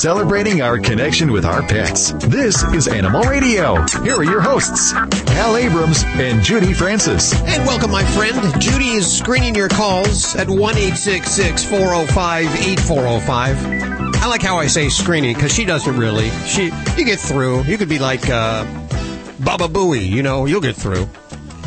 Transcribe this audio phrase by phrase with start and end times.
[0.00, 2.12] celebrating our connection with our pets.
[2.26, 3.84] This is Animal Radio.
[4.02, 7.34] Here are your hosts, Hal Abrams and Judy Francis.
[7.34, 8.34] And welcome, my friend.
[8.62, 14.14] Judy is screening your calls at 1 405 8405.
[14.22, 16.30] I like how I say screening because she doesn't really.
[16.46, 17.64] She, You get through.
[17.64, 18.64] You could be like uh,
[19.40, 21.10] Baba Booey, you know, you'll get through.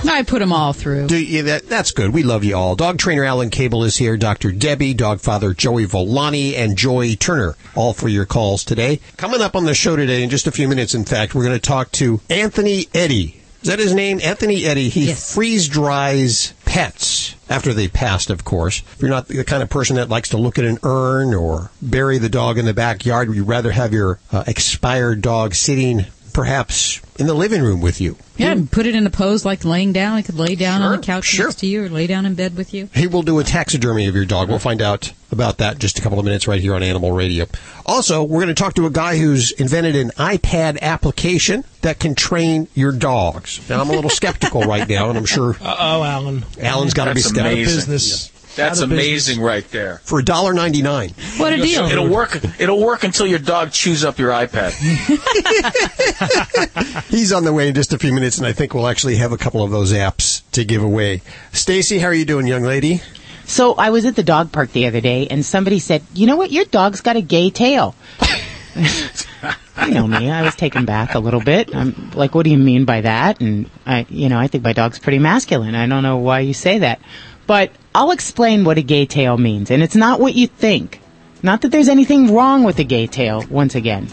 [0.07, 1.07] I put them all through.
[1.07, 2.13] Do you, that, that's good.
[2.13, 2.75] We love you all.
[2.75, 4.17] Dog trainer Alan Kabel is here.
[4.17, 4.52] Dr.
[4.52, 8.99] Debbie, dog father Joey Villani, and Joy Turner, all for your calls today.
[9.17, 11.59] Coming up on the show today in just a few minutes, in fact, we're going
[11.59, 13.41] to talk to Anthony Eddy.
[13.62, 14.20] Is that his name?
[14.21, 14.89] Anthony Eddy.
[14.89, 15.34] He yes.
[15.34, 18.79] freeze dries pets after they passed, of course.
[18.79, 21.71] If you're not the kind of person that likes to look at an urn or
[21.81, 27.01] bury the dog in the backyard, you'd rather have your uh, expired dog sitting perhaps
[27.17, 28.17] in the living room with you.
[28.37, 30.17] Yeah, and put it in a pose like laying down.
[30.17, 31.45] He could lay down sure, on the couch sure.
[31.45, 32.89] next to you or lay down in bed with you.
[32.93, 34.49] He will do a taxidermy of your dog.
[34.49, 37.11] We'll find out about that in just a couple of minutes right here on Animal
[37.11, 37.45] Radio.
[37.85, 42.15] Also, we're going to talk to a guy who's invented an iPad application that can
[42.15, 43.68] train your dogs.
[43.70, 45.55] Now, I'm a little skeptical right now, and I'm sure.
[45.63, 46.43] Uh oh, Alan.
[46.59, 47.55] Alan's got to be skeptical.
[47.55, 48.32] Business.
[48.55, 49.99] That's amazing right there.
[50.04, 51.09] For a dollar ninety nine.
[51.37, 51.85] What a deal!
[51.85, 52.35] It'll work.
[52.59, 54.73] It'll work until your dog chews up your iPad.
[57.09, 59.31] He's on the way in just a few minutes, and I think we'll actually have
[59.31, 61.21] a couple of those apps to give away.
[61.51, 63.01] Stacy, how are you doing, young lady?
[63.46, 66.35] So I was at the dog park the other day, and somebody said, "You know
[66.35, 66.51] what?
[66.51, 67.96] Your dog's got a gay tail."
[68.75, 70.29] you know me.
[70.29, 71.75] I was taken back a little bit.
[71.75, 74.74] I'm like, "What do you mean by that?" And I, you know, I think my
[74.74, 75.75] dog's pretty masculine.
[75.75, 77.01] I don't know why you say that.
[77.46, 81.00] But I'll explain what a gay tail means, and it's not what you think.
[81.44, 84.08] Not that there's anything wrong with a gay tail, once again,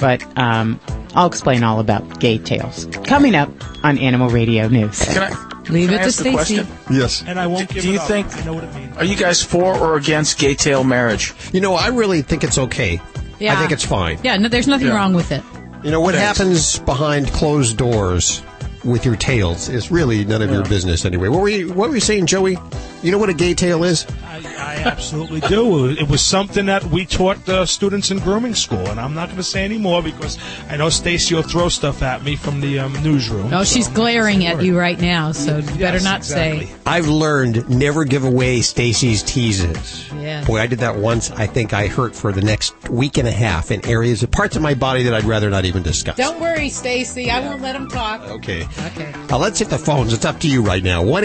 [0.00, 0.78] but um,
[1.14, 3.50] I'll explain all about gay tails coming up
[3.84, 5.00] on Animal Radio News.
[5.04, 5.28] Can I
[5.68, 6.66] leave can it I to ask Stacy?
[6.90, 7.24] Yes.
[7.26, 8.06] And I won't Do- give do it you up.
[8.06, 8.96] think- I know what it means.
[8.96, 11.34] Are you guys for or against gay tail marriage?
[11.52, 13.00] You know, I really think it's okay.
[13.40, 13.52] Yeah.
[13.54, 14.18] I think it's fine.
[14.22, 14.94] Yeah, no, there's nothing Yeah.
[14.94, 15.42] wrong with it.
[15.82, 16.38] You know, what Thanks.
[16.38, 18.42] happens behind closed doors
[18.86, 21.28] with your tails is really none of your business anyway.
[21.28, 22.56] What were you, what were you saying, Joey?
[23.02, 24.06] You know what a gay tail is?
[24.24, 25.90] I, I absolutely do.
[25.90, 29.36] It was something that we taught uh, students in grooming school, and I'm not going
[29.36, 30.38] to say any more because
[30.68, 33.52] I know Stacy will throw stuff at me from the um, newsroom.
[33.52, 36.66] Oh, so she's I'm glaring at you right now, so you better not exactly.
[36.66, 36.74] say.
[36.86, 40.10] I've learned never give away Stacy's teases.
[40.14, 40.44] Yeah.
[40.44, 41.30] Boy, I did that once.
[41.30, 44.62] I think I hurt for the next week and a half in areas, parts of
[44.62, 46.16] my body that I'd rather not even discuss.
[46.16, 47.30] Don't worry, Stacy.
[47.30, 48.22] I won't let him talk.
[48.22, 48.66] Okay.
[48.78, 49.12] Okay.
[49.28, 50.12] Now let's hit the phones.
[50.12, 51.02] It's up to you right now.
[51.02, 51.24] 1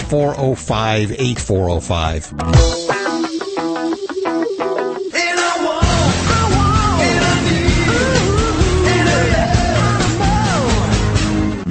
[0.00, 3.03] 405 8405.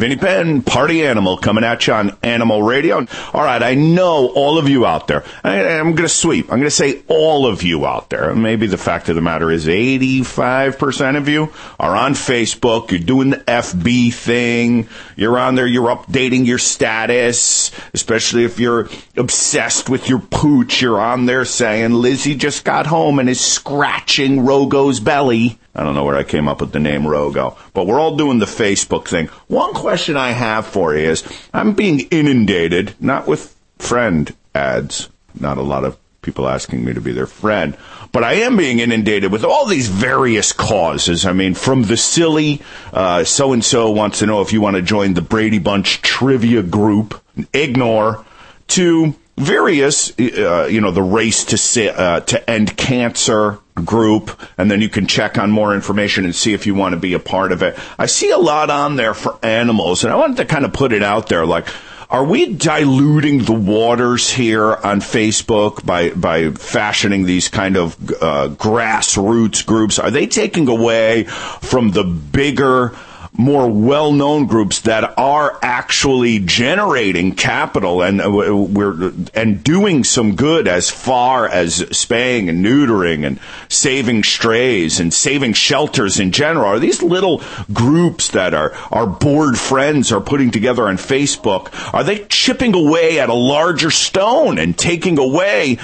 [0.03, 3.07] Vinny Penn, Party Animal, coming at you on Animal Radio.
[3.33, 5.23] All right, I know all of you out there.
[5.45, 6.51] I, I'm going to sweep.
[6.51, 8.35] I'm going to say all of you out there.
[8.35, 12.91] Maybe the fact of the matter is 85% of you are on Facebook.
[12.91, 14.89] You're doing the FB thing.
[15.15, 15.67] You're on there.
[15.67, 20.81] You're updating your status, especially if you're obsessed with your pooch.
[20.81, 25.59] You're on there saying, Lizzie just got home and is scratching Rogo's belly.
[25.75, 28.39] I don't know where I came up with the name Rogo, but we're all doing
[28.39, 29.27] the Facebook thing.
[29.47, 31.23] One question I have for you is
[31.53, 37.01] I'm being inundated, not with friend ads, not a lot of people asking me to
[37.01, 37.75] be their friend,
[38.11, 41.25] but I am being inundated with all these various causes.
[41.25, 42.61] I mean, from the silly,
[42.93, 46.63] so and so wants to know if you want to join the Brady Bunch trivia
[46.63, 47.21] group,
[47.53, 48.23] ignore,
[48.69, 54.81] to various, uh, you know, the race to uh, to end cancer group, and then
[54.81, 57.51] you can check on more information and see if you want to be a part
[57.51, 57.77] of it.
[57.97, 60.91] I see a lot on there for animals, and I wanted to kind of put
[60.91, 61.67] it out there, like.
[62.09, 68.49] Are we diluting the waters here on Facebook by by fashioning these kind of uh,
[68.49, 69.97] grassroots groups?
[69.97, 72.95] Are they taking away from the bigger
[73.35, 80.67] more well-known groups that are actually generating capital and uh, we're and doing some good
[80.67, 83.39] as far as spaying and neutering and
[83.69, 86.65] saving strays and saving shelters in general.
[86.65, 87.41] Are these little
[87.71, 93.19] groups that are our bored friends are putting together on Facebook are they chipping away
[93.19, 95.77] at a larger stone and taking away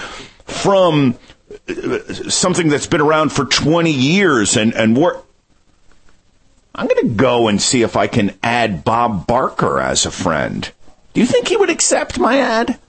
[0.46, 1.18] from
[1.68, 5.20] uh, something that's been around for 20 years and and we're
[6.80, 10.72] I'm going to go and see if I can add Bob Barker as a friend.
[11.14, 12.80] Do you think he would accept my ad?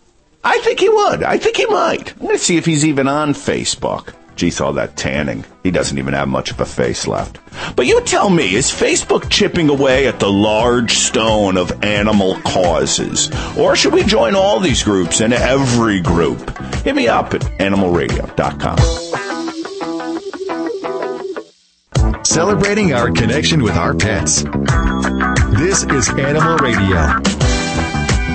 [0.45, 1.25] I think he would.
[1.25, 2.13] I think he might.
[2.13, 4.15] I'm going to see if he's even on Facebook.
[4.37, 5.45] Geez, all that tanning.
[5.65, 7.41] He doesn't even have much of a face left.
[7.75, 13.29] But you tell me, is Facebook chipping away at the large stone of animal causes?
[13.59, 16.57] Or should we join all these groups and every group?
[16.85, 19.20] Hit me up at animalradio.com.
[22.31, 24.45] celebrating our connection with our pets.
[25.59, 27.19] This is Animal Radio.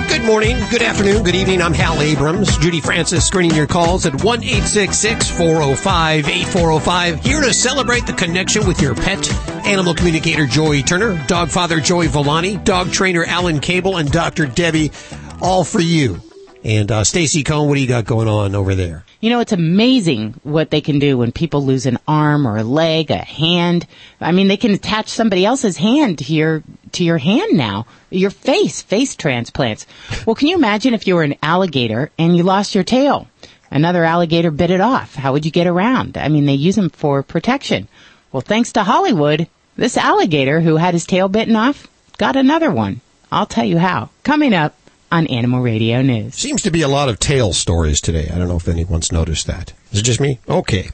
[0.08, 1.62] Good morning, good afternoon, good evening.
[1.62, 2.58] I'm Hal Abrams.
[2.58, 7.24] Judy Francis screening your calls at 1 405 8405.
[7.24, 9.32] Here to celebrate the connection with your pet.
[9.66, 14.44] Animal communicator Joey Turner, dog father Joey Villani, dog trainer Alan Kabel, and Dr.
[14.44, 14.92] Debbie,
[15.40, 16.20] all for you.
[16.66, 19.04] And uh, Stacy Cohn, what do you got going on over there?
[19.20, 22.64] You know, it's amazing what they can do when people lose an arm or a
[22.64, 23.86] leg, a hand.
[24.20, 27.86] I mean, they can attach somebody else's hand to your to your hand now.
[28.10, 29.86] Your face, face transplants.
[30.26, 33.28] Well, can you imagine if you were an alligator and you lost your tail?
[33.70, 35.14] Another alligator bit it off.
[35.14, 36.18] How would you get around?
[36.18, 37.86] I mean, they use them for protection.
[38.32, 39.46] Well, thanks to Hollywood,
[39.76, 41.86] this alligator who had his tail bitten off
[42.18, 43.02] got another one.
[43.30, 44.10] I'll tell you how.
[44.24, 44.74] Coming up
[45.12, 46.34] on Animal Radio News.
[46.34, 48.28] Seems to be a lot of tail stories today.
[48.32, 49.72] I don't know if anyone's noticed that.
[49.92, 50.38] Is it just me?
[50.48, 50.88] Okay.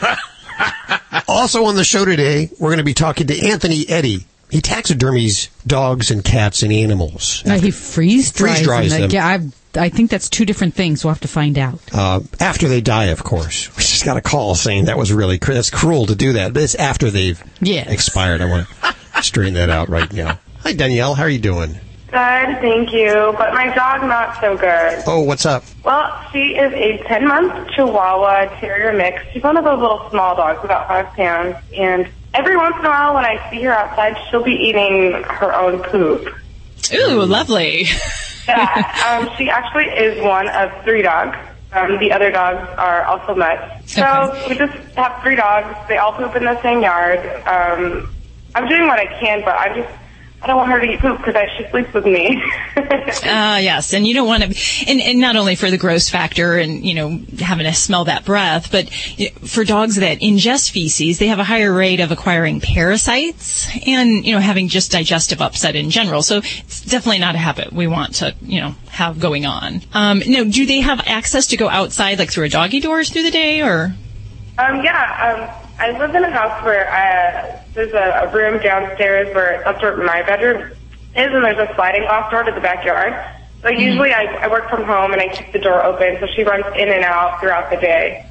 [1.28, 4.26] also on the show today, we're going to be talking to Anthony Eddy.
[4.50, 7.42] He taxidermies dogs and cats and animals.
[7.44, 9.10] No, he freeze dries, Freeze dries them.
[9.10, 9.40] Yeah, I,
[9.78, 11.04] I think that's two different things.
[11.04, 11.80] We'll have to find out.
[11.92, 13.68] Uh, after they die, of course.
[13.76, 16.52] We just got a call saying that was really cr- that's cruel to do that,
[16.54, 17.88] but it's after they've Yes.
[17.90, 18.40] expired.
[18.40, 20.38] I want to straighten that out right now.
[20.60, 21.14] Hi, Danielle.
[21.14, 21.80] How are you doing?
[22.16, 23.34] Good, thank you.
[23.36, 25.02] But my dog not so good.
[25.06, 25.64] Oh, what's up?
[25.84, 29.22] Well, she is a 10 month Chihuahua Terrier mix.
[29.34, 31.56] She's one of those little small dogs, about five pounds.
[31.76, 35.52] And every once in a while when I see her outside, she'll be eating her
[35.54, 36.26] own poop.
[36.94, 37.84] Ooh, lovely.
[38.48, 41.36] Yeah, um, she actually is one of three dogs.
[41.72, 43.92] Um, the other dogs are also mutts.
[43.92, 44.48] So Okay.
[44.48, 45.76] we just have three dogs.
[45.88, 47.18] They all poop in the same yard.
[47.44, 48.08] Um,
[48.54, 49.92] I'm doing what I can, but I'm just
[50.46, 52.40] I don't want her to eat poop because she sleeps with me.
[52.76, 52.80] Uh,
[53.60, 56.86] yes, and you don't want to, and, and not only for the gross factor and,
[56.86, 58.88] you know, having to smell that breath, but
[59.48, 64.36] for dogs that ingest feces, they have a higher rate of acquiring parasites and, you
[64.36, 66.22] know, having just digestive upset in general.
[66.22, 69.82] So it's definitely not a habit we want to, you know, have going on.
[69.94, 73.24] Um, now, do they have access to go outside, like through a doggy doors through
[73.24, 73.96] the day or?
[74.58, 79.32] Um, yeah, um, I live in a house where uh, there's a, a room downstairs
[79.34, 80.76] where that's where my bedroom is,
[81.14, 83.14] and there's a sliding off door to the backyard.
[83.62, 83.80] So mm-hmm.
[83.80, 86.66] usually I, I work from home and I keep the door open, so she runs
[86.76, 88.26] in and out throughout the day.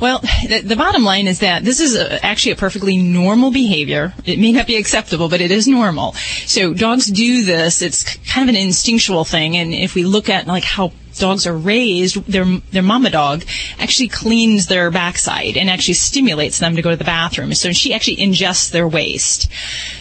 [0.00, 4.14] Well, the, the bottom line is that this is a, actually a perfectly normal behavior.
[4.24, 6.12] It may not be acceptable, but it is normal.
[6.46, 7.82] So dogs do this.
[7.82, 9.56] It's kind of an instinctual thing.
[9.56, 13.44] And if we look at like how dogs are raised, their their mama dog
[13.78, 17.54] actually cleans their backside and actually stimulates them to go to the bathroom.
[17.54, 19.50] So she actually ingests their waste.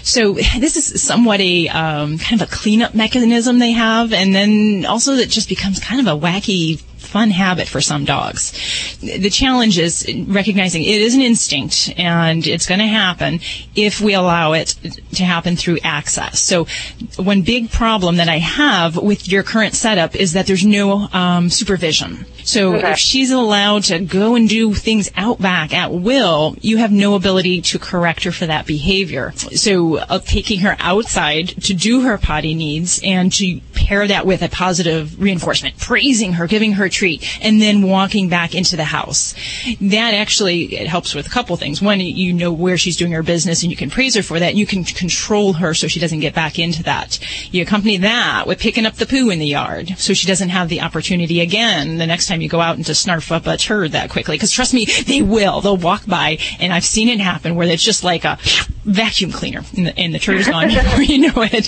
[0.03, 4.85] So this is somewhat a um, kind of a cleanup mechanism they have, and then
[4.85, 6.81] also it just becomes kind of a wacky
[7.15, 8.51] fun habit for some dogs.
[9.00, 13.39] The challenge is recognizing it is an instinct and it's going to happen
[13.73, 14.75] if we allow it
[15.13, 16.41] to happen through access.
[16.41, 16.67] So
[17.15, 21.50] one big problem that I have with your current setup is that there's no um,
[21.50, 22.25] supervision.
[22.45, 22.92] So Okay.
[22.92, 27.15] if she's allowed to go and do things out back at will, you have no
[27.15, 29.33] ability to correct her for that behavior.
[29.56, 34.42] So uh, taking her outside to do her potty needs and to pair that with
[34.44, 38.83] a positive reinforcement, praising her, giving her a treat, and then walking back into the
[38.86, 39.33] house.
[39.81, 41.81] That actually it helps with a couple things.
[41.81, 44.55] One, you know where she's doing her business and you can praise her for that.
[44.55, 47.20] You can control her so she doesn't get back into that.
[47.51, 50.70] You accompany that with picking up the poo in the yard so she doesn't have
[50.70, 53.92] the opportunity again the next time you go out and to snarf up a turd
[53.94, 54.36] that quickly.
[54.36, 55.62] Because trust me, they will.
[55.62, 58.38] They'll walk by and I've seen it happen where it's just like a
[58.84, 61.65] vacuum cleaner and the, and the turd is gone before you know it.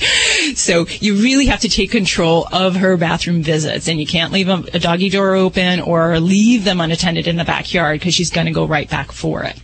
[0.58, 4.50] So you really have to take control of her bathroom visits and you can't leave
[4.50, 8.48] a, a doggy door open or leave them unattended in the backyard because she's going
[8.48, 9.60] to go right back for it.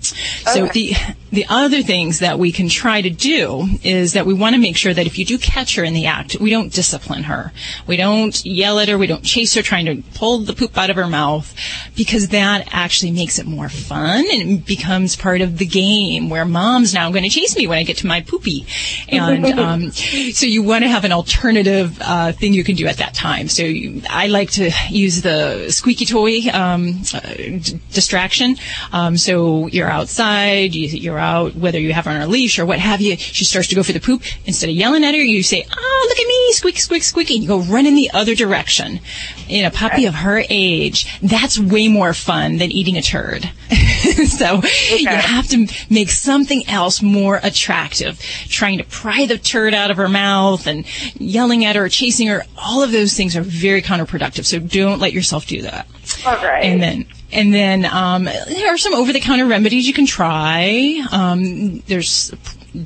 [0.00, 0.94] So the
[1.30, 4.76] the other things that we can try to do is that we want to make
[4.76, 7.52] sure that if you do catch her in the act, we don't discipline her.
[7.86, 8.96] We don't yell at her.
[8.96, 11.54] We don't chase her trying to pull the poop out of her mouth
[11.96, 16.44] because that actually makes it more fun and it becomes part of the game where
[16.44, 18.66] mom's now going to chase me when I get to my poopy.
[19.08, 22.98] And um, so you want to have an alternative uh, thing you can do at
[22.98, 23.48] that time.
[23.48, 28.56] So you, I like to use the squeaky toy um, uh, d- distraction.
[28.92, 32.66] Um, so you're outside, you, you're out, whether you have her on a leash or
[32.66, 33.16] what have you.
[33.16, 34.22] She starts to go for the poop.
[34.46, 37.42] Instead of yelling at her, you say, "Oh, look at me, squeak, squeak, squeaky." And
[37.42, 39.00] you go run in the other direction.
[39.48, 43.50] In a puppy of her age, that's way more fun than eating a turd.
[44.26, 44.62] so
[44.96, 48.20] you have to make something else more attractive.
[48.48, 50.84] Trying to pry the turd out of her mouth and
[51.20, 54.44] yelling at her, chasing her, all of those things are very counterproductive.
[54.44, 55.86] So don't let yourself do that.
[56.26, 56.64] All right.
[56.64, 61.02] And then And then um, there are some over-the-counter remedies you can try.
[61.12, 62.32] Um, there's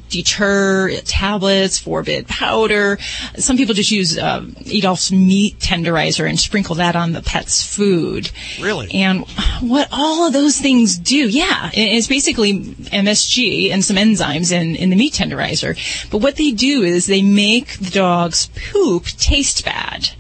[0.09, 2.99] deter tablets, forbid powder.
[3.37, 8.31] Some people just use uh, Adolph's meat tenderizer and sprinkle that on the pet's food.
[8.61, 8.91] Really?
[8.95, 9.27] And
[9.61, 14.77] what all of those things do, yeah, it- it's basically MSG and some enzymes in,
[14.77, 15.77] in the meat tenderizer.
[16.11, 20.11] But what they do is they make the dog's poop taste bad,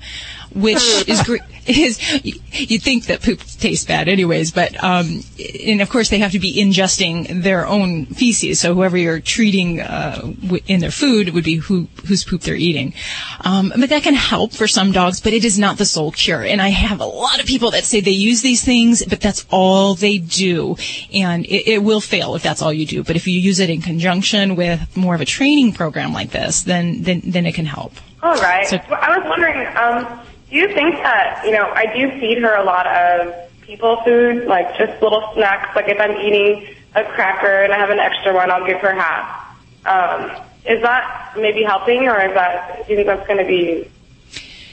[0.54, 0.76] which
[1.08, 1.42] is great.
[1.64, 4.50] Is you think that poop tastes bad, anyways?
[4.50, 5.20] But um,
[5.64, 8.58] and of course they have to be ingesting their own feces.
[8.58, 12.56] So whoever you're treating uh, w- in their food would be who whose poop they're
[12.56, 12.94] eating.
[13.42, 16.42] Um, but that can help for some dogs, but it is not the sole cure.
[16.42, 19.46] And I have a lot of people that say they use these things, but that's
[19.50, 20.74] all they do,
[21.14, 23.04] and it, it will fail if that's all you do.
[23.04, 26.62] But if you use it in conjunction with more of a training program like this,
[26.62, 27.92] then then then it can help.
[28.20, 28.66] All right.
[28.66, 30.20] So- well, I was wondering, um,
[30.52, 34.44] do you think that, you know, I do feed her a lot of people food,
[34.44, 35.74] like just little snacks.
[35.74, 38.92] Like if I'm eating a cracker and I have an extra one, I'll give her
[38.92, 39.56] half.
[39.86, 40.30] Um,
[40.66, 43.90] is that maybe helping, or is that, do you think that's going to be,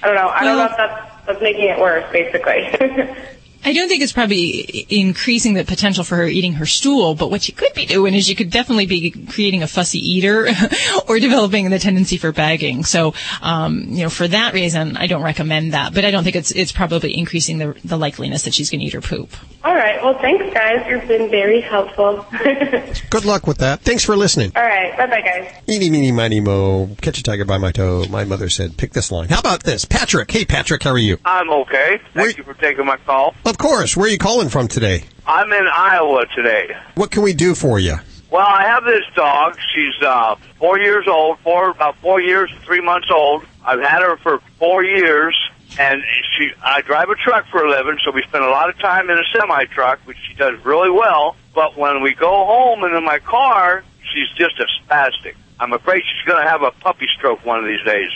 [0.03, 2.67] I don't know, I don't know if that's, that's making it worse, basically.
[3.63, 7.41] I don't think it's probably increasing the potential for her eating her stool, but what
[7.43, 10.47] she could be doing is you could definitely be creating a fussy eater
[11.07, 12.83] or developing the tendency for bagging.
[12.85, 16.35] So, um, you know, for that reason, I don't recommend that, but I don't think
[16.35, 19.29] it's, it's probably increasing the, the likeliness that she's going to eat her poop.
[19.63, 20.01] All right.
[20.01, 20.85] Well, thanks, guys.
[20.89, 22.25] You've been very helpful.
[23.09, 23.81] Good luck with that.
[23.81, 24.53] Thanks for listening.
[24.55, 24.95] All right.
[24.97, 25.51] Bye-bye, guys.
[25.67, 26.95] Eeny, meeny, miny, mo.
[27.01, 28.05] Catch a tiger by my toe.
[28.09, 29.27] My mother said, pick this line.
[29.29, 29.83] How about this?
[29.83, 30.31] Patrick.
[30.31, 31.17] Hey, Patrick, how are you?
[31.25, 31.99] I'm okay.
[32.13, 33.35] Thank Where- you for taking my call.
[33.49, 33.97] Of course.
[33.97, 35.05] Where are you calling from today?
[35.25, 36.77] I'm in Iowa today.
[36.93, 37.95] What can we do for you?
[38.29, 39.57] Well, I have this dog.
[39.73, 43.43] She's uh, four years old, four about four years, three months old.
[43.65, 45.35] I've had her for four years,
[45.79, 46.03] and
[46.37, 46.51] she.
[46.61, 49.17] I drive a truck for a living, so we spend a lot of time in
[49.17, 51.35] a semi truck, which she does really well.
[51.55, 55.33] But when we go home and in my car, she's just a spastic.
[55.59, 58.11] I'm afraid she's going to have a puppy stroke one of these days.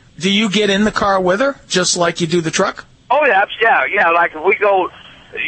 [0.18, 2.84] Do you get in the car with her, just like you do the truck?
[3.10, 4.10] Oh yeah, yeah, yeah.
[4.10, 4.90] Like if we go,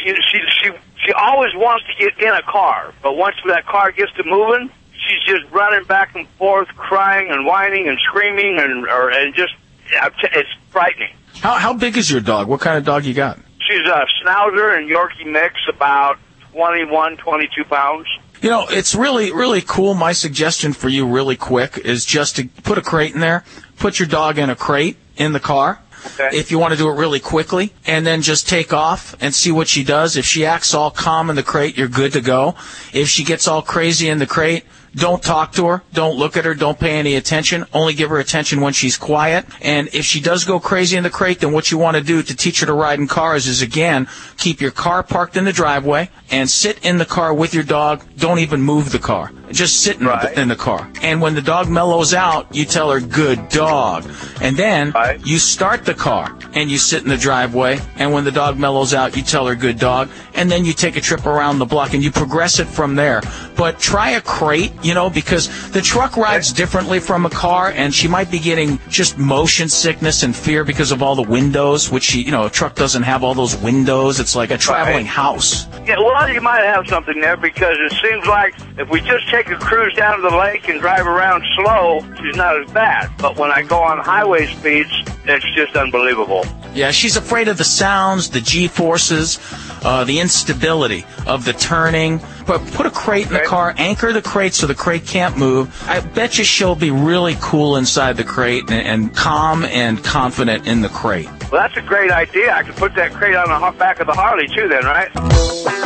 [0.04, 0.70] you know, she she
[1.04, 4.70] she always wants to get in a car, but once that car gets to moving,
[4.92, 9.54] she's just running back and forth, crying and whining and screaming, and or and just
[9.90, 11.10] it's frightening.
[11.40, 12.48] How how big is your dog?
[12.48, 13.38] What kind of dog you got?
[13.68, 16.18] She's a Schnauzer and Yorkie mix, about
[16.52, 18.06] 21, 22 pounds.
[18.42, 19.94] You know, it's really, really cool.
[19.94, 23.44] My suggestion for you, really quick, is just to put a crate in there.
[23.78, 25.80] Put your dog in a crate in the car.
[26.06, 26.36] Okay.
[26.36, 29.52] If you want to do it really quickly, and then just take off and see
[29.52, 30.16] what she does.
[30.16, 32.54] If she acts all calm in the crate, you're good to go.
[32.92, 34.64] If she gets all crazy in the crate,
[34.96, 35.82] don't talk to her.
[35.92, 36.54] Don't look at her.
[36.54, 37.66] Don't pay any attention.
[37.74, 39.44] Only give her attention when she's quiet.
[39.60, 42.22] And if she does go crazy in the crate, then what you want to do
[42.22, 44.08] to teach her to ride in cars is again,
[44.38, 48.04] keep your car parked in the driveway and sit in the car with your dog.
[48.16, 49.32] Don't even move the car.
[49.52, 50.34] Just sit in, Right.
[50.34, 50.88] the, in the car.
[51.02, 54.04] And when the dog mellows out, you tell her, good dog.
[54.40, 55.20] And then Right.
[55.24, 57.80] you start the car and you sit in the driveway.
[57.96, 60.08] And when the dog mellows out, you tell her, good dog.
[60.34, 63.22] And then you take a trip around the block and you progress it from there.
[63.56, 67.94] But try a crate, you know, because the truck rides differently from a car and
[67.94, 72.02] she might be getting just motion sickness and fear because of all the windows, which
[72.04, 74.20] she, you know, a truck doesn't have all those windows.
[74.20, 75.06] It's like a traveling Right.
[75.06, 75.66] house.
[75.86, 79.50] Yeah, well, you might have something there because it seems like if we just take
[79.50, 83.10] a cruise down to the lake and drive around slow, she's not as bad.
[83.18, 84.90] But when I go on highway speeds,
[85.26, 86.46] it's just unbelievable.
[86.72, 89.38] Yeah, she's afraid of the sounds, the G forces,
[89.82, 92.20] uh, the instability of the turning.
[92.46, 95.86] But put a crate in the car, anchor the crate so the crate can't move.
[95.86, 100.66] I bet you she'll be really cool inside the crate and, and calm and confident
[100.66, 101.28] in the crate.
[101.52, 102.54] Well, that's a great idea.
[102.54, 105.85] I could put that crate on the back of the Harley too, then, right?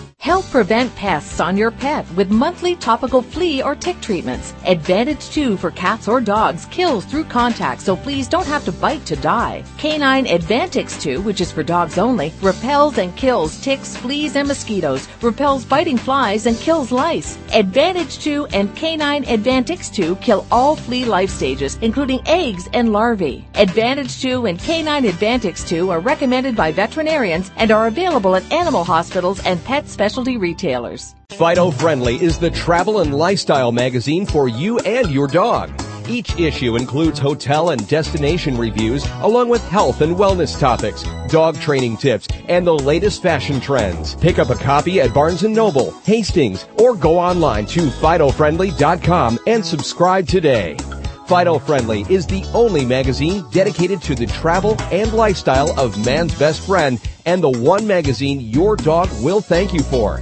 [0.21, 4.53] Help prevent pests on your pet with monthly topical flea or tick treatments.
[4.67, 9.03] Advantage 2 for cats or dogs kills through contact so fleas don't have to bite
[9.07, 9.63] to die.
[9.79, 15.07] Canine Advantix 2, which is for dogs only, repels and kills ticks, fleas, and mosquitoes,
[15.23, 17.39] repels biting flies, and kills lice.
[17.55, 23.43] Advantage 2 and Canine Advantix 2 kill all flea life stages, including eggs and larvae.
[23.55, 28.83] Advantage 2 and Canine Advantix 2 are recommended by veterinarians and are available at animal
[28.83, 31.15] hospitals and pet specialty retailers.
[31.29, 35.71] Fido Friendly is the travel and lifestyle magazine for you and your dog.
[36.05, 41.95] Each issue includes hotel and destination reviews, along with health and wellness topics, dog training
[41.95, 44.15] tips, and the latest fashion trends.
[44.15, 49.65] Pick up a copy at Barnes & Noble, Hastings, or go online to FidoFriendly.com and
[49.65, 50.75] subscribe today.
[51.31, 56.67] Fido Friendly is the only magazine dedicated to the travel and lifestyle of man's best
[56.67, 60.21] friend and the one magazine your dog will thank you for.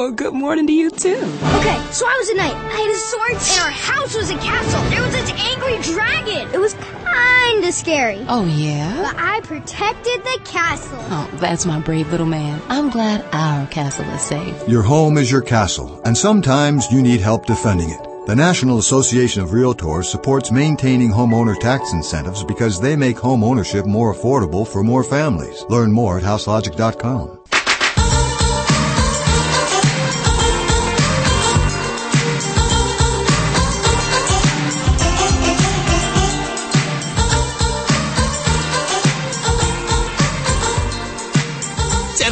[0.00, 1.20] Well, good morning to you too.
[1.58, 2.54] Okay, so I was a knight.
[2.54, 4.80] I had a sword, and our house was a castle.
[4.88, 6.48] There was this angry dragon.
[6.54, 8.24] It was kinda scary.
[8.26, 9.02] Oh, yeah?
[9.02, 10.98] But I protected the castle.
[11.10, 12.62] Oh, that's my brave little man.
[12.70, 14.66] I'm glad our castle is safe.
[14.66, 18.00] Your home is your castle, and sometimes you need help defending it.
[18.26, 23.84] The National Association of Realtors supports maintaining homeowner tax incentives because they make home ownership
[23.84, 25.66] more affordable for more families.
[25.68, 27.40] Learn more at houselogic.com.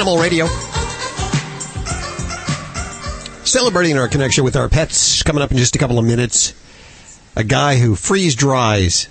[0.09, 0.47] It's Animal Radio.
[3.45, 6.55] Celebrating our connection with our pets coming up in just a couple of minutes.
[7.37, 9.07] A guy who freeze dries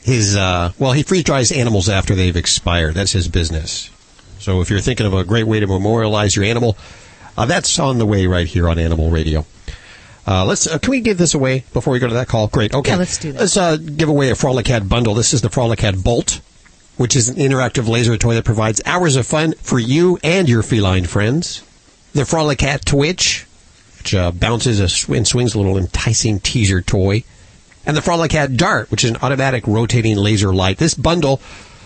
[0.00, 2.94] his, uh, well, he freeze dries animals after they've expired.
[2.94, 3.90] That's his business.
[4.38, 6.78] So if you're thinking of a great way to memorialize your animal,
[7.36, 9.44] uh, that's on the way right here on Animal Radio.
[10.26, 10.66] Uh, let's.
[10.66, 12.48] Uh, can we give this away before we go to that call?
[12.48, 12.72] Great.
[12.72, 12.92] Okay.
[12.92, 13.40] Yeah, let's do that.
[13.40, 15.12] Let's uh, give away a Frolic Frolicat bundle.
[15.12, 16.40] This is the Frolic Frolicat Bolt,
[16.98, 20.62] which is an interactive laser toy that provides hours of fun for you and your
[20.62, 21.62] feline friends.
[22.12, 23.46] The Frolicat Twitch,
[23.98, 27.24] which uh, bounces a sw- and swings a little enticing teaser toy,
[27.86, 30.78] and the Frolicat Dart, which is an automatic rotating laser light.
[30.78, 31.40] This bundle,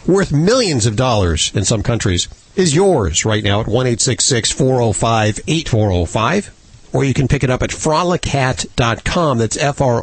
[0.07, 2.27] worth millions of dollars in some countries,
[2.57, 6.07] is yours right now at one eight six six four zero five eight four zero
[6.07, 6.51] five
[6.93, 9.39] or you can pick it up at frolicat.com.
[9.39, 9.95] That's F-R-O-L-I-C-A-T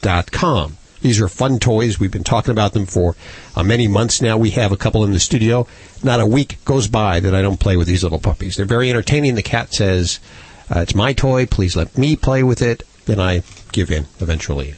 [0.00, 0.76] dot com.
[1.06, 2.00] These are fun toys.
[2.00, 3.14] We've been talking about them for
[3.54, 4.36] uh, many months now.
[4.36, 5.68] We have a couple in the studio.
[6.02, 8.56] Not a week goes by that I don't play with these little puppies.
[8.56, 9.36] They're very entertaining.
[9.36, 10.18] The cat says,
[10.68, 11.46] uh, it's my toy.
[11.46, 12.82] Please let me play with it.
[13.04, 14.74] Then I give in eventually.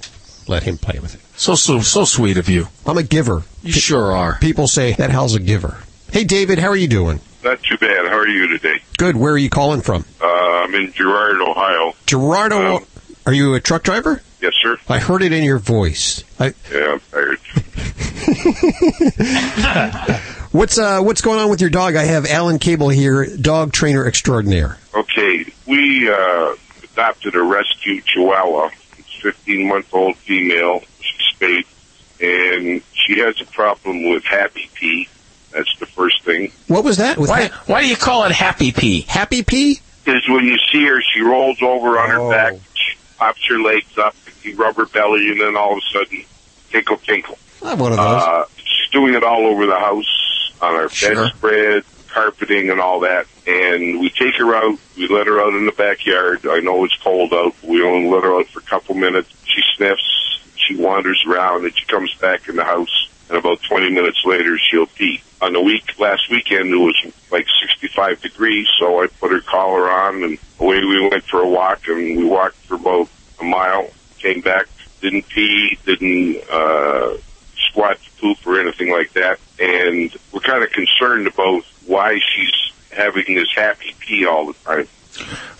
[0.46, 1.22] Let him play with it.
[1.40, 2.68] So, so, so sweet of you.
[2.84, 3.44] I'm a giver.
[3.62, 4.36] You sure are.
[4.38, 5.78] People say that Hal's a giver.
[6.12, 7.20] Hey, David, how are you doing?
[7.42, 8.06] Not too bad.
[8.06, 8.82] How are you today?
[8.98, 9.16] Good.
[9.16, 10.04] Where are you calling from?
[10.20, 11.94] Uh, I'm in Girard, Ohio.
[12.04, 12.86] Gerardo,
[13.24, 14.20] are you a truck driver?
[14.40, 14.76] Yes, sir.
[14.88, 16.22] I heard it in your voice.
[16.38, 17.38] I, Yeah, I'm tired.
[20.52, 21.96] what's uh, what's going on with your dog?
[21.96, 24.78] I have Alan Kabel here, dog trainer extraordinaire.
[24.94, 28.70] Okay, we uh, adopted a rescue Chihuahua.
[28.98, 30.82] It's 15 month old female.
[31.00, 31.64] She's spayed,
[32.20, 35.08] and she has a problem with happy pee.
[35.52, 36.52] That's the first thing.
[36.66, 37.16] What was that?
[37.18, 39.00] With Why, why do you call it happy pee?
[39.02, 39.80] Happy pee?
[40.04, 42.54] Because when you see her, she rolls over on her back,
[43.16, 46.24] pops her legs up, you rub belly, and then all of a sudden,
[46.70, 47.38] tinkle, tinkle.
[47.62, 48.22] I have one of those.
[48.22, 53.26] Uh, she's doing it all over the house, on our bedspread, carpeting, and all that.
[53.46, 54.78] And we take her out.
[54.96, 56.46] We let her out in the backyard.
[56.46, 57.54] I know it's cold out.
[57.62, 59.32] We only let her out for a couple minutes.
[59.44, 60.40] She sniffs.
[60.56, 63.08] She wanders around, and she comes back in the house.
[63.28, 65.22] And about 20 minutes later, she'll pee.
[65.40, 66.96] On the week, last weekend, it was
[67.30, 71.48] like 65 degrees, so I put her collar on, and away we went for a
[71.48, 73.08] walk, and we walked for about
[73.40, 73.88] a mile.
[74.18, 74.66] Came back,
[75.00, 77.16] didn't pee, didn't uh,
[77.56, 79.38] squat poop or anything like that.
[79.58, 84.88] And we're kind of concerned about why she's having this happy pee all the time.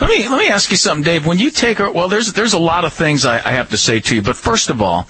[0.00, 1.26] Let me let me ask you something, Dave.
[1.26, 3.76] When you take her, well, there's there's a lot of things I, I have to
[3.76, 5.08] say to you, but first of all,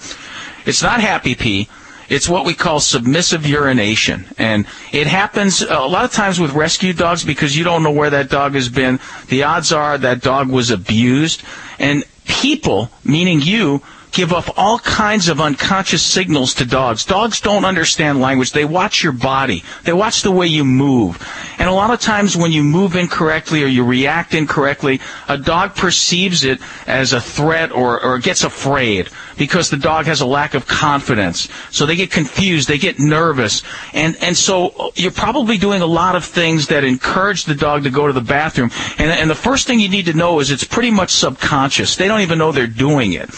[0.65, 1.67] it's not happy pee.
[2.09, 6.93] It's what we call submissive urination, and it happens a lot of times with rescue
[6.93, 8.99] dogs because you don't know where that dog has been.
[9.27, 11.43] The odds are that dog was abused,
[11.77, 17.05] and people, meaning you, give off all kinds of unconscious signals to dogs.
[17.05, 18.51] Dogs don't understand language.
[18.51, 19.63] They watch your body.
[19.83, 21.25] They watch the way you move.
[21.59, 25.75] And a lot of times when you move incorrectly or you react incorrectly, a dog
[25.75, 30.53] perceives it as a threat or, or gets afraid because the dog has a lack
[30.53, 31.47] of confidence.
[31.71, 33.63] So they get confused, they get nervous.
[33.93, 37.89] And, and so you're probably doing a lot of things that encourage the dog to
[37.89, 38.71] go to the bathroom.
[38.97, 41.95] And, and the first thing you need to know is it's pretty much subconscious.
[41.95, 43.29] They don't even know they're doing it.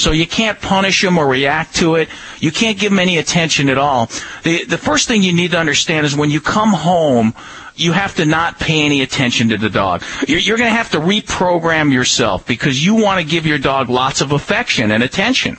[0.00, 2.08] So you can't punish them or react to it.
[2.38, 4.06] You can't give them any attention at all.
[4.44, 7.34] The, the first thing you need to understand is when you come home,
[7.76, 10.02] you have to not pay any attention to the dog.
[10.26, 13.90] You're, you're going to have to reprogram yourself because you want to give your dog
[13.90, 15.58] lots of affection and attention.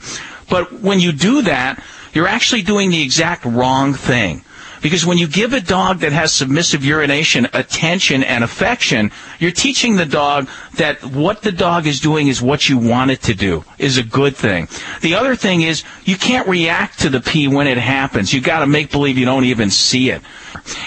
[0.49, 1.81] But when you do that,
[2.13, 4.43] you're actually doing the exact wrong thing.
[4.81, 9.95] Because when you give a dog that has submissive urination attention and affection, you're teaching
[9.95, 13.63] the dog that what the dog is doing is what you want it to do,
[13.77, 14.67] is a good thing.
[15.01, 18.33] The other thing is you can't react to the pee when it happens.
[18.33, 20.21] You've got to make believe you don't even see it.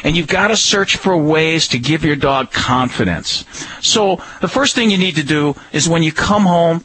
[0.02, 3.44] And you've got to search for ways to give your dog confidence.
[3.80, 6.84] So the first thing you need to do is when you come home,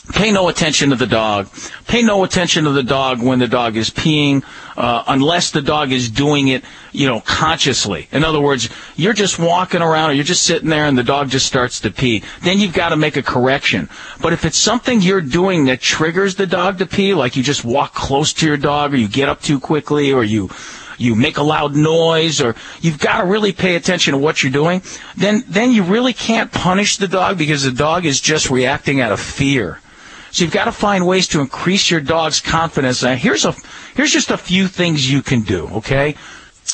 [0.00, 1.48] Pay no attention to the dog.
[1.86, 4.44] Pay no attention to the dog when the dog is peeing,
[4.76, 8.08] uh, unless the dog is doing it, you know, consciously.
[8.12, 11.28] In other words, you're just walking around or you're just sitting there and the dog
[11.28, 12.22] just starts to pee.
[12.42, 13.88] Then you've got to make a correction.
[14.20, 17.64] But if it's something you're doing that triggers the dog to pee, like you just
[17.64, 20.50] walk close to your dog or you get up too quickly or you
[20.98, 24.52] you make a loud noise or you've got to really pay attention to what you're
[24.52, 24.82] doing,
[25.16, 29.12] then then you really can't punish the dog because the dog is just reacting out
[29.12, 29.78] of fear.
[30.36, 33.02] So you've got to find ways to increase your dog's confidence.
[33.02, 33.54] Now, here's a
[33.94, 36.14] here's just a few things you can do, okay?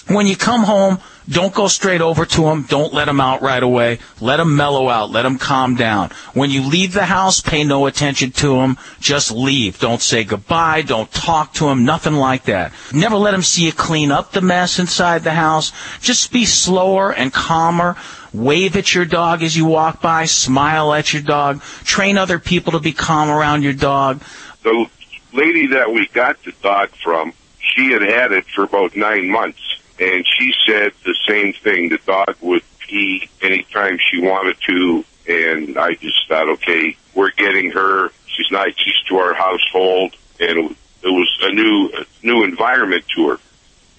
[0.09, 0.99] When you come home,
[1.29, 2.63] don't go straight over to him.
[2.63, 4.01] Don't let him out right away.
[4.21, 5.11] Let him mellow out.
[5.11, 6.11] Let him calm down.
[6.35, 8.79] When you leave the house, pay no attention to him.
[8.99, 9.79] Just leave.
[9.79, 10.83] Don't say goodbye.
[10.83, 11.85] Don't talk to him.
[11.85, 12.73] Nothing like that.
[12.93, 15.71] Never let him see you clean up the mess inside the house.
[16.01, 17.97] Just be slower and calmer.
[18.33, 20.25] Wave at your dog as you walk by.
[20.25, 21.63] Smile at your dog.
[21.85, 24.23] Train other people to be calm around your dog.
[24.63, 24.87] The
[25.33, 29.61] lady that we got the dog from, she had had it for about nine months
[30.03, 31.89] and she said the same thing.
[31.89, 37.71] The dog would pee anytime she wanted to, and I just thought, okay, we're getting
[37.71, 38.11] her.
[38.27, 41.91] She's not used to our household, and it was a new
[42.23, 43.39] new environment to her.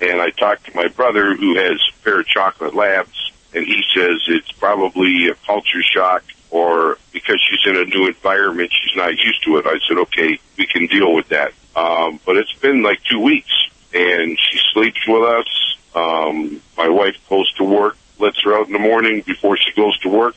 [0.01, 3.83] And I talked to my brother, who has a pair of chocolate labs, and he
[3.93, 9.11] says it's probably a culture shock or because she's in a new environment, she's not
[9.11, 9.65] used to it.
[9.65, 11.51] I said, okay, we can deal with that.
[11.75, 13.51] Um, but it's been like two weeks,
[13.93, 15.77] and she sleeps with us.
[15.95, 19.97] Um, my wife goes to work, lets her out in the morning before she goes
[19.99, 20.35] to work,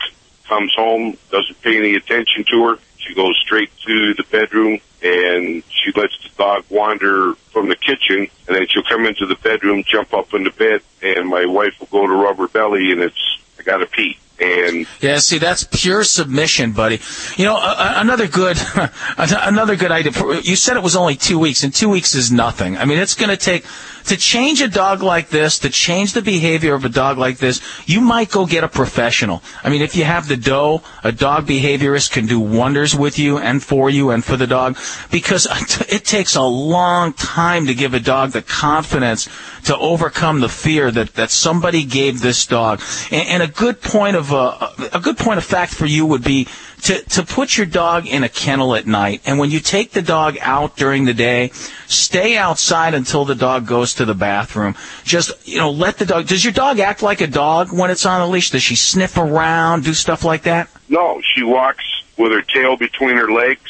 [0.48, 2.78] comes home, doesn't pay any attention to her.
[3.06, 8.28] She goes straight to the bedroom and she lets the dog wander from the kitchen
[8.46, 11.74] and then she'll come into the bedroom, jump up in the bed and my wife
[11.78, 14.18] will go to rubber belly and it's, I gotta pee.
[14.38, 17.00] And Yeah, see, that's pure submission, buddy.
[17.36, 18.58] You know, uh, another good,
[19.16, 20.12] another good idea.
[20.42, 22.76] You said it was only two weeks, and two weeks is nothing.
[22.76, 23.64] I mean, it's going to take
[24.06, 27.60] to change a dog like this, to change the behavior of a dog like this.
[27.86, 29.42] You might go get a professional.
[29.62, 33.38] I mean, if you have the dough, a dog behaviorist can do wonders with you
[33.38, 34.76] and for you and for the dog,
[35.10, 35.46] because
[35.88, 39.28] it takes a long time to give a dog the confidence
[39.64, 42.80] to overcome the fear that that somebody gave this dog.
[43.10, 46.22] And, and a good point of uh, a good point of fact for you would
[46.24, 46.46] be
[46.82, 49.22] to, to put your dog in a kennel at night.
[49.26, 51.50] And when you take the dog out during the day,
[51.86, 54.74] stay outside until the dog goes to the bathroom.
[55.04, 58.06] Just, you know, let the dog, does your dog act like a dog when it's
[58.06, 58.50] on a leash?
[58.50, 60.68] Does she sniff around, do stuff like that?
[60.88, 61.84] No, she walks
[62.16, 63.60] with her tail between her legs.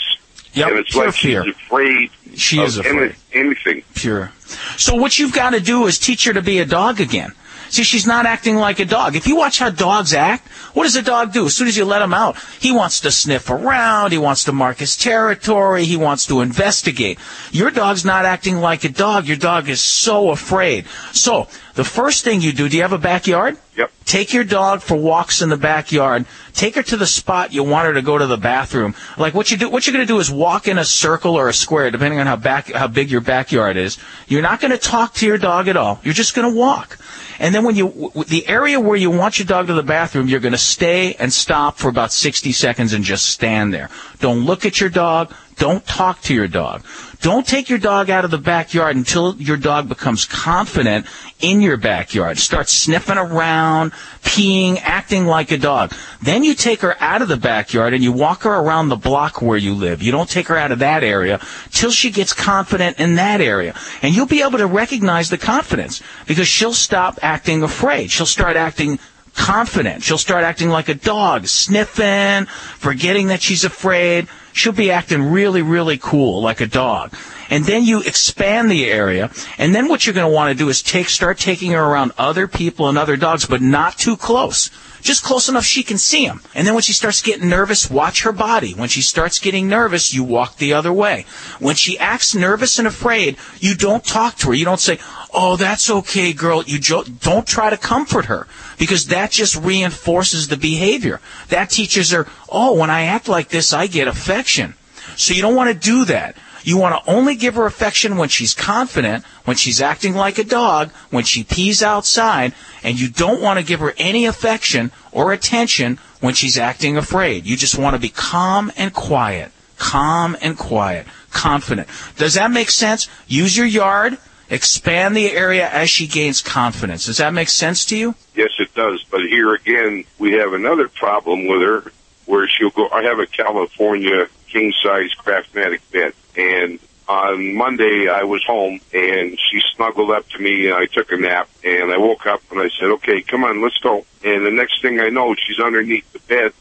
[0.55, 1.45] Yep, and it's pure like fear.
[1.45, 3.15] she's afraid She of is afraid.
[3.35, 3.83] any- anything.
[3.95, 4.33] Pure.
[4.79, 7.33] So what you've got to do is teach her to be a dog again.
[7.69, 9.17] See, she's not acting like a dog.
[9.17, 11.47] If you watch how dogs act, what does a dog do?
[11.47, 14.53] As soon as you let him out, he wants to sniff around, he wants to
[14.53, 17.19] mark his territory, he wants to investigate.
[17.51, 19.27] Your dog's not acting like a dog.
[19.27, 20.87] Your dog is so afraid.
[21.13, 23.59] So, the first thing you do, do you have a backyard?
[23.77, 23.91] Yep.
[24.07, 26.25] Take your dog for walks in the backyard.
[26.55, 28.95] Take her to the spot you want her to go to the bathroom.
[29.19, 31.49] Like what you do, what you're going to do is walk in a circle or
[31.49, 33.99] a square, depending on how back, how big your backyard is.
[34.27, 36.01] You're not going to talk to your dog at all.
[36.03, 36.99] You're just going to walk.
[37.39, 40.41] And then when you, the area where you want your dog to the bathroom, you're
[40.41, 43.91] going to stay and stop for about 60 seconds and just stand there.
[44.21, 45.33] Don't look at your dog.
[45.59, 46.85] Don't talk to your dog.
[47.23, 51.07] Don't take your dog out of the backyard until your dog becomes confident
[51.41, 52.39] in your backyard.
[52.39, 53.93] Start sniffing around,
[54.23, 55.93] peeing, acting like a dog.
[56.21, 59.41] Then you take her out of the backyard and you walk her around the block
[59.41, 60.03] where you live.
[60.03, 61.41] You don't take her out of that area
[61.71, 63.75] till she gets confident in that area.
[64.03, 68.11] And you'll be able to recognize the confidence because she'll stop acting afraid.
[68.11, 68.99] She'll start acting
[69.35, 70.03] confident.
[70.03, 74.29] She'll start acting like a dog, sniffing, forgetting that she's afraid.
[74.57, 77.15] She'll be acting really, really cool like a dog.
[77.51, 80.71] And then you expand the area, and then what you're going to want to do
[80.71, 84.71] is take, start taking her around other people and other dogs, but not too close.
[85.03, 86.41] Just close enough she can see him.
[86.55, 88.73] And then when she starts getting nervous, watch her body.
[88.73, 91.27] When she starts getting nervous, you walk the other way.
[91.59, 94.55] When she acts nervous and afraid, you don't talk to her.
[94.55, 94.99] You don't say,
[95.33, 96.63] oh, that's okay, girl.
[96.65, 98.47] You jo- don't try to comfort her
[98.79, 101.21] because that just reinforces the behavior.
[101.49, 104.75] That teaches her, oh, when I act like this, I get affection.
[105.17, 106.37] So you don't want to do that.
[106.67, 110.43] You want to only give her affection when she's confident, when she's acting like a
[110.43, 115.33] dog, when she pees outside, and you don't want to give her any affection or
[115.33, 117.47] attention when she's acting afraid.
[117.47, 119.53] You just want to be calm and quiet.
[119.79, 121.07] Calm and quiet.
[121.31, 121.87] Confident.
[122.17, 123.07] Does that make sense?
[123.29, 124.19] Use your yard.
[124.51, 127.07] Expand the area as she gains confidence.
[127.07, 128.17] Does that make sense to you?
[128.35, 129.05] Yes, it does.
[129.05, 131.93] But here again, we have another problem with her
[132.25, 136.13] where she'll go, I have a California king size Craftmatic bed.
[136.37, 141.13] And on Monday, I was home and she snuggled up to me and I took
[141.13, 144.05] a nap and I woke up and I said, okay, come on, let's go.
[144.25, 146.53] And the next thing I know, she's underneath the bed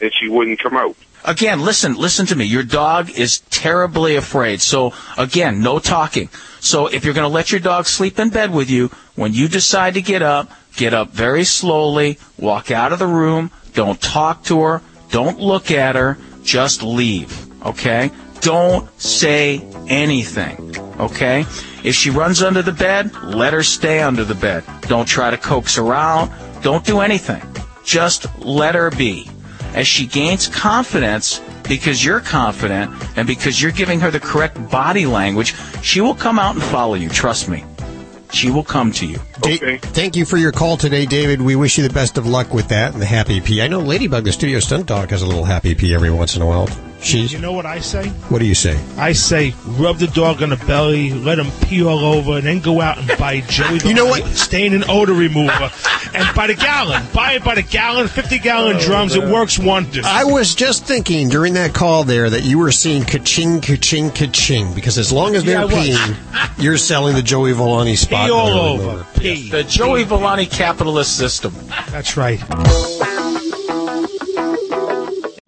[0.00, 0.96] and she wouldn't come out.
[1.24, 2.46] Again, listen, listen to me.
[2.46, 4.60] Your dog is terribly afraid.
[4.60, 6.28] So again, no talking.
[6.58, 9.46] So if you're going to let your dog sleep in bed with you, when you
[9.46, 14.44] decide to get up, get up very slowly, walk out of the room, don't talk
[14.44, 17.46] to her, don't look at her, just leave.
[17.64, 18.10] Okay?
[18.42, 20.76] Don't say anything.
[21.00, 21.46] Okay?
[21.84, 24.64] If she runs under the bed, let her stay under the bed.
[24.82, 26.30] Don't try to coax her out.
[26.62, 27.42] Don't do anything.
[27.84, 29.28] Just let her be.
[29.74, 35.06] As she gains confidence, because you're confident and because you're giving her the correct body
[35.06, 37.08] language, she will come out and follow you.
[37.08, 37.64] Trust me.
[38.32, 39.18] She will come to you.
[39.40, 41.40] Da- thank you for your call today, David.
[41.40, 43.62] We wish you the best of luck with that and the happy pee.
[43.62, 46.42] I know Ladybug, the studio stunt dog, has a little happy pee every once in
[46.42, 46.68] a while.
[47.02, 47.32] She's.
[47.32, 48.08] You know what I say?
[48.28, 48.80] What do you say?
[48.96, 52.60] I say rub the dog on the belly, let him pee all over, and then
[52.60, 54.24] go out and buy Joey the You know what?
[54.36, 55.70] stain and odor remover,
[56.14, 59.14] and by the gallon, buy it by the gallon, fifty gallon oh, drums.
[59.16, 60.04] It works wonders.
[60.06, 64.72] I was just thinking during that call there that you were seeing ka-ching, ka-ching, ka-ching,
[64.74, 68.26] because as long as they're Yeah, peeing, you're selling the Joey Villani spot.
[68.26, 69.04] Pee all over.
[69.18, 69.50] Pee.
[69.50, 71.52] The Joey Villani capitalist system.
[71.90, 72.40] That's right.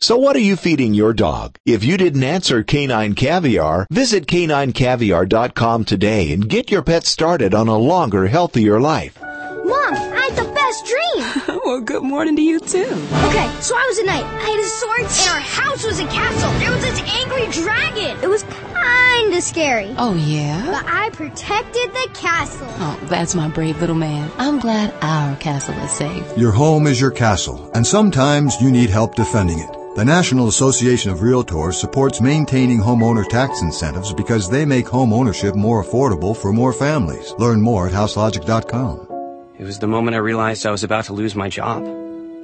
[0.00, 1.56] So what are you feeding your dog?
[1.64, 7.68] If you didn't answer Canine Caviar, visit caninecaviar.com today and get your pet started on
[7.68, 9.18] a longer, healthier life.
[9.22, 11.58] Mom, I had the best dream.
[11.64, 12.82] well, good morning to you too.
[12.82, 14.24] Okay, so I was a knight.
[14.24, 16.50] I had a sword, and our house was a castle.
[16.58, 18.22] There was this angry dragon.
[18.22, 19.94] It was kinda scary.
[19.96, 20.66] Oh, yeah?
[20.66, 22.66] But I protected the castle.
[22.72, 24.30] Oh, that's my brave little man.
[24.36, 26.26] I'm glad our castle is safe.
[26.36, 29.83] Your home is your castle, and sometimes you need help defending it.
[29.94, 35.54] The National Association of Realtors supports maintaining homeowner tax incentives because they make home ownership
[35.54, 37.32] more affordable for more families.
[37.38, 39.06] Learn more at houselogic.com.
[39.56, 41.86] It was the moment I realized I was about to lose my job.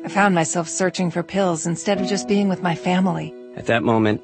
[0.05, 3.35] I found myself searching for pills instead of just being with my family.
[3.57, 4.23] At that moment,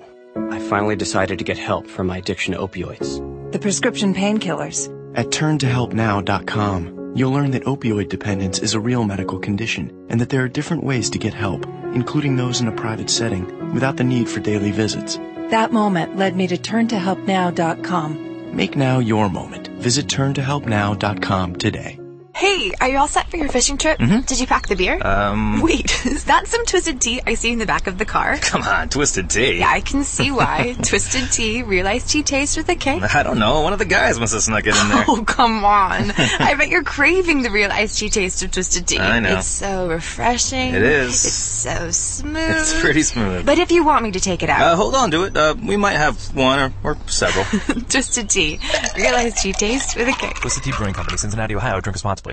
[0.53, 3.51] I finally decided to get help for my addiction to opioids.
[3.51, 4.89] The prescription painkillers.
[5.17, 10.43] At turntohelpnow.com, you'll learn that opioid dependence is a real medical condition and that there
[10.43, 14.29] are different ways to get help, including those in a private setting, without the need
[14.29, 15.19] for daily visits.
[15.51, 18.57] That moment led me to turntohelpnow.com.
[18.57, 19.69] Make now your moment.
[19.69, 22.01] Visit turntohelpnow.com today.
[22.37, 23.99] Hey, are you all set for your fishing trip?
[23.99, 24.27] Mhm.
[24.27, 24.99] Did you pack the beer?
[25.01, 25.61] Um.
[25.63, 28.37] Wait, is that some twisted tea I see in the back of the car?
[28.43, 29.61] Come on, Twisted Tea.
[29.61, 30.77] Yeah, I can see why.
[30.83, 33.01] twisted tea, realized tea taste with a K.
[33.01, 33.63] I don't know.
[33.63, 35.05] One of the guys must have snuck it in there.
[35.09, 36.11] Oh, come on.
[36.39, 38.99] I bet you're craving the real iced tea taste of twisted tea.
[38.99, 39.39] I know.
[39.39, 40.75] It's so refreshing.
[40.75, 41.15] It is.
[41.25, 42.37] It's so smooth.
[42.59, 43.47] It's pretty smooth.
[43.47, 45.35] But if you want me to take it out, Uh, hold on to it.
[45.35, 47.47] Uh, we might have one or, or several.
[47.89, 48.61] twisted tea,
[48.95, 50.29] real iced tea taste with a K.
[50.43, 51.81] Twisted Tea Brewing Company, Cincinnati, Ohio.
[51.81, 52.26] Drink responsibly.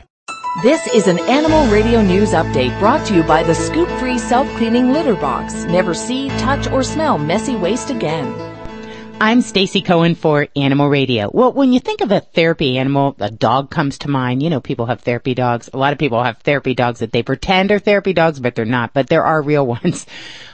[0.62, 4.48] This is an Animal Radio News update brought to you by the Scoop Free Self
[4.56, 5.64] Cleaning Litter Box.
[5.64, 8.32] Never see, touch, or smell messy waste again.
[9.20, 11.32] I'm Stacy Cohen for Animal Radio.
[11.34, 14.44] Well, when you think of a therapy animal, a dog comes to mind.
[14.44, 15.72] You know, people have therapy dogs.
[15.74, 18.64] A lot of people have therapy dogs that they pretend are therapy dogs, but they're
[18.64, 18.94] not.
[18.94, 20.06] But there are real ones.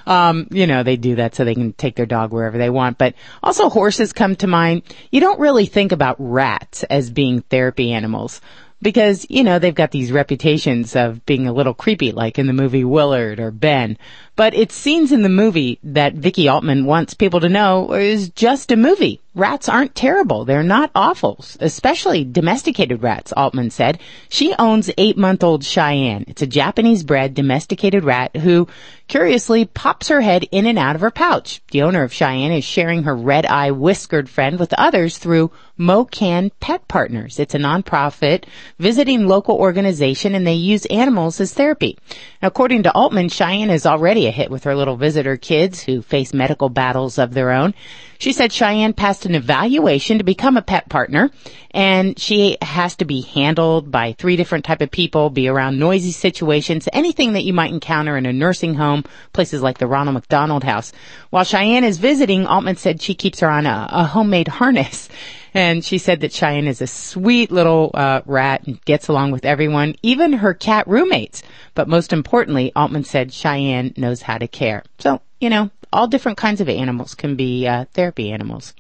[0.08, 2.98] Um, you know, they do that so they can take their dog wherever they want.
[2.98, 4.84] But also horses come to mind.
[5.12, 8.40] You don't really think about rats as being therapy animals
[8.82, 12.54] because, you know, they've got these reputations of being a little creepy, like in the
[12.54, 13.98] movie Willard or Ben.
[14.36, 18.72] But it's scenes in the movie that Vicky Altman wants people to know is just
[18.72, 19.20] a movie.
[19.36, 20.46] Rats aren't terrible.
[20.46, 24.00] They're not awful, especially domesticated rats, Altman said.
[24.30, 26.26] She owns eight-month-old Cheyenne.
[26.28, 28.68] It's a Japanese bred domesticated rat who
[29.10, 31.62] curiously pops her head in and out of her pouch.
[31.72, 36.88] The owner of Cheyenne is sharing her red-eye whiskered friend with others through MoCan Pet
[36.88, 37.40] Partners.
[37.40, 38.44] It's a nonprofit
[38.78, 41.98] visiting local organization and they use animals as therapy.
[42.42, 46.34] According to Altman, Cheyenne is already a hit with her little visitor kids who face
[46.34, 47.74] medical battles of their own.
[48.20, 51.32] She said Cheyenne passed an evaluation to become a pet partner
[51.72, 56.12] and she has to be handled by three different type of people, be around noisy
[56.12, 58.99] situations, anything that you might encounter in a nursing home,
[59.34, 60.92] places like the Ronald McDonald House.
[61.30, 65.10] While Cheyenne is visiting, Altman said she keeps her on a, a homemade harness.
[65.52, 69.46] And she said that Cheyenne is a sweet little uh, rat and gets along with
[69.46, 71.42] everyone, even her cat roommates.
[71.74, 74.84] But most importantly, Altman said Cheyenne knows how to care.
[75.00, 78.76] So, you know, all different kinds of animals can be uh, therapy animals.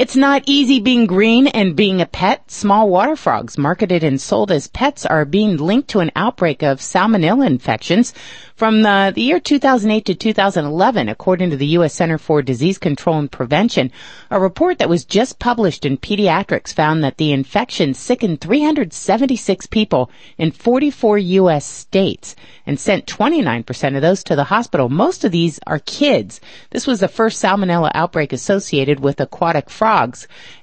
[0.00, 2.50] It's not easy being green and being a pet.
[2.50, 6.80] Small water frogs marketed and sold as pets are being linked to an outbreak of
[6.80, 8.14] salmonella infections
[8.60, 11.94] from the, the, year 2008 to 2011, according to the U.S.
[11.94, 13.90] Center for Disease Control and Prevention.
[14.30, 20.10] A report that was just published in Pediatrics found that the infection sickened 376 people
[20.36, 21.64] in 44 U.S.
[21.66, 22.36] states
[22.66, 24.88] and sent 29% of those to the hospital.
[24.88, 26.40] Most of these are kids.
[26.70, 29.89] This was the first salmonella outbreak associated with aquatic frogs,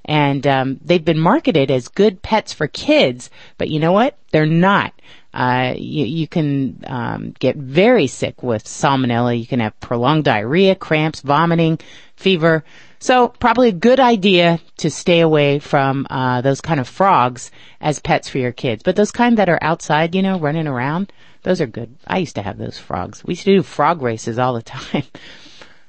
[0.06, 4.18] and um, they've been marketed as good pets for kids, but you know what?
[4.32, 4.94] They're not.
[5.34, 9.40] Uh, you, you, can um, get very sick with salmonella.
[9.40, 11.80] You can have prolonged diarrhea, cramps, vomiting,
[12.16, 12.64] fever.
[13.00, 18.00] So probably a good idea to stay away from uh, those kind of frogs as
[18.00, 18.82] pets for your kids.
[18.82, 21.14] But those kind that are outside, you know, running around,
[21.44, 21.96] those are good.
[22.08, 23.24] I used to have those frogs.
[23.24, 25.04] We used to do frog races all the time.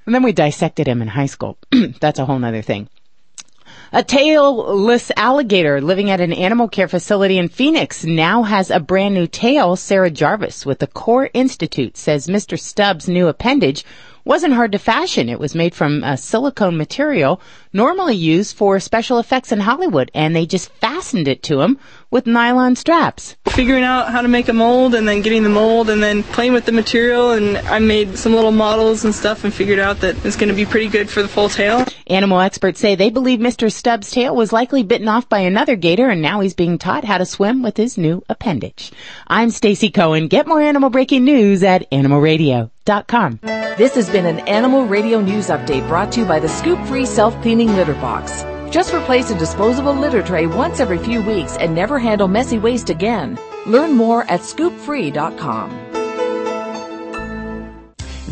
[0.05, 1.57] and then we dissected them in high school.
[2.01, 2.89] That's a whole other thing.
[3.91, 9.15] A tailless alligator living at an animal care facility in Phoenix now has a brand
[9.15, 9.77] new tail.
[9.77, 12.61] Sarah Jarvis with the Core Institute says Mr.
[12.61, 13.87] Stubbs' new appendage
[14.27, 15.31] wasn't hard to fashion.
[15.31, 17.41] It was made from a silicone material
[17.73, 21.79] normally used for special effects in Hollywood, and they just fastened it to him
[22.11, 23.37] with nylon straps.
[23.49, 26.53] Figuring out how to make a mold and then getting the mold and then playing
[26.53, 30.25] with the material, and I made some little models and stuff and figured out that
[30.25, 31.85] it's going to be pretty good for the full tail.
[32.07, 33.73] Animal experts say they believe Mr.
[33.73, 37.19] Stubbs' tail was likely bitten off by another gator, and now he's being taught how
[37.19, 38.93] to swim with his new appendage.
[39.27, 40.29] I'm Stacy Cohen.
[40.29, 43.41] Get more animal breaking news at animalradio.com.
[43.43, 47.07] This has been an Animal Radio News Update brought to you by the Scoop Free
[47.07, 48.45] Self Cleaning Litter Box.
[48.71, 52.91] Just replace a disposable litter tray once every few weeks and never handle messy waste
[52.91, 53.39] again.
[53.67, 55.71] Learn more at scoopfree.com.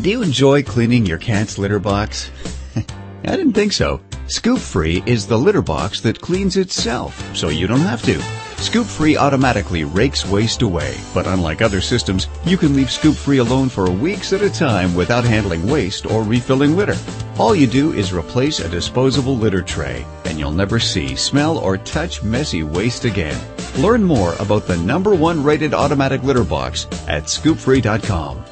[0.02, 2.30] Do you enjoy cleaning your cat's litter box?
[2.76, 4.00] I didn't think so.
[4.28, 8.45] Scoop Free is the litter box that cleans itself, so you don't have to.
[8.58, 13.38] Scoop Free automatically rakes waste away, but unlike other systems, you can leave Scoop Free
[13.38, 16.96] alone for weeks at a time without handling waste or refilling litter.
[17.38, 21.76] All you do is replace a disposable litter tray, and you'll never see, smell, or
[21.76, 23.38] touch messy waste again.
[23.76, 28.42] Learn more about the number one rated automatic litter box at scoopfree.com.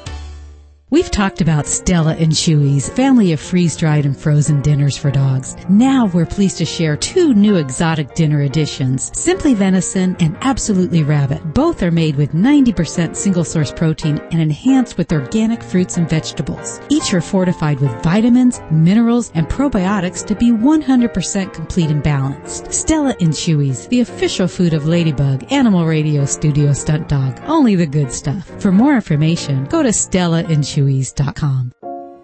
[0.95, 5.57] We've talked about Stella and Chewy's family of freeze-dried and frozen dinners for dogs.
[5.67, 11.53] Now we're pleased to share two new exotic dinner additions, Simply Venison and Absolutely Rabbit.
[11.53, 16.79] Both are made with 90% single source protein and enhanced with organic fruits and vegetables.
[16.87, 22.71] Each are fortified with vitamins, minerals, and probiotics to be 100% complete and balanced.
[22.71, 27.37] Stella and Chewy's, the official food of Ladybug, Animal Radio Studio Stunt Dog.
[27.47, 28.49] Only the good stuff.
[28.61, 30.84] For more information, go to Stella and Chewy's.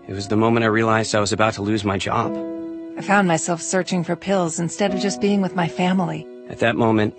[0.08, 2.36] It was the moment I realized I was about to lose my job.
[2.98, 6.28] I found myself searching for pills instead of just being with my family.
[6.50, 7.16] At that moment,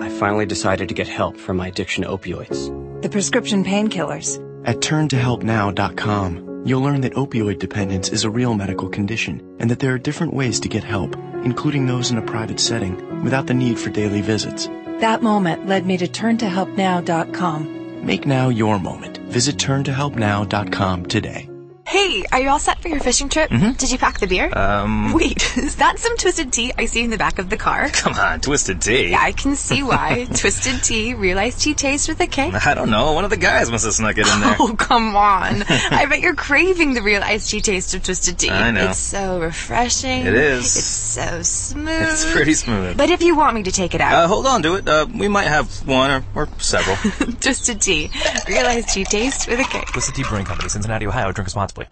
[0.00, 3.02] I finally decided to get help for my addiction to opioids.
[3.02, 4.38] The prescription painkillers.
[4.66, 9.92] At turntohelpnow.com, you'll learn that opioid dependence is a real medical condition and that there
[9.92, 13.78] are different ways to get help, including those in a private setting without the need
[13.78, 14.68] for daily visits.
[15.00, 17.83] That moment led me to turntohelpnow.com.
[18.04, 19.16] Make now your moment.
[19.18, 21.48] Visit turntohelpnow.com today.
[21.86, 23.50] Hey, are you all set for your fishing trip?
[23.50, 23.76] Mhm.
[23.76, 24.50] Did you pack the beer?
[24.56, 25.12] Um.
[25.14, 27.88] Wait, is that some twisted tea I see in the back of the car?
[27.92, 29.08] Come on, Twisted Tea.
[29.10, 30.26] Yeah, I can see why.
[30.34, 32.50] twisted tea, realized tea taste with a K.
[32.52, 33.12] I don't know.
[33.12, 34.56] One of the guys must have snuck it in there.
[34.58, 35.62] Oh, come on.
[35.68, 38.48] I bet you're craving the real iced tea taste of Twisted Tea.
[38.50, 38.88] I know.
[38.88, 40.26] It's so refreshing.
[40.26, 40.64] It is.
[40.76, 41.88] It's so smooth.
[42.08, 42.96] It's pretty smooth.
[42.96, 44.14] But if you want me to take it out.
[44.14, 44.88] Uh, out, hold on to it.
[44.88, 46.96] Uh, we might have one or, or several.
[47.40, 48.10] Twisted Tea,
[48.48, 49.82] real iced tea taste with a K.
[49.92, 51.30] Twisted Tea Brewing Company, Cincinnati, Ohio.
[51.30, 51.73] Drink responsibly.
[51.76, 51.90] It's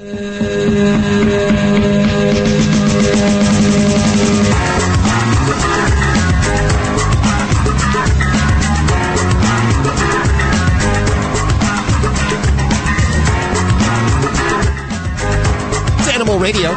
[16.15, 16.71] Animal Radio.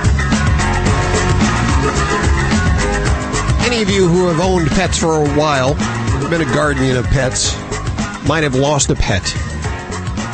[3.62, 5.76] Any of you who have owned pets for a while,
[6.32, 7.56] been a guardian of pets,
[8.28, 9.22] might have lost a pet.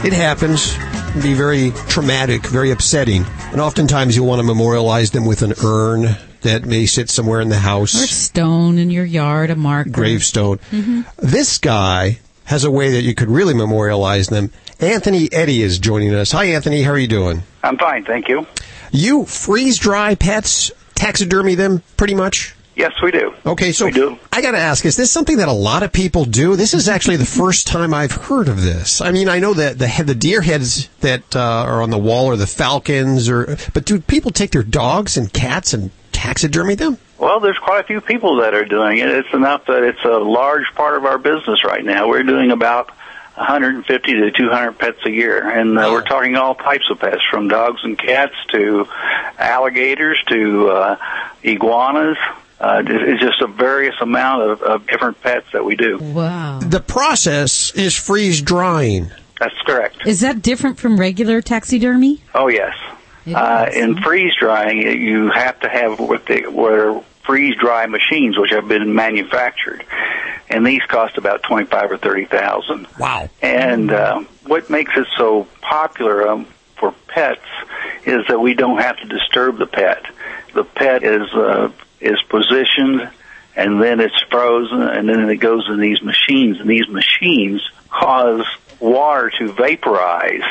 [0.06, 0.78] It happens.
[1.12, 3.26] It can be very traumatic, very upsetting.
[3.52, 7.50] And oftentimes you'll want to memorialize them with an urn that may sit somewhere in
[7.50, 7.94] the house.
[7.96, 9.90] Or house, stone in your yard, a marker.
[9.90, 10.60] gravestone.
[10.70, 14.52] hmm This guy has a way that you could really memorialize them.
[14.80, 16.32] Anthony Eddy is joining us.
[16.32, 16.82] Hi, Anthony.
[16.84, 17.44] How are you doing?
[17.62, 18.48] I'm fine, thank you.
[18.94, 22.56] You freeze dry pets, taxidermy them, pretty much.
[22.82, 23.32] Yes, we do.
[23.46, 24.18] Okay, so do.
[24.34, 26.56] I got to ask: Is this something that a lot of people do?
[26.56, 29.02] This is actually the first time I've heard of this.
[29.02, 32.32] I mean, I know that the the deer heads that uh, are on the wall
[32.32, 36.98] are the falcons, or but do people take their dogs and cats and taxidermy them?
[37.20, 39.10] Well, there's quite a few people that are doing it.
[39.10, 42.08] It's enough that it's a large part of our business right now.
[42.10, 42.90] We're doing about
[43.36, 47.48] 150 to 200 pets a year, and uh, we're talking all types of pets, from
[47.48, 48.88] dogs and cats to
[49.38, 50.98] alligators to uh,
[51.44, 52.18] iguanas.
[52.62, 55.98] Uh, it's just a various amount of, of different pets that we do.
[55.98, 56.60] Wow.
[56.60, 59.10] The process is freeze drying.
[59.40, 60.06] That's correct.
[60.06, 62.22] Is that different from regular taxidermy?
[62.36, 62.76] Oh yes.
[63.26, 68.38] Uh, in freeze drying, you have to have what they what are freeze dry machines,
[68.38, 69.84] which have been manufactured,
[70.50, 72.88] and these cost about twenty five or thirty thousand.
[73.00, 73.30] Wow!
[73.42, 76.48] And um, what makes it so popular um,
[76.78, 77.42] for pets
[78.06, 80.04] is that we don't have to disturb the pet.
[80.54, 81.72] The pet is uh,
[82.02, 83.10] is positioned,
[83.56, 88.46] and then it's frozen, and then it goes in these machines, and these machines cause
[88.80, 90.44] water to vaporize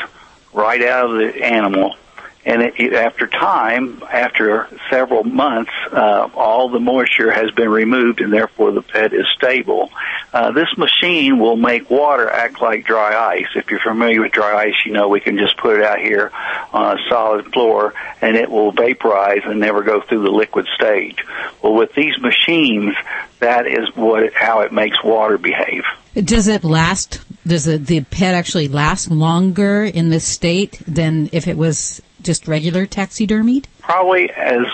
[0.53, 1.95] right out of the animal.
[2.43, 8.33] And it, after time, after several months, uh, all the moisture has been removed, and
[8.33, 9.91] therefore the pet is stable.
[10.33, 13.47] Uh, this machine will make water act like dry ice.
[13.55, 16.31] If you're familiar with dry ice, you know we can just put it out here
[16.73, 21.23] on a solid floor, and it will vaporize and never go through the liquid stage.
[21.61, 22.95] Well, with these machines,
[23.39, 25.83] that is what how it makes water behave.
[26.15, 27.21] Does it last?
[27.45, 32.47] Does the, the pet actually last longer in this state than if it was just
[32.47, 33.65] regular taxidermied?
[33.81, 34.65] Probably as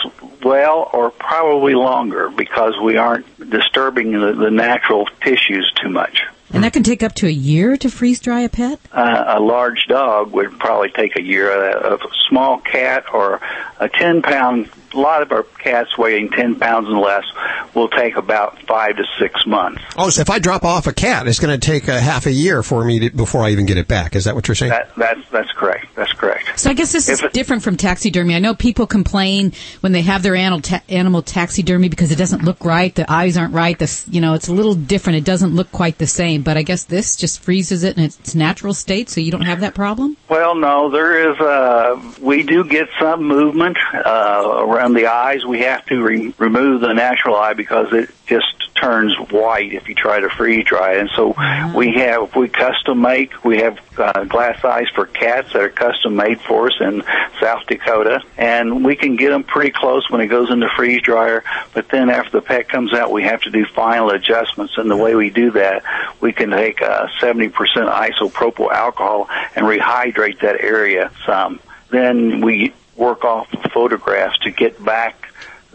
[0.43, 6.23] well or probably longer because we aren't disturbing the, the natural tissues too much.
[6.53, 8.79] And that can take up to a year to freeze dry a pet?
[8.91, 11.51] Uh, a large dog would probably take a year.
[11.51, 13.41] A, a small cat or
[13.79, 17.25] a 10 pound, a lot of our cats weighing 10 pounds and less
[17.73, 19.81] will take about five to six months.
[19.97, 22.31] Oh, so if I drop off a cat, it's going to take a half a
[22.31, 24.15] year for me to, before I even get it back.
[24.15, 24.69] Is that what you're saying?
[24.71, 25.87] That, that's, that's correct.
[25.95, 26.59] That's correct.
[26.59, 28.35] So I guess this is it- different from taxidermy.
[28.35, 32.43] I know people complain when they have their animal ta- animal taxidermy because it doesn't
[32.43, 33.77] look right, the eyes aren't right.
[33.77, 35.17] This, you know, it's a little different.
[35.17, 36.41] It doesn't look quite the same.
[36.41, 39.59] But I guess this just freezes it in its natural state, so you don't have
[39.61, 40.17] that problem.
[40.29, 41.39] Well, no, there is.
[41.39, 45.45] Uh, we do get some movement uh, around the eyes.
[45.45, 49.95] We have to re- remove the natural eye because it just turns white if you
[49.95, 50.95] try to freeze dry.
[50.95, 51.35] And so
[51.75, 53.43] we have if we custom make.
[53.43, 57.03] We have uh, glass eyes for cats that are custom made for us in
[57.41, 61.43] South Dakota, and we can get them pretty close when it goes into freeze dryer.
[61.73, 64.73] But then after the pet comes out, we have to do final adjustments.
[64.77, 65.83] And the way we do that,
[66.21, 71.59] we can take uh, 70% isopropyl alcohol and rehydrate that area some.
[71.89, 75.15] Then we work off photographs to get back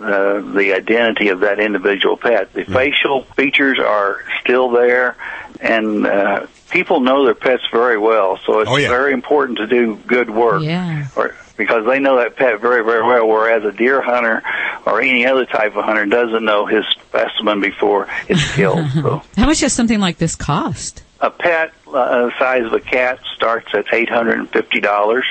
[0.00, 2.52] uh, the identity of that individual pet.
[2.52, 5.16] The facial features are still there,
[5.60, 8.38] and uh, people know their pets very well.
[8.44, 8.88] So it's Oh, yeah.
[8.88, 11.06] very important to do good work, Yeah.
[11.14, 13.28] or, because they know that pet very, very well.
[13.28, 14.42] Whereas a deer hunter
[14.86, 18.90] or any other type of hunter doesn't know his specimen before it's killed.
[18.90, 21.04] so How much does something like this cost?
[21.20, 25.24] a pet uh, the size of a cat starts at eight hundred and fifty dollars,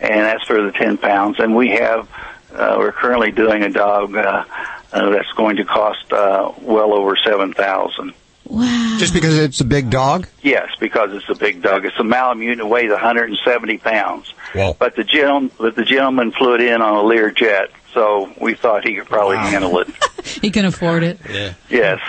[0.00, 1.38] and that's for the ten pounds.
[1.38, 2.08] And we have
[2.52, 4.44] uh, we're currently doing a dog uh,
[4.92, 8.14] uh, that's going to cost uh, well over seven thousand.
[8.50, 8.96] Wow.
[8.98, 10.26] Just because it's a big dog?
[10.42, 11.84] Yes, because it's a big dog.
[11.84, 12.58] It's a Malamute.
[12.58, 14.34] It weighs 170 pounds.
[14.56, 14.74] Wow.
[14.76, 18.54] But the gentleman, but the gentleman flew it in on a Lear jet, so we
[18.54, 19.88] thought he could probably handle it.
[20.42, 21.18] He can afford it.
[21.30, 21.54] Yeah.
[21.70, 22.00] Yes.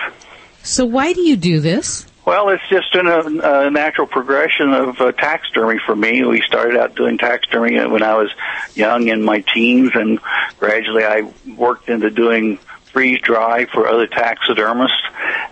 [0.63, 2.05] So why do you do this?
[2.23, 6.23] Well, it's just in a, natural progression of uh, taxidermy for me.
[6.23, 8.29] We started out doing taxidermy when I was
[8.75, 10.19] young in my teens, and
[10.59, 12.57] gradually I worked into doing
[12.91, 15.01] freeze dry for other taxidermists,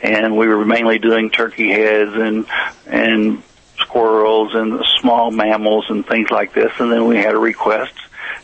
[0.04, 2.46] and we were mainly doing turkey heads and
[2.86, 3.42] and
[3.80, 6.72] squirrels and small mammals and things like this.
[6.80, 7.94] And then we had a request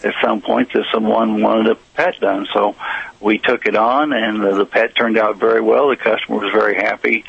[0.04, 2.76] at some point that someone wanted a pet done, so
[3.20, 5.90] we took it on, and the, the pet turned out very well.
[5.90, 7.26] The customer was very happy.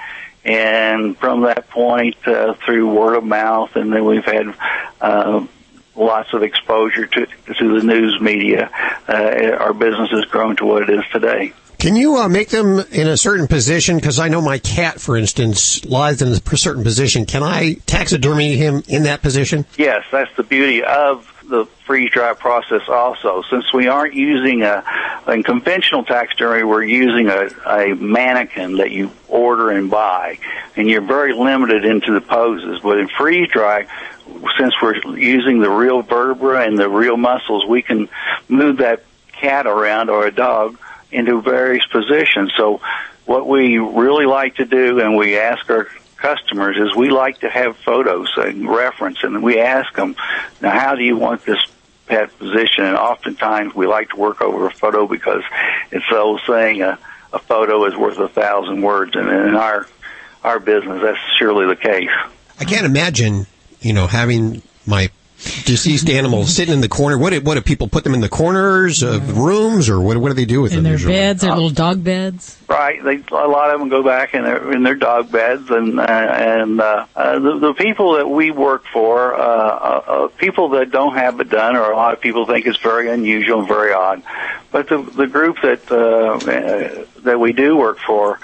[0.47, 4.55] And from that point, uh, through word of mouth, and then we've had
[5.01, 5.44] uh,
[5.97, 8.70] lots of exposure to to the news media.
[9.09, 11.53] Uh, our business has grown to what it is today.
[11.78, 13.97] Can you uh, make them in a certain position?
[13.97, 17.26] Because I know my cat, for instance, lies in a certain position.
[17.26, 19.66] Can I taxidermy him in that position?
[19.76, 23.42] Yes, that's the beauty of the freeze dry process also.
[23.51, 24.84] Since we aren't using a,
[25.28, 30.38] in conventional taxidermy, we're using a, a mannequin that you order and buy,
[30.76, 32.80] and you're very limited into the poses.
[32.82, 33.86] But in freeze dry,
[34.59, 38.09] since we're using the real vertebra and the real muscles, we can
[38.49, 40.78] move that cat around or a dog
[41.12, 42.53] into various positions.
[42.57, 42.80] So
[43.24, 47.51] what we really like to do, and we ask our customers, is we like to
[47.51, 50.17] have photos and reference, and we ask them,
[50.61, 51.59] now how do you want this
[52.07, 52.85] pet position?
[52.85, 55.43] And oftentimes we like to work over a photo because
[55.91, 56.99] it's the old saying, a,
[57.33, 59.87] a photo is worth a thousand words, and in our
[60.43, 62.11] our business, that's surely the case.
[62.61, 63.47] I can't imagine,
[63.81, 65.11] you know, having my
[65.64, 67.18] deceased animals sitting in the corner.
[67.18, 70.28] What do, what do people put them in the corners of rooms, or what, what
[70.28, 70.84] do they do with In them?
[70.84, 71.14] their usually?
[71.14, 72.57] beds, their little dog beds.
[72.68, 73.03] Right.
[73.03, 76.03] They, a lot of them go back in their in their dog beds, and uh,
[76.03, 80.91] and uh, uh, the the people that we work for, uh, uh, uh, people that
[80.91, 83.93] don't have it done, or a lot of people think it's very unusual and very
[83.93, 84.22] odd.
[84.72, 88.39] But the the group that uh, uh, that we do work for.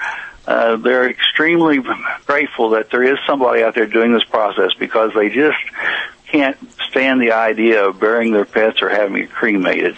[0.45, 1.79] Uh, they're extremely
[2.25, 5.55] grateful that there is somebody out there doing this process because they just
[6.33, 6.57] can't
[6.89, 9.95] stand the idea of burying their pets or having it cremated.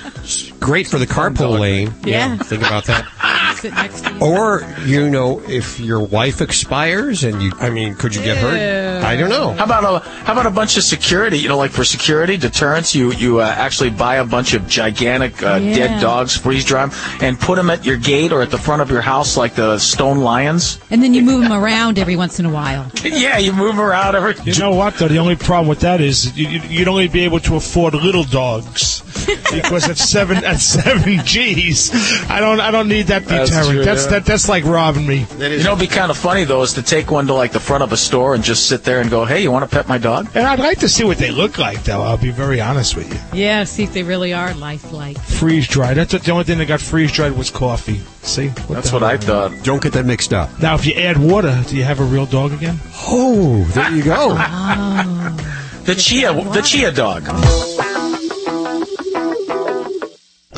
[0.59, 1.93] Great for the carpool lane.
[2.03, 2.37] Yeah.
[2.37, 3.55] Think about that.
[3.57, 4.19] Sit next to you.
[4.19, 9.03] Or, you know, if your wife expires and you, I mean, could you get hurt?
[9.03, 9.51] I don't know.
[9.53, 11.37] How about a how about a bunch of security?
[11.37, 15.41] You know, like for security deterrence, you you uh, actually buy a bunch of gigantic
[15.43, 15.75] uh, Yeah.
[15.75, 16.91] dead dogs, freeze dry 'em,
[17.21, 19.77] and put them at your gate or at the front of your house, like the
[19.79, 20.79] stone lions.
[20.89, 22.85] And then you move them around every once in a while.
[23.05, 24.35] Yeah, you move them around every.
[24.43, 25.07] You know what, though?
[25.07, 28.23] The only problem with that is you, you- you'd only be able to afford little
[28.23, 29.01] dogs
[29.53, 31.91] because at seven at seven G's,
[32.29, 33.71] I don't I don't need that That's deterrent.
[33.71, 34.09] true, That's yeah.
[34.11, 35.25] that that's like robbing me.
[35.39, 37.59] You know, it'd be kind of funny though, is to take one to like the
[37.59, 39.87] front of a store and just sit there and go, "Hey, you want to pet
[39.87, 42.01] my dog?" And I'd like to see what they look like, though.
[42.01, 43.39] I'll be very honest with you.
[43.39, 45.17] Yeah, see if they really are lifelike.
[45.19, 45.97] Freeze dried.
[45.97, 47.99] That's what, the only thing that got freeze dried was coffee.
[48.23, 49.63] See, That's what I thought.
[49.63, 50.49] Don't get that mixed up.
[50.61, 52.79] Now, if you add water, do you have a real dog again?
[53.07, 54.35] Oh, there you go.
[55.85, 57.29] The chia, the chia dog.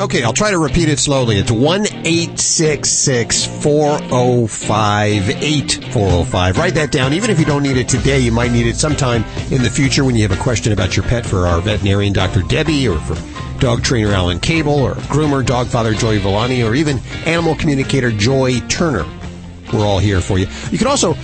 [0.00, 1.36] Okay, I'll try to repeat it slowly.
[1.36, 6.56] It's 1 866 405 8405.
[6.56, 7.12] Write that down.
[7.12, 10.02] Even if you don't need it today, you might need it sometime in the future
[10.02, 12.40] when you have a question about your pet for our veterinarian, Dr.
[12.40, 13.16] Debbie, or for
[13.58, 18.60] dog trainer Alan Kabel, or groomer, dog father Joey Villani, or even animal communicator Joy
[18.68, 19.06] Turner.
[19.72, 20.46] We're all here for you.
[20.70, 21.14] You can also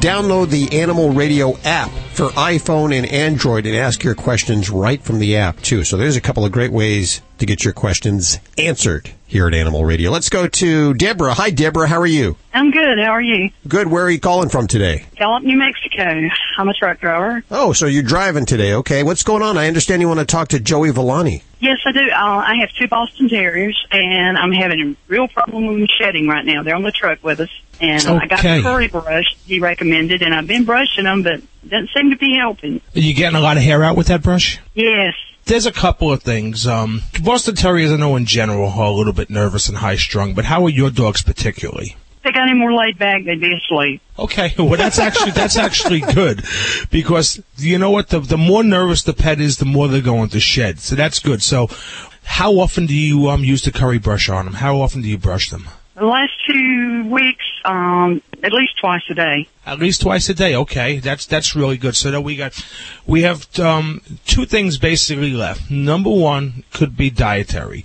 [0.00, 5.18] download the Animal Radio app for iPhone and Android and ask your questions right from
[5.18, 5.84] the app, too.
[5.84, 9.84] So there's a couple of great ways to get your questions answered here at Animal
[9.84, 10.12] Radio.
[10.12, 11.34] Let's go to Deborah.
[11.34, 11.88] Hi, Deborah.
[11.88, 12.36] How are you?
[12.52, 13.00] I'm good.
[13.00, 13.50] How are you?
[13.66, 13.88] Good.
[13.88, 15.06] Where are you calling from today?
[15.16, 16.28] Gallup, New Mexico.
[16.56, 17.42] I'm a truck driver.
[17.50, 18.74] Oh, so you're driving today.
[18.74, 19.02] Okay.
[19.02, 19.58] What's going on?
[19.58, 21.42] I understand you want to talk to Joey Villani.
[21.58, 22.08] Yes, I do.
[22.12, 26.28] Uh, I have two Boston Terriers, and I'm having a real problem with them shedding
[26.28, 26.62] right now.
[26.62, 30.22] They're on the truck with us, and I got a the curry brush he recommended,
[30.22, 32.80] and I've been brushing them, but it doesn't seem to be helping.
[32.94, 34.60] Are you getting a lot of hair out with that brush?
[34.74, 35.14] Yes,
[35.46, 36.66] There's a couple of things.
[36.66, 40.34] Um, Boston Terriers, I know in general, are a little bit nervous and high strung,
[40.34, 41.96] but how are your dogs particularly?
[42.16, 44.00] If they got any more laid back, they'd be asleep.
[44.18, 46.42] Okay, well that's actually that's actually good
[46.90, 50.30] because you know what the the more nervous the pet is, the more they're going
[50.30, 50.78] to shed.
[50.78, 51.42] So that's good.
[51.42, 51.68] So,
[52.24, 54.54] how often do you um use the curry brush on them?
[54.54, 55.68] How often do you brush them?
[55.96, 59.48] The last two weeks, um, at least twice a day.
[59.64, 60.56] At least twice a day.
[60.56, 61.94] Okay, that's that's really good.
[61.94, 62.52] So that we got,
[63.06, 65.70] we have um, two things basically left.
[65.70, 67.84] Number one could be dietary,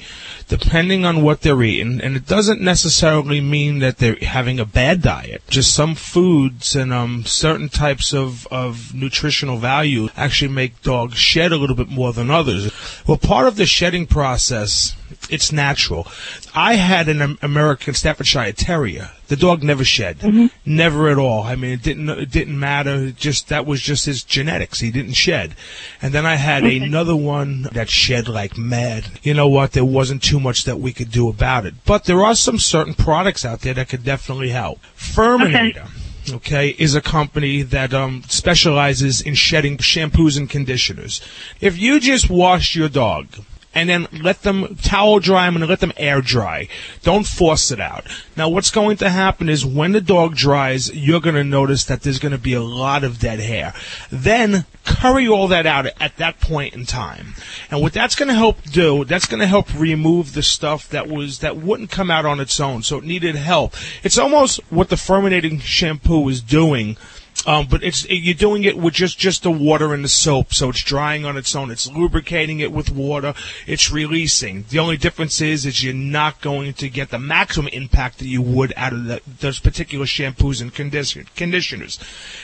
[0.50, 5.02] depending on what they're eating, and it doesn't necessarily mean that they're having a bad
[5.02, 5.42] diet.
[5.48, 11.52] Just some foods and um, certain types of of nutritional value actually make dogs shed
[11.52, 12.72] a little bit more than others.
[13.08, 14.96] Well, part of the shedding process.
[15.30, 16.08] It's natural.
[16.56, 19.12] I had an American Staffordshire Terrier.
[19.30, 21.44] The dog never shed, never at all.
[21.44, 23.06] I mean, it didn't it didn't matter.
[23.06, 24.80] It just that was just his genetics.
[24.80, 25.56] He didn't shed.
[26.02, 29.06] And then I had another one that shed like mad.
[29.22, 29.74] You know what?
[29.74, 31.76] There wasn't too much that we could do about it.
[31.86, 34.80] But there are some certain products out there that could definitely help.
[34.98, 35.88] Furminator.
[36.32, 41.22] Okay, is a company that um, specializes in shedding shampoos and conditioners.
[41.62, 43.28] If you just wash your dog
[43.74, 46.68] and then let them towel dry them and let them air dry.
[47.04, 48.06] Don't force it out.
[48.36, 52.02] Now, what's going to happen is when the dog dries, you're going to notice that
[52.02, 53.74] there's going to be a lot of dead hair.
[54.10, 57.36] Then curry all that out at that point in time.
[57.70, 61.08] And what that's going to help do, that's going to help remove the stuff that
[61.08, 62.82] was that wouldn't come out on its own.
[62.82, 63.76] So it needed help.
[64.04, 66.98] It's almost what the furminating shampoo is doing.
[67.46, 70.70] Um, but it's you're doing it with just just the water and the soap, so
[70.70, 71.72] it's drying on its own.
[71.72, 73.34] It's lubricating it with water.
[73.66, 74.66] It's releasing.
[74.70, 78.42] The only difference is, is you're not going to get the maximum impact that you
[78.42, 81.98] would out of the, those particular shampoos and condition, conditioners.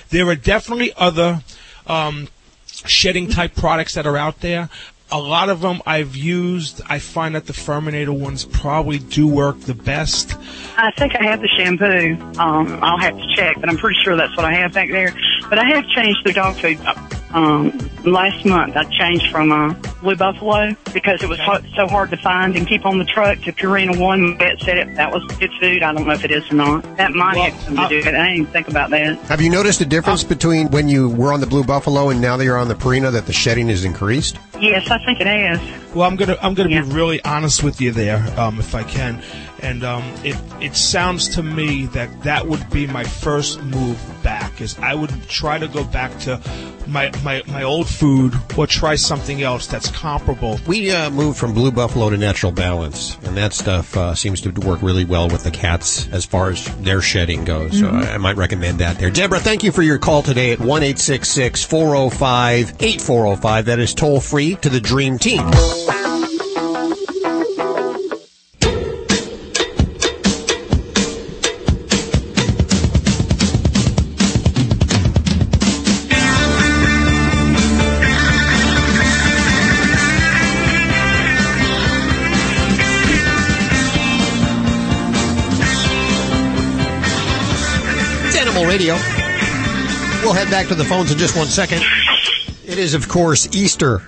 [0.09, 1.43] There are definitely other
[1.87, 2.29] um,
[2.65, 4.69] shedding type products that are out there.
[5.11, 6.81] A lot of them I've used.
[6.89, 10.35] I find that the Furminator ones probably do work the best.
[10.77, 12.17] I think I have the shampoo.
[12.39, 15.15] Um, I'll have to check, but I'm pretty sure that's what I have back there.
[15.49, 16.79] But I have changed the dog food.
[17.35, 22.09] Um, last month I changed from uh, Blue Buffalo because it was ho- so hard
[22.11, 24.37] to find and keep on the truck to Purina One.
[24.37, 25.83] Vet said it that was good food.
[25.83, 26.83] I don't know if it is or not.
[26.95, 28.15] That might have something to do with it.
[28.15, 29.17] I didn't think about that.
[29.23, 32.37] Have you noticed a difference between when you were on the Blue Buffalo and now
[32.37, 34.39] that you're on the Purina that the shedding is increased?
[34.61, 35.59] Yes, I think it has.
[35.93, 39.21] Well, I'm gonna I'm gonna be really honest with you there, um, if I can,
[39.65, 44.61] and um, it it sounds to me that that would be my first move back.
[44.61, 46.39] Is I would try to go back to
[46.87, 50.59] my my, my old food or try something else that's comparable.
[50.67, 54.51] We uh, moved from Blue Buffalo to Natural Balance, and that stuff uh, seems to
[54.51, 57.79] work really well with the cats as far as their shedding goes.
[57.79, 58.05] So Mhm.
[58.05, 59.09] I, I might recommend that there.
[59.09, 63.65] Deborah, thank you for your call today at 1 405 8405.
[63.65, 65.41] That is toll free to the Dream Team.
[88.75, 88.95] Radio.
[90.21, 91.81] We'll head back to the phones in just one second.
[92.65, 94.01] It is, of course, Easter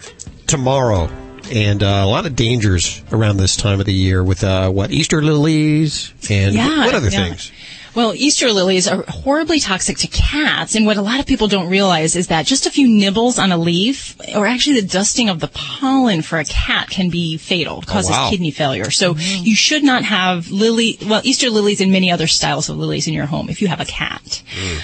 [0.45, 1.09] tomorrow,
[1.49, 4.91] and uh, a lot of dangers around this time of the year with uh, what
[4.91, 7.27] Easter lilies and Yeah, what other yeah.
[7.29, 7.49] things.
[7.97, 11.67] Well, Easter lilies are horribly toxic to cats, and what a lot of people don't
[11.67, 15.39] realize is that just a few nibbles on a leaf, or actually the dusting of
[15.39, 17.79] the pollen for a cat, can be fatal.
[17.79, 18.29] It causes wow.
[18.29, 18.91] kidney failure.
[18.91, 23.07] So you should not have lily, well, Easter lilies and many other styles of lilies
[23.07, 24.43] in your home if you have a cat.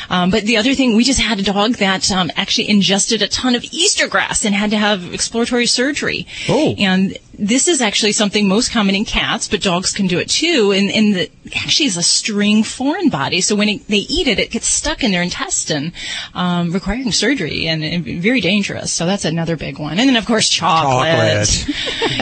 [0.10, 3.28] Um, but the other thing, we just had a dog that um, actually ingested a
[3.28, 6.26] ton of Easter grass and had to have exploratory surgery.
[6.50, 6.74] Oh.
[6.80, 10.72] And this is actually something most common in cats, but dogs can do it too.
[10.72, 13.42] And, and the, actually is a string foreign body.
[13.42, 15.94] So when it, they eat it, it gets stuck in their intestine,
[16.34, 18.94] um, requiring surgery and, and very dangerous.
[18.94, 20.00] So that's another big one.
[20.00, 21.68] And then of course chocolate.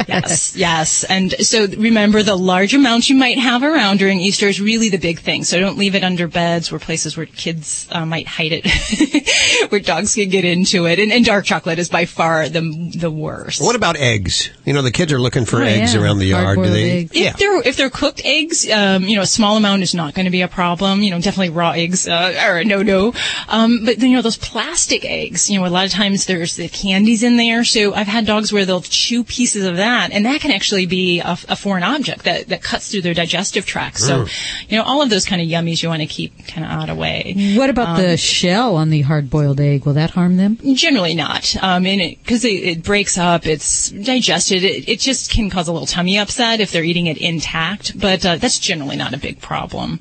[0.08, 1.04] yes, yes.
[1.04, 4.98] And so remember the large amounts you might have around during Easter is really the
[4.98, 5.44] big thing.
[5.44, 9.82] So don't leave it under beds or places where kids uh, might hide it, where
[9.82, 11.00] dogs can get into it.
[11.00, 12.62] And, and dark chocolate is by far the
[12.96, 13.62] the worst.
[13.62, 14.50] What about eggs?
[14.66, 16.02] You know, the kids kids are looking for Oh, eggs yeah.
[16.02, 17.00] around the yard, do they?
[17.02, 17.12] eggs.
[17.14, 20.26] If they're if they're cooked eggs, um, you know, a small amount is not going
[20.26, 21.02] to be a problem.
[21.04, 23.14] You know, definitely raw eggs uh, are a no no.
[23.50, 26.56] Um, but then, you know, those plastic eggs, you know, a lot of times there's
[26.56, 27.64] the candies in there.
[27.64, 31.20] So I've had dogs where they'll chew pieces of that, and that can actually be
[31.20, 34.00] a, a foreign object that that cuts through their digestive tract.
[34.00, 34.70] So, Mm.
[34.70, 36.90] you know, all of those kind of yummies you want to keep kind of out
[36.90, 37.54] of way.
[37.56, 39.86] What about Um, the shell on the hard-boiled egg?
[39.86, 40.58] Will that harm them?
[40.76, 44.64] Generally not, um, and because it, it, breaks up, it's digested.
[44.64, 48.26] It, it just can cause a little tummy upset if they're eating it intact, but
[48.26, 50.00] uh, that's generally not a big problem.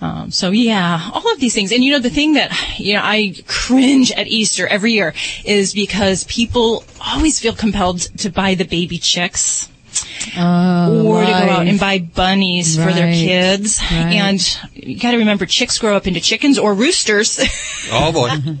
[0.00, 3.02] Um, so yeah, all of these things, and you know the thing that you know
[3.02, 5.14] I cringe at Easter every year
[5.44, 9.68] is because people always feel compelled to buy the baby chicks
[10.36, 13.80] Oh, or to go out and buy bunnies for their kids.
[13.80, 14.14] Right.
[14.14, 17.40] And you got to remember, chicks grow up into chickens or roosters.
[17.90, 18.28] Oh boy.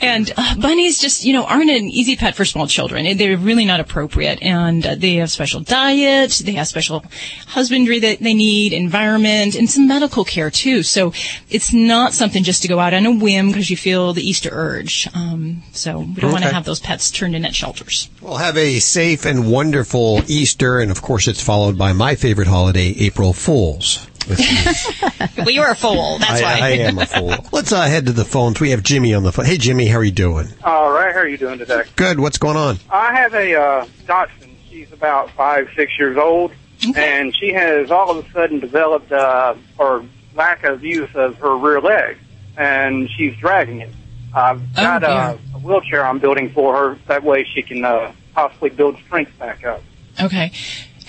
[0.00, 3.16] And uh, bunnies just, you know, aren't an easy pet for small children.
[3.16, 4.42] They're really not appropriate.
[4.42, 7.04] And uh, they have special diet, they have special
[7.46, 10.82] husbandry that they need, environment, and some medical care too.
[10.82, 11.12] So
[11.50, 14.50] it's not something just to go out on a whim because you feel the Easter
[14.52, 15.08] urge.
[15.14, 18.08] Um, so we don't want to have those pets turned in at shelters.
[18.20, 22.48] Well, have a safe and wonderful Easter, and of course, it's followed by my favorite
[22.48, 24.06] holiday, April Fools.
[25.38, 26.18] well, you're a fool.
[26.18, 26.60] That's I, why.
[26.60, 27.34] I am a fool.
[27.52, 28.60] Let's uh, head to the phones.
[28.60, 29.44] We have Jimmy on the phone.
[29.46, 30.48] Hey, Jimmy, how are you doing?
[30.64, 31.82] All right, how are you doing today?
[31.96, 32.20] Good.
[32.20, 32.78] What's going on?
[32.90, 34.56] I have a uh, Dachshund.
[34.70, 36.52] She's about five, six years old,
[36.94, 40.04] and she has all of a sudden developed uh, or
[40.34, 42.16] lack of use of her rear leg,
[42.56, 43.90] and she's dragging it.
[44.34, 46.98] I've Oh, got a, a wheelchair I'm building for her.
[47.08, 49.82] That way she can uh, possibly build strength back up.
[50.22, 50.52] Okay.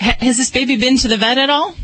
[0.00, 1.76] Ha- has this baby been to the vet at all?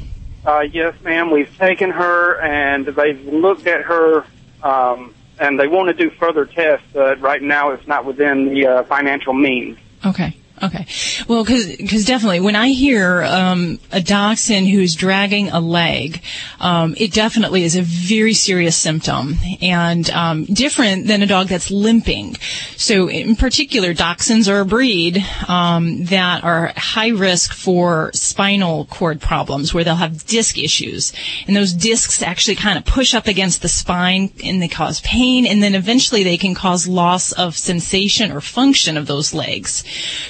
[0.45, 1.31] Uh, yes, ma'am.
[1.31, 4.25] We've taken her and they've looked at her,
[4.63, 8.67] um, and they want to do further tests, but right now it's not within the
[8.67, 9.79] uh, financial means.
[10.05, 10.37] Okay.
[10.63, 10.87] Okay.
[11.29, 16.21] Well, because definitely when I hear um, a dachshund who's dragging a leg,
[16.59, 21.71] um, it definitely is a very serious symptom and um, different than a dog that's
[21.71, 22.37] limping.
[22.77, 29.21] So, in particular, dachshunds are a breed um, that are high risk for spinal cord
[29.21, 31.13] problems, where they'll have disc issues,
[31.47, 35.47] and those discs actually kind of push up against the spine and they cause pain,
[35.47, 39.85] and then eventually they can cause loss of sensation or function of those legs.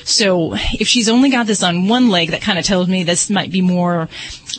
[0.05, 3.31] So if she's only got this on one leg, that kind of tells me this
[3.31, 4.09] might be more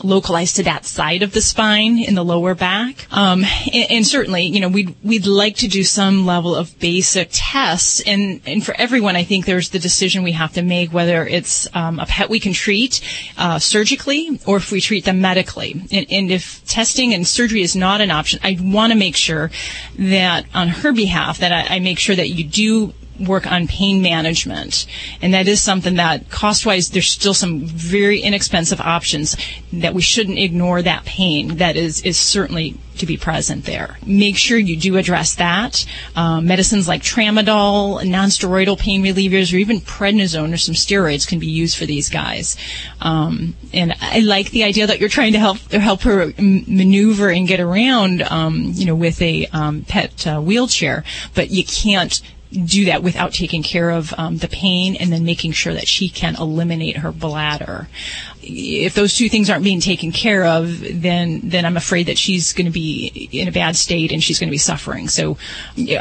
[0.02, 3.06] localized to that side of the spine in the lower back.
[3.10, 7.28] Um, and, and certainly, you know, we'd we'd like to do some level of basic
[7.32, 8.00] tests.
[8.00, 11.68] And and for everyone, I think there's the decision we have to make whether it's
[11.74, 13.00] um, a pet we can treat
[13.38, 15.72] uh, surgically or if we treat them medically.
[15.90, 19.50] And, and if testing and surgery is not an option, I want to make sure
[19.98, 24.02] that on her behalf that I, I make sure that you do work on pain
[24.02, 24.86] management.
[25.22, 29.36] And that is something that cost wise, there's still some very inexpensive options
[29.72, 33.98] that we shouldn't ignore that pain that is, is certainly to be present there.
[34.06, 35.84] Make sure you do address that.
[36.14, 41.46] Um, medicines like tramadol, nonsteroidal pain relievers, or even prednisone or some steroids can be
[41.46, 42.56] used for these guys.
[43.00, 47.48] Um, and I like the idea that you're trying to help help her maneuver and
[47.48, 51.04] get around, um, you know, with a um, pet uh, wheelchair.
[51.34, 52.20] But you can't
[52.52, 56.08] do that without taking care of um, the pain and then making sure that she
[56.08, 57.88] can eliminate her bladder.
[58.42, 62.52] If those two things aren't being taken care of, then then I'm afraid that she's
[62.52, 65.08] going to be in a bad state and she's going to be suffering.
[65.08, 65.36] So,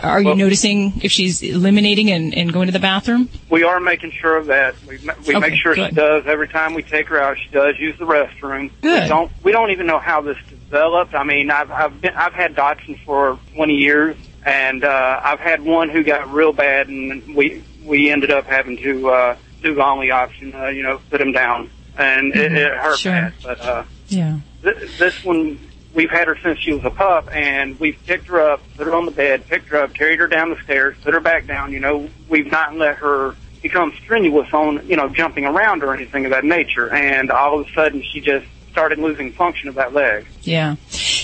[0.01, 3.29] are you noticing if she's eliminating and, and going to the bathroom?
[3.49, 4.75] We are making sure of that.
[4.87, 4.97] We
[5.27, 7.37] we Okay, make sure she does every time we take her out.
[7.37, 8.71] She does use the restroom.
[8.81, 9.03] Good.
[9.03, 11.13] We don't we don't even know how this developed.
[11.13, 14.15] I mean, I've I've been I've had Dachshunds for 20 years,
[14.45, 18.77] and uh, I've had one who got real bad, and we we ended up having
[18.77, 22.71] to uh, do the only option, uh, you know, put him down, and it, it
[22.77, 23.11] hurt Sure.
[23.11, 23.33] bad.
[23.43, 24.39] But uh, Yeah.
[24.63, 25.59] th- this one
[25.93, 28.93] we've had her since she was a pup and we've picked her up put her
[28.93, 31.73] on the bed picked her up carried her down the stairs put her back down
[31.73, 36.25] you know we've not let her become strenuous on you know jumping around or anything
[36.25, 39.93] of that nature and all of a sudden she just started losing function of that
[39.93, 40.75] leg Yeah.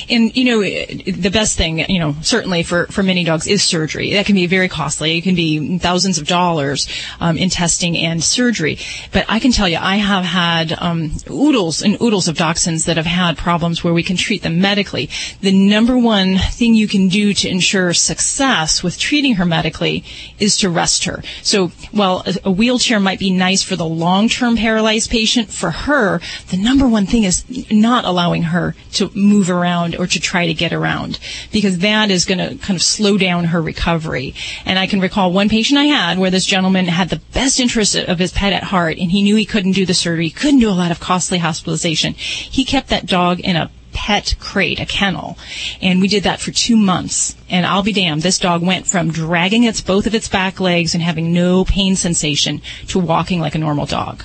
[0.10, 4.14] And, you know, the best thing, you know, certainly for, for many dogs is surgery.
[4.14, 5.18] That can be very costly.
[5.18, 6.88] It can be thousands of dollars
[7.20, 8.78] um, in testing and surgery.
[9.12, 12.98] But I can tell you, I have had um, oodles and oodles of dachshunds that
[12.98, 15.10] have had problems where we can treat them medically.
[15.42, 20.04] The number one thing you can do to ensure success with treating her medically
[20.38, 21.24] is to rest her.
[21.42, 26.22] So while a, a wheelchair might be nice for the long-term paralyzed patient, for her,
[26.50, 30.46] the number one thing is is not allowing her to move around or to try
[30.46, 31.20] to get around
[31.52, 34.34] because that is going to kind of slow down her recovery.
[34.66, 37.96] And I can recall one patient I had where this gentleman had the best interest
[37.96, 40.70] of his pet at heart and he knew he couldn't do the surgery, couldn't do
[40.70, 42.14] a lot of costly hospitalization.
[42.14, 45.38] He kept that dog in a pet crate, a kennel.
[45.82, 47.36] And we did that for two months.
[47.50, 50.94] And I'll be damned, this dog went from dragging its both of its back legs
[50.94, 54.24] and having no pain sensation to walking like a normal dog.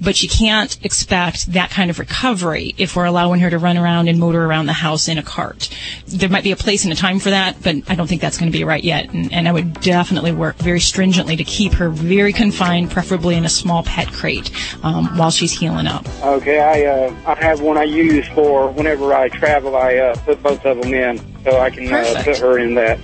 [0.00, 4.08] But you can't expect that kind of recovery if we're allowing her to run around
[4.08, 5.68] and motor around the house in a cart.
[6.06, 8.38] There might be a place and a time for that, but I don't think that's
[8.38, 9.12] going to be right yet.
[9.12, 13.44] And, and I would definitely work very stringently to keep her very confined, preferably in
[13.44, 14.50] a small pet crate,
[14.82, 16.06] um, while she's healing up.
[16.22, 19.76] Okay, I uh, I have one I use for whenever I travel.
[19.76, 22.98] I uh, put both of them in, so I can uh, put her in that.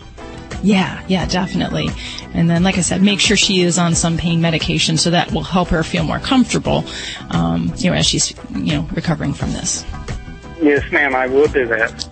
[0.63, 1.89] Yeah, yeah, definitely.
[2.35, 5.33] And then, like I said, make sure she is on some pain medication so that
[5.33, 6.85] will help her feel more comfortable,
[7.31, 9.85] um, you know, as she's, you know, recovering from this.
[10.61, 12.09] Yes, ma'am, I will do that.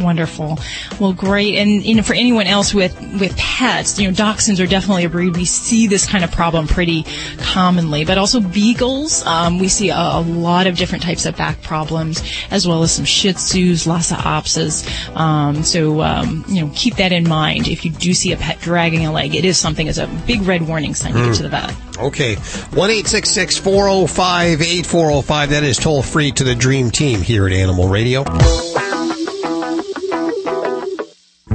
[0.00, 0.58] Wonderful.
[1.00, 1.56] Well, great.
[1.56, 5.08] And you know, for anyone else with with pets, you know, dachshunds are definitely a
[5.08, 5.36] breed.
[5.36, 7.04] We see this kind of problem pretty
[7.38, 9.24] commonly, but also beagles.
[9.26, 12.92] Um, we see a, a lot of different types of back problems, as well as
[12.92, 14.86] some Shih Tzus, Lhasa Apsos.
[15.16, 17.68] Um, so um, you know, keep that in mind.
[17.68, 20.42] If you do see a pet dragging a leg, it is something as a big
[20.42, 21.26] red warning sign to Hmm.
[21.26, 21.74] get to the vet.
[21.98, 22.34] Okay.
[22.34, 25.50] 1 405 8405.
[25.50, 28.22] That is toll free to the Dream Team here at Animal Radio.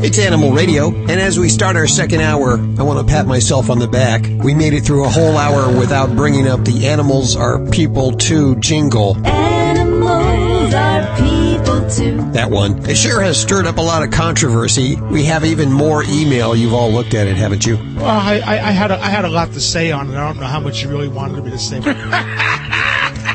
[0.03, 3.69] It's Animal Radio, and as we start our second hour, I want to pat myself
[3.69, 4.23] on the back.
[4.43, 8.55] We made it through a whole hour without bringing up the Animals Are People Too
[8.55, 9.15] jingle.
[9.27, 12.31] Animals are people too.
[12.31, 12.89] That one.
[12.89, 14.95] It sure has stirred up a lot of controversy.
[14.95, 16.55] We have even more email.
[16.55, 17.75] You've all looked at it, haven't you?
[17.97, 20.15] Well, I, I, I had a, I had a lot to say on it.
[20.15, 21.77] I don't know how much you really wanted me to say.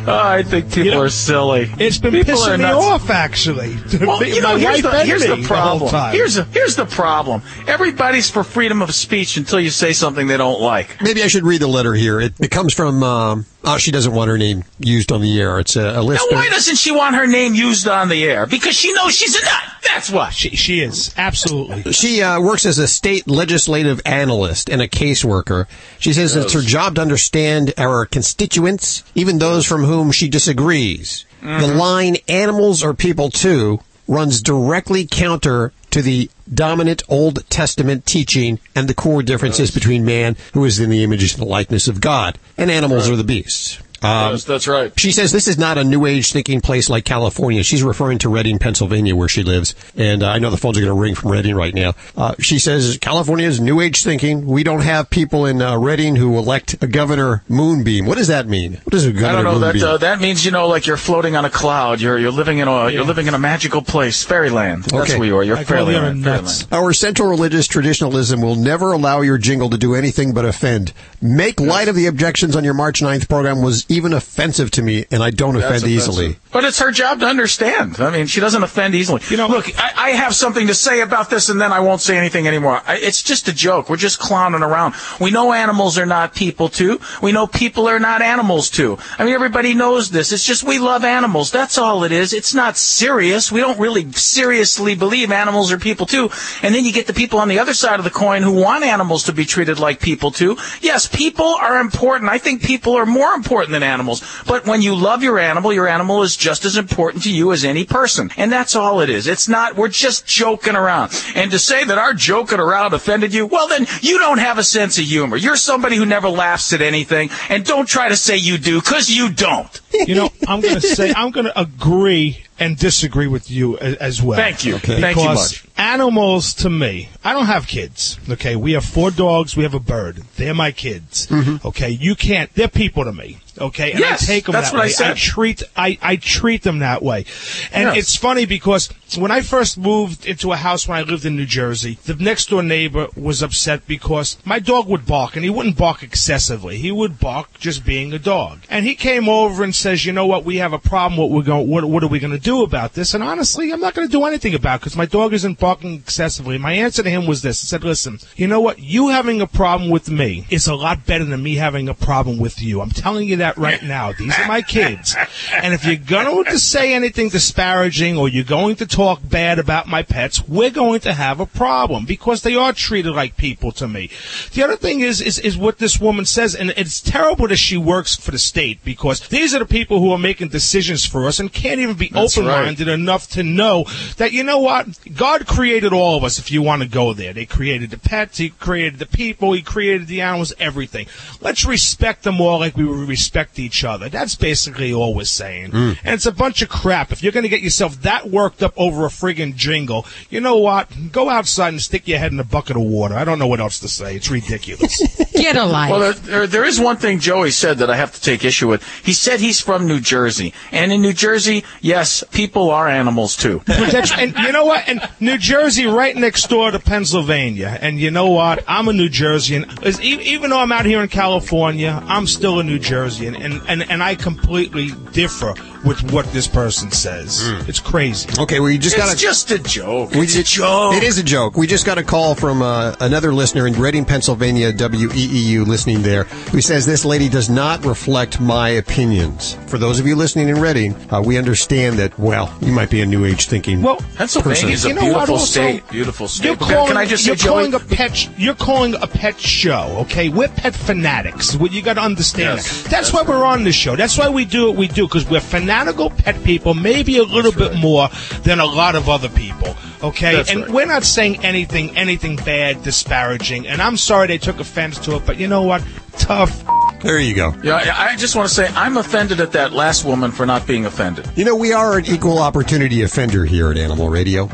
[0.08, 1.70] I think people are silly.
[1.78, 2.84] It's been People pissing are me nuts.
[2.86, 3.76] off, actually.
[4.00, 5.90] Well, you know, My here's, wife the, and here's the problem.
[5.90, 6.14] time.
[6.14, 7.42] here's, a, here's the problem.
[7.66, 11.00] Everybody's for freedom of speech until you say something they don't like.
[11.02, 12.20] Maybe I should read the letter here.
[12.20, 15.58] It, it comes from, um, oh, she doesn't want her name used on the air.
[15.58, 18.46] It's a, a Now, why doesn't she want her name used on the air?
[18.46, 19.62] Because she knows she's a nut.
[19.82, 20.30] That's why.
[20.30, 21.14] She, she is.
[21.16, 21.92] Absolutely.
[21.92, 25.66] She uh, works as a state legislative analyst and a caseworker.
[25.98, 31.24] She says it's her job to understand our constituents, even those from whom she disagrees.
[31.42, 38.60] The line, animals are people too, runs directly counter to the dominant Old Testament teaching
[38.74, 42.02] and the core differences between man, who is in the image and the likeness of
[42.02, 43.78] God, and animals are the beasts.
[44.06, 44.92] Um, yes, that's right.
[44.98, 47.62] she says this is not a new age thinking place like California.
[47.62, 49.74] She's referring to Reading, Pennsylvania, where she lives.
[49.96, 51.94] And uh, I know the phones are going to ring from Reading right now.
[52.16, 54.46] Uh, she says California is new age thinking.
[54.46, 58.06] We don't have people in uh, Reading who elect a Governor Moonbeam.
[58.06, 58.74] What does that mean?
[58.84, 59.58] What does a I Governor don't know.
[59.60, 59.88] That Moonbeam?
[59.88, 62.00] uh, that means you know, like you're floating on a cloud.
[62.00, 64.84] You're you're living in a you're living in a magical place, fairyland.
[64.84, 65.18] That's Okay.
[65.18, 65.42] where you are.
[65.44, 66.22] You're I fairyland.
[66.22, 66.62] nuts.
[66.62, 66.86] fairyland.
[66.86, 70.92] Our central religious traditionalism will never allow your jingle to do anything but offend.
[71.20, 75.06] Make light of the objections on your March 9th program was even offensive to me,
[75.10, 76.36] and I don't That's offend easily.
[76.52, 78.00] But it's her job to understand.
[78.00, 79.20] I mean, she doesn't offend easily.
[79.28, 82.00] You know, look, I, I have something to say about this, and then I won't
[82.00, 82.80] say anything anymore.
[82.86, 83.90] I, it's just a joke.
[83.90, 84.94] We're just clowning around.
[85.20, 87.00] We know animals are not people too.
[87.22, 88.98] We know people are not animals too.
[89.18, 90.32] I mean, everybody knows this.
[90.32, 91.50] It's just we love animals.
[91.50, 92.32] That's all it is.
[92.32, 93.50] It's not serious.
[93.50, 96.30] We don't really seriously believe animals are people too.
[96.62, 98.84] And then you get the people on the other side of the coin who want
[98.84, 100.56] animals to be treated like people too.
[100.80, 102.30] Yes, people are important.
[102.30, 104.22] I think people are more important than animals.
[104.46, 107.64] But when you love your animal, your animal is just as important to you as
[107.64, 108.30] any person.
[108.36, 109.26] And that's all it is.
[109.26, 111.12] It's not, we're just joking around.
[111.34, 114.64] And to say that our joking around offended you, well then you don't have a
[114.64, 115.36] sense of humor.
[115.36, 117.30] You're somebody who never laughs at anything.
[117.48, 119.80] And don't try to say you do, cause you don't.
[119.92, 123.96] You know, I'm going to say I'm going to agree and disagree with you as,
[123.96, 124.38] as well.
[124.38, 124.74] Thank you.
[124.74, 125.65] Because Thank you much.
[125.78, 128.18] Animals to me, I don't have kids.
[128.28, 129.56] Okay, we have four dogs.
[129.56, 130.16] We have a bird.
[130.36, 131.26] They're my kids.
[131.26, 131.66] Mm-hmm.
[131.68, 132.52] Okay, you can't.
[132.54, 133.38] They're people to me.
[133.58, 134.92] Okay, and Yes, I take them that's that what I way.
[134.92, 135.16] said.
[135.16, 137.24] treat I, I treat them that way,
[137.72, 137.96] and Yes.
[137.96, 141.46] it's funny because when I first moved into a house when I lived in New
[141.46, 145.78] Jersey, the next door neighbor was upset because my dog would bark, and he wouldn't
[145.78, 146.76] bark excessively.
[146.76, 150.26] He would bark just being a dog, and he came over and says, "You know
[150.26, 150.44] what?
[150.44, 151.16] We have a problem.
[151.18, 151.66] What we're going?
[151.66, 154.12] What, what are we going to do about this?" And honestly, I'm not going to
[154.12, 156.58] do anything about because my dog isn't barking excessively.
[156.58, 157.64] My answer to him was this.
[157.64, 158.78] I said, listen, you know what?
[158.78, 162.38] You having a problem with me is a lot better than me having a problem
[162.38, 162.80] with you.
[162.80, 164.12] I'm telling you that right now.
[164.12, 165.16] These are my kids.
[165.52, 169.88] And if you're going to say anything disparaging or you're going to talk bad about
[169.88, 173.88] my pets, we're going to have a problem because they are treated like people to
[173.88, 174.10] me.
[174.52, 177.76] The other thing is, is, is what this woman says, and it's terrible that she
[177.76, 181.40] works for the state because these are the people who are making decisions for us
[181.40, 183.84] and can't even be That's open-minded enough to know
[184.16, 184.86] that, you know what?
[185.14, 187.32] God created all of us if you want to go there.
[187.32, 191.06] They created the pets, He created the people, He created the animals, everything.
[191.40, 194.10] Let's respect them all like we would respect each other.
[194.10, 195.70] That's basically all we're saying.
[195.70, 195.98] Mm.
[196.04, 197.10] And it's a bunch of crap.
[197.10, 200.58] If you're going to get yourself that worked up over a friggin' jingle, you know
[200.58, 200.90] what?
[201.10, 203.14] Go outside and stick your head in a bucket of water.
[203.14, 204.14] I don't know what else to say.
[204.14, 205.00] It's ridiculous.
[205.32, 205.90] Get a life.
[205.90, 208.68] Well, there, there, there is one thing Joey said that I have to take issue
[208.68, 208.86] with.
[209.02, 213.62] He said he's from New Jersey, and in New Jersey, yes, people are animals too.
[213.66, 214.86] And you know what?
[214.86, 217.78] And New Jersey, right next door to Pennsylvania.
[217.80, 218.64] And you know what?
[218.66, 220.00] I'm a New Jerseyan.
[220.00, 224.02] Even though I'm out here in California, I'm still a New Jerseyan, and and and
[224.02, 227.42] I completely differ with what this person says.
[227.68, 228.28] It's crazy.
[228.40, 229.16] Okay, well, you just it's got to.
[229.16, 230.10] just a joke.
[230.10, 230.94] We it's a joke.
[230.94, 231.56] It is a joke.
[231.56, 236.24] We just got a call from uh, another listener in Reading, Pennsylvania, WEEU, listening there,
[236.24, 239.54] who says this lady does not reflect my opinions.
[239.68, 242.18] For those of you listening in Reading, uh, we understand that.
[242.18, 243.82] Well, you might be a new age thinking.
[243.82, 245.88] Well, Pennsylvania is a You know what, beautiful also, state.
[245.90, 246.46] Beautiful state.
[246.46, 247.70] You're calling, can I just say, you're Joey?
[247.70, 248.38] calling a pet.
[248.38, 249.96] You're calling a pet show.
[250.00, 251.56] Okay, we're pet fanatics.
[251.56, 252.58] What you got to understand.
[252.58, 252.90] Yes, that.
[252.90, 253.96] That's why we're on the show.
[253.96, 256.74] That's why we do what we do because we're fanatical pet people.
[256.74, 258.08] Maybe a little bit more
[258.42, 259.74] than a lot of other people.
[260.02, 260.70] Okay, That's and right.
[260.70, 263.66] we're not saying anything, anything bad, disparaging.
[263.66, 265.82] And I'm sorry they took offense to it, but you know what?
[266.18, 266.64] Tough.
[267.02, 267.54] There you go.
[267.62, 270.66] Yeah, I I just want to say I'm offended at that last woman for not
[270.66, 271.28] being offended.
[271.34, 274.48] You know, we are an equal opportunity offender here at Animal Radio.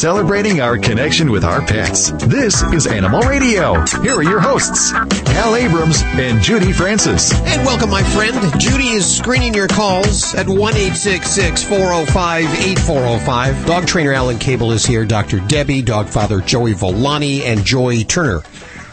[0.00, 2.10] Celebrating our connection with our pets.
[2.24, 3.84] This is Animal Radio.
[4.00, 7.34] Here are your hosts, Hal Abrams and Judy Francis.
[7.34, 8.34] And welcome, my friend.
[8.58, 13.66] Judy is screening your calls at 1 405 8405.
[13.66, 15.04] Dog trainer Alan Kabel is here.
[15.04, 15.38] Dr.
[15.40, 18.40] Debbie, dog father Joey Villani, and Joy Turner.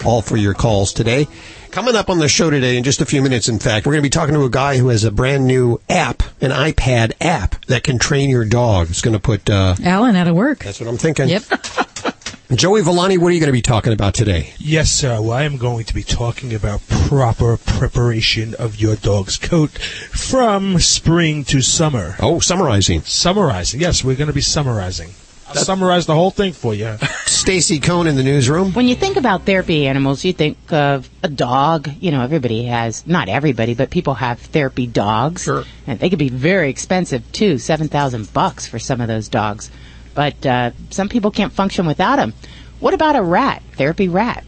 [0.03, 1.29] All for your calls today.
[1.77, 4.01] Coming up on the show today in just a few minutes, in fact, we're going
[4.01, 7.63] to be talking to a guy who has a brand new app, an iPad app
[7.65, 8.89] that can train your dog.
[8.89, 10.63] It's going to put, uh, Alan out of work.
[10.63, 11.29] that's what I'm thinking.
[11.29, 11.43] Yep.
[12.55, 14.55] Joey Villani, what are you going to be talking about today?
[14.57, 15.21] Yes, sir.
[15.21, 20.79] Well, I am going to be talking about proper preparation of your dog's coat from
[20.79, 22.15] spring to summer.
[22.19, 23.01] Oh, summarizing.
[23.01, 23.81] Summarizing.
[23.81, 25.11] Yes, we're going to be summarizing.
[25.49, 26.97] I'll summarize the whole thing for you.
[27.25, 28.73] Stacy Cohen in the newsroom.
[28.73, 31.89] When you think about therapy animals, you think of a dog.
[31.99, 35.43] You know, everybody has, not everybody, but people have therapy dogs.
[35.43, 35.63] Sure.
[35.85, 39.71] And they could be very expensive too, 7000 bucks for some of those dogs.
[40.13, 42.33] But uh, some people can't function without them.
[42.79, 43.63] What about a rat?
[43.73, 44.43] Therapy rat.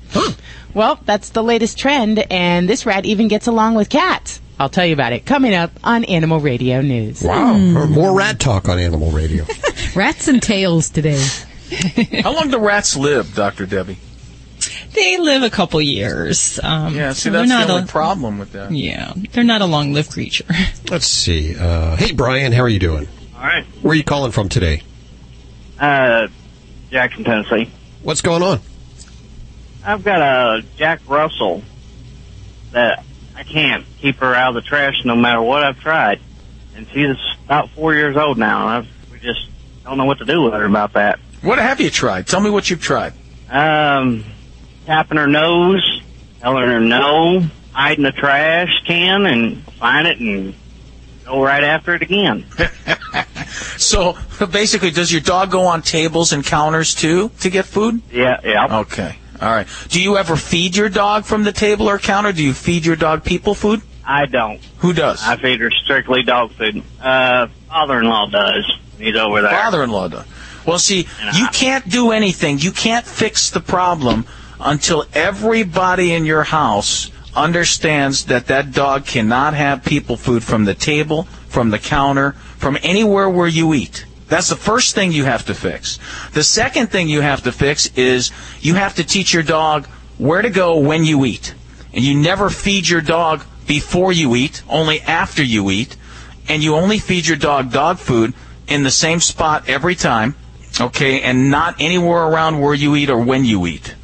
[0.74, 4.40] Well, that's the latest trend, and this rat even gets along with cats.
[4.60, 7.24] I'll tell you about it coming up on Animal Radio News.
[7.24, 7.58] Wow.
[7.58, 9.46] More rat talk on Animal Radio.
[9.96, 11.24] Rats and tails today.
[12.24, 13.66] How long do rats live, Dr.
[13.66, 13.98] Debbie?
[14.94, 16.60] They live a couple years.
[16.62, 18.72] Um, Yeah, see, they're that's not the only a, problem with that.
[18.72, 20.46] Yeah, they're not a long-lived creature.
[20.90, 21.56] Let's see.
[21.58, 23.08] Uh, hey, Brian, how are you doing?
[23.36, 23.66] All right.
[23.82, 24.84] Where are you calling from today?
[25.80, 26.28] Uh,
[26.92, 27.72] Jackson, Tennessee.
[28.02, 28.60] What's going on?
[29.86, 31.62] I've got a Jack Russell
[32.72, 33.04] that
[33.36, 36.20] I can't keep her out of the trash no matter what I've tried.
[36.76, 37.16] And she's
[37.46, 38.68] about four years old now.
[38.68, 39.48] And I've, we just
[39.90, 41.20] don't know what to do with her about that.
[41.42, 42.28] What have you tried?
[42.28, 43.14] Tell me what you've tried.
[43.50, 44.24] Um,
[44.86, 46.02] tapping her nose,
[46.42, 50.54] telling her no, hiding the trash can and find it and
[51.26, 52.46] go right after it again.
[53.80, 54.18] So
[54.52, 58.02] basically, does your dog go on tables and counters too to get food?
[58.12, 58.80] Yeah, yeah.
[58.80, 59.16] Okay.
[59.42, 59.68] All right.
[59.88, 62.34] Do you ever feed your dog from the table or counter?
[62.34, 63.82] Do you feed your dog people food?
[64.06, 64.60] I don't.
[64.80, 65.24] Who does?
[65.24, 66.84] I feed her strictly dog food.
[67.02, 68.78] Uh, father-in-law does.
[69.02, 69.52] Over there.
[69.52, 70.26] Father-in-law does.
[70.66, 72.60] Well, see, you can't do anything.
[72.60, 74.26] You can't fix the problem
[74.60, 80.74] until everybody in your house understands that that dog cannot have people food from the
[80.76, 84.06] table, from the counter, from anywhere where you eat.
[84.28, 85.98] That's the first thing you have to fix.
[86.34, 89.88] The second thing you have to fix is you have to teach your dog
[90.18, 91.56] where to go when you eat.
[91.94, 95.96] And you never feed your dog before you eat, only after you eat.
[96.48, 98.34] And you only feed your dog dog food
[98.70, 100.36] in the same spot every time,
[100.80, 103.96] okay, and not anywhere around where you eat or when you eat.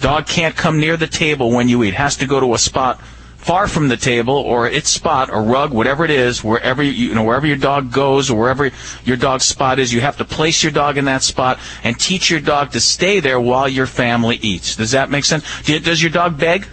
[0.00, 1.94] Dog can't come near the table when you eat.
[1.94, 3.00] Has to go to a spot
[3.42, 7.14] far from the table or its spot or rug, whatever it is, wherever you, you
[7.14, 8.70] know wherever your dog goes or wherever
[9.04, 12.30] your dog's spot is, you have to place your dog in that spot and teach
[12.30, 14.76] your dog to stay there while your family eats.
[14.76, 15.44] Does that make sense?
[15.62, 16.66] Does your dog beg?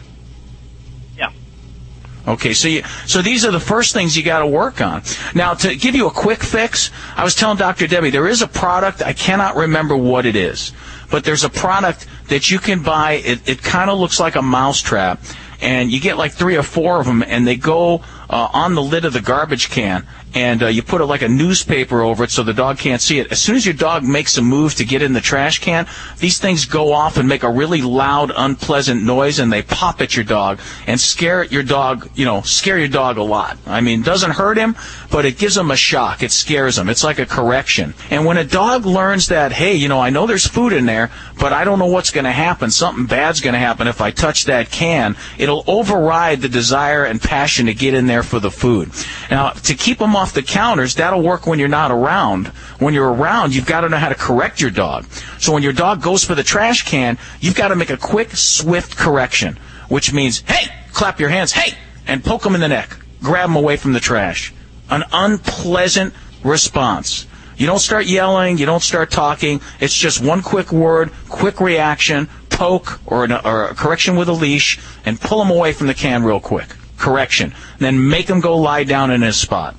[2.29, 5.01] Okay, so you, so these are the first things you got to work on.
[5.33, 7.87] Now, to give you a quick fix, I was telling Dr.
[7.87, 10.71] Debbie there is a product I cannot remember what it is,
[11.09, 13.13] but there's a product that you can buy.
[13.13, 15.19] It, it kind of looks like a mouse trap,
[15.59, 18.83] and you get like three or four of them, and they go uh, on the
[18.83, 22.31] lid of the garbage can, and uh, you put it like a newspaper over it
[22.31, 23.31] so the dog can't see it.
[23.31, 26.37] As soon as your dog makes a move to get in the trash can, these
[26.37, 30.25] things go off and make a really loud, unpleasant noise, and they pop at your
[30.25, 32.09] dog and scare your dog.
[32.15, 33.57] You know, scare your dog a lot.
[33.65, 34.75] I mean, it doesn't hurt him,
[35.11, 36.21] but it gives him a shock.
[36.21, 36.89] It scares him.
[36.89, 37.93] It's like a correction.
[38.09, 41.11] And when a dog learns that, hey, you know, I know there's food in there,
[41.39, 42.69] but I don't know what's going to happen.
[42.69, 45.15] Something bad's going to happen if I touch that can.
[45.37, 48.91] It'll override the desire and passion to get in there for the food.
[49.31, 52.47] Now, to keep them off the counters, that'll work when you're not around.
[52.77, 55.05] When you're around, you've got to know how to correct your dog.
[55.39, 58.35] So when your dog goes for the trash can, you've got to make a quick,
[58.35, 59.57] swift correction,
[59.87, 62.97] which means, hey, clap your hands, hey, and poke him in the neck.
[63.23, 64.53] Grab him away from the trash.
[64.89, 66.13] An unpleasant
[66.43, 67.25] response.
[67.55, 69.61] You don't start yelling, you don't start talking.
[69.79, 74.33] It's just one quick word, quick reaction, poke or, an, or a correction with a
[74.33, 76.75] leash, and pull him away from the can real quick.
[76.97, 77.53] Correction.
[77.77, 79.75] Then make him go lie down in his spot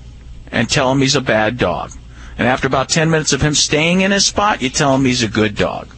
[0.52, 1.92] and tell him he's a bad dog.
[2.38, 5.22] And after about 10 minutes of him staying in his spot, you tell him he's
[5.22, 5.88] a good dog.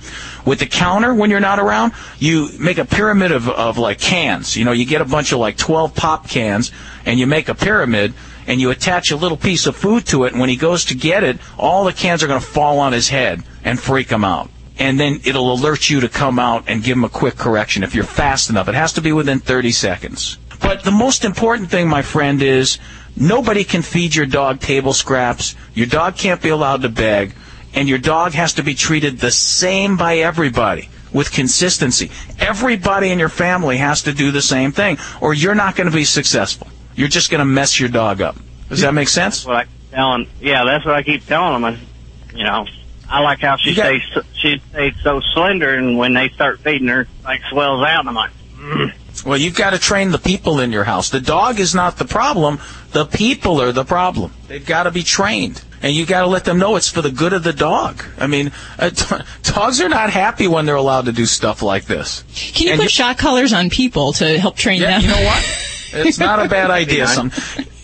[0.45, 4.57] With the counter, when you're not around, you make a pyramid of, of like cans.
[4.57, 6.73] You know, you get a bunch of like 12 pop cans
[7.07, 8.15] and you make a pyramid
[8.49, 10.33] and you attach a little piece of food to it.
[10.33, 12.93] And when he goes to get it, all the cans are going to fall on
[12.93, 14.51] his head and freak him out.
[14.79, 17.95] And then it'll alert you to come out and give him a quick correction if
[17.95, 18.69] you're fast enough.
[18.69, 20.39] It has to be within 30 seconds.
[20.61, 22.79] But the most important thing, my friend, is
[23.17, 25.55] nobody can feed your dog table scraps.
[25.75, 27.35] Your dog can't be allowed to beg.
[27.75, 32.11] And your dog has to be treated the same by everybody with consistency.
[32.39, 35.97] Everybody in your family has to do the same thing, or you're not going to
[35.97, 36.67] be successful.
[36.95, 38.37] You're just going to mess your dog up.
[38.69, 39.45] Does that make sense?
[39.45, 40.29] That's what I telling.
[40.41, 41.65] Yeah, that's what I keep telling them.
[41.65, 42.67] I, you know,
[43.09, 44.03] I like how she stays.
[44.35, 48.01] She stays so slender, and when they start feeding her, like swells out.
[48.01, 48.93] And I'm like, mm.
[49.25, 51.11] Well, you've got to train the people in your house.
[51.11, 52.59] The dog is not the problem.
[52.93, 54.33] The people are the problem.
[54.49, 55.63] They've got to be trained.
[55.83, 58.05] And you've got to let them know it's for the good of the dog.
[58.19, 59.17] I mean, uh, t-
[59.53, 62.23] dogs are not happy when they're allowed to do stuff like this.
[62.55, 65.03] Can you And put shot collars on people to help train Yeah, them?
[65.03, 65.59] you know what?
[65.95, 67.07] It's not a bad idea.
[67.07, 67.31] Some,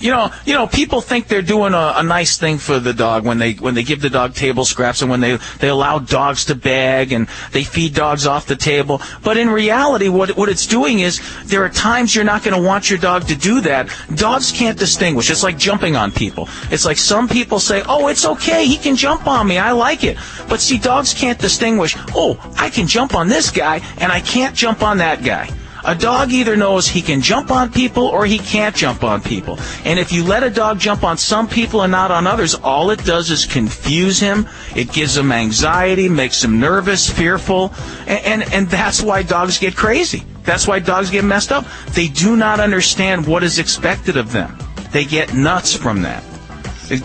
[0.01, 3.25] you know, you know, people think they're doing a, a nice thing for the dog
[3.25, 6.45] when they when they give the dog table scraps and when they they allow dogs
[6.47, 9.03] to beg and they feed dogs off the table.
[9.23, 12.63] But in reality, what what it's doing is there are times you're not going to
[12.63, 13.89] want your dog to do that.
[14.15, 15.31] Dogs can't distinguish.
[15.31, 16.49] It's like jumping on people.
[16.71, 18.67] It's like some people say, "Oh, it's okay.
[18.67, 19.59] He can jump on me.
[19.59, 20.17] I like it."
[20.49, 21.97] But see, dogs can't distinguish.
[22.15, 25.51] Oh, I can jump on this guy and I can't jump on that guy.
[25.89, 29.59] A dog either knows he can jump on people or he can't jump on people.
[29.87, 32.91] And if you let a dog jump on some people and not on others, all
[32.91, 34.47] it does is confuse him.
[34.77, 37.73] It gives him anxiety, makes him nervous, fearful,
[38.07, 40.25] and, and, and that's why dogs get crazy.
[40.43, 41.65] That's why dogs get messed up.
[41.95, 44.59] They do not understand what is expected of them.
[44.93, 46.23] They get nuts from that.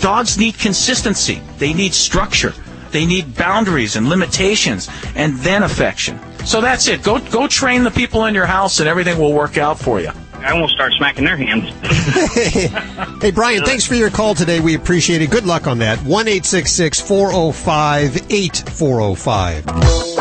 [0.01, 1.41] Dogs need consistency.
[1.57, 2.53] They need structure.
[2.91, 6.19] They need boundaries and limitations and then affection.
[6.45, 7.03] So that's it.
[7.03, 10.11] Go go train the people in your house and everything will work out for you.
[10.35, 11.71] I won't start smacking their hands.
[13.23, 14.59] Hey, Brian, thanks for your call today.
[14.59, 15.31] We appreciate it.
[15.31, 15.97] Good luck on that.
[15.99, 20.12] 1 405 8405.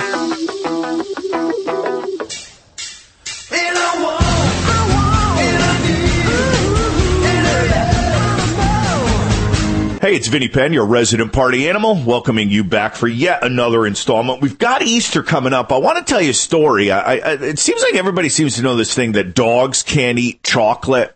[10.03, 14.43] Hey, it's Vinny Penn, your resident party animal, welcoming you back for yet another installment.
[14.43, 15.71] We've got Easter coming up.
[15.71, 16.91] I want to tell you a story.
[16.91, 20.43] I, I, it seems like everybody seems to know this thing that dogs can't eat
[20.43, 21.15] chocolate.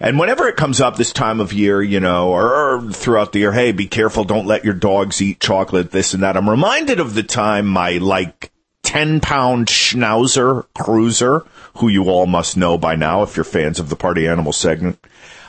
[0.00, 3.40] And whenever it comes up this time of year, you know, or, or throughout the
[3.40, 6.34] year, hey, be careful, don't let your dogs eat chocolate, this and that.
[6.34, 8.50] I'm reminded of the time my like
[8.84, 11.44] 10 pound schnauzer cruiser,
[11.76, 14.98] who you all must know by now if you're fans of the party animal segment,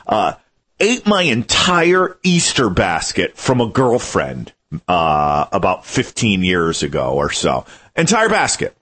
[0.06, 0.34] uh,
[0.80, 4.52] ate my entire Easter basket from a girlfriend
[4.88, 7.64] uh, about 15 years ago or so.
[7.96, 8.76] Entire basket.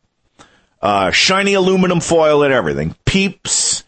[0.80, 2.94] Uh, shiny aluminum foil and everything.
[3.04, 3.84] Peeps,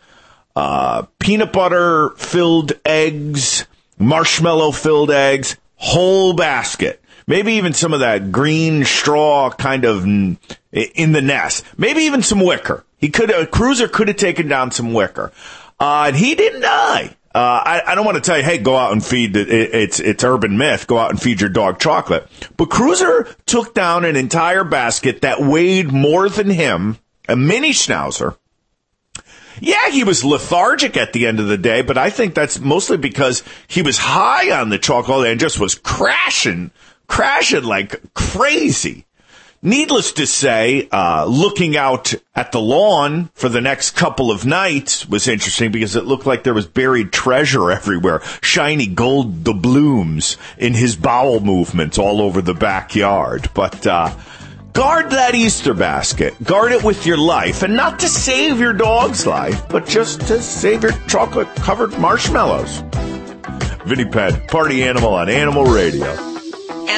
[0.55, 3.67] uh, peanut butter filled eggs,
[3.99, 7.03] marshmallow filled eggs, whole basket.
[7.27, 10.39] Maybe even some of that green straw kind of in
[10.73, 11.65] the nest.
[11.79, 12.85] Maybe even some wicker.
[12.99, 15.33] He could, a cruiser could have taken down some wicker.
[15.81, 17.17] Uh, and he didn't die.
[17.35, 19.33] Uh, I, I don't want to tell you, hey, go out and feed.
[19.33, 20.87] The, it, it's it's urban myth.
[20.87, 22.29] Go out and feed your dog chocolate.
[22.57, 28.37] But Cruiser took down an entire basket that weighed more than him, a mini schnauzer.
[29.61, 32.97] Yeah, he was lethargic at the end of the day, but I think that's mostly
[32.97, 36.71] because he was high on the chocolate and just was crashing,
[37.09, 39.07] crashing like crazy.
[39.67, 45.09] Needless to say, uh, looking out at the lawn for the next couple of nights
[45.09, 50.75] was interesting because it looked like there was buried treasure everywhere, shiny gold doubloons in
[50.75, 53.49] his bowel movements all over the backyard.
[53.55, 54.15] But uh,
[54.75, 56.35] guard that Easter basket.
[56.45, 60.43] Guard it with your life, and not to save your dog's life, but just to
[60.43, 62.83] save your chocolate-covered marshmallows.
[63.87, 66.34] Vinny Penn, party animal on Animal Radio.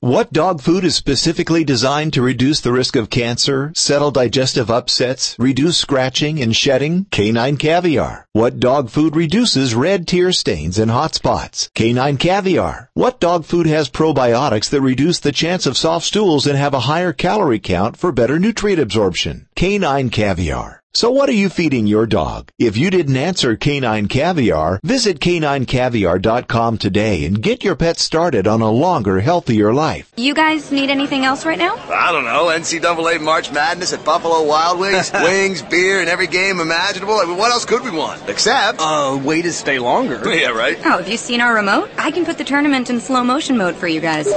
[0.00, 5.34] What dog food is specifically designed to reduce the risk of cancer, settle digestive upsets,
[5.38, 7.06] reduce scratching and shedding?
[7.10, 8.27] Canine Caviar.
[8.38, 11.70] What dog food reduces red tear stains and hot spots?
[11.74, 12.88] Canine Caviar.
[12.94, 16.86] What dog food has probiotics that reduce the chance of soft stools and have a
[16.86, 19.48] higher calorie count for better nutrient absorption?
[19.56, 20.78] Canine Caviar.
[20.94, 22.50] So what are you feeding your dog?
[22.58, 28.62] If you didn't answer Canine Caviar, visit caninecaviar.com today and get your pet started on
[28.62, 30.10] a longer, healthier life.
[30.16, 31.76] You guys need anything else right now?
[31.88, 32.46] I don't know.
[32.46, 37.14] NCAA March Madness at Buffalo Wild Wings, wings, beer, and every game imaginable.
[37.14, 38.26] I mean, what else could we want?
[38.28, 40.20] Except, uh, way to stay longer.
[40.34, 40.76] yeah, right.
[40.84, 41.90] Oh, have you seen our remote?
[41.98, 44.32] I can put the tournament in slow motion mode for you guys.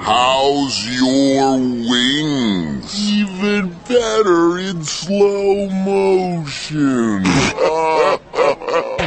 [0.00, 3.10] How's your wings?
[3.10, 7.24] Even better in slow motion.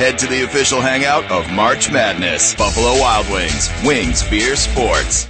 [0.00, 2.54] Head to the official hangout of March Madness.
[2.54, 3.68] Buffalo Wild Wings.
[3.84, 5.29] Wings, beer, sports.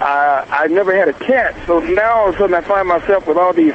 [0.00, 3.26] I, I never had a cat, so now all of a sudden I find myself
[3.26, 3.74] with all these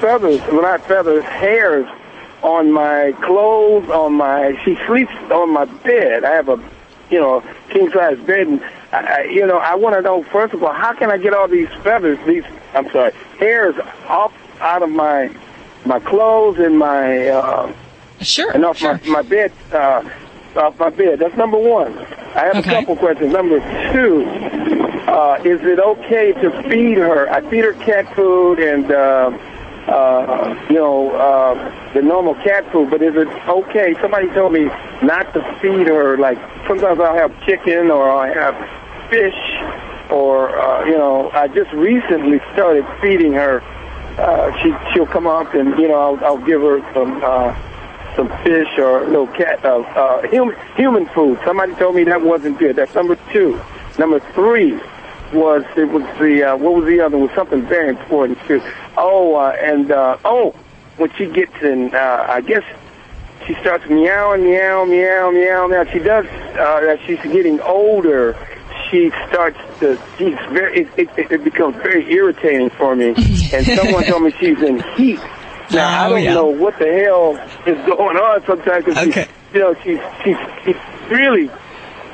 [0.00, 1.86] feathers, well not feathers, hairs
[2.42, 6.24] on my clothes, on my, she sleeps on my bed.
[6.24, 6.62] I have a,
[7.10, 8.62] you know, king size bed and
[8.92, 11.32] I, I, you know, I want to know first of all, how can I get
[11.32, 13.74] all these feathers, these, I'm sorry, hairs
[14.08, 15.30] off out of my,
[15.86, 17.72] my clothes and my, uh,
[18.20, 18.50] Sure.
[18.52, 20.08] and off my, my bed, uh,
[20.56, 21.18] off my bed.
[21.18, 21.96] That's number one.
[22.34, 23.32] I have a couple questions.
[23.32, 23.60] Number
[23.92, 24.24] two,
[25.08, 27.30] uh, is it okay to feed her?
[27.30, 29.30] I feed her cat food and, uh,
[29.86, 33.94] uh, you know, uh, the normal cat food, but is it okay?
[34.00, 34.64] Somebody told me
[35.02, 39.36] not to feed her, like, sometimes I'll have chicken or I'll have fish
[40.10, 43.62] or, uh, you know, I just recently started feeding her.
[44.18, 47.54] Uh, she, she'll come up and, you know, I'll, I'll give her some, uh,
[48.16, 51.38] some fish or little cat, uh, uh, human, human food.
[51.44, 52.76] Somebody told me that wasn't good.
[52.76, 53.60] That's number two.
[53.98, 54.80] Number three
[55.32, 57.34] was, it was the, uh, what was the other one?
[57.34, 58.62] Something very important too.
[58.96, 60.54] Oh, uh, and, uh, oh,
[60.96, 62.62] when she gets in, uh, I guess
[63.46, 65.84] she starts meowing, meow, meow, meow, meow.
[65.92, 66.26] She does,
[66.56, 68.36] uh, as she's getting older,
[68.90, 73.08] she starts to, she's very, it, it, it becomes very irritating for me.
[73.52, 75.20] and someone told me she's in heat.
[75.74, 76.34] Now, I don't yeah.
[76.34, 77.36] know what the hell
[77.66, 78.84] is going on sometimes.
[78.84, 79.26] 'cause Okay.
[79.52, 81.50] She, you know, she's, she's, she's really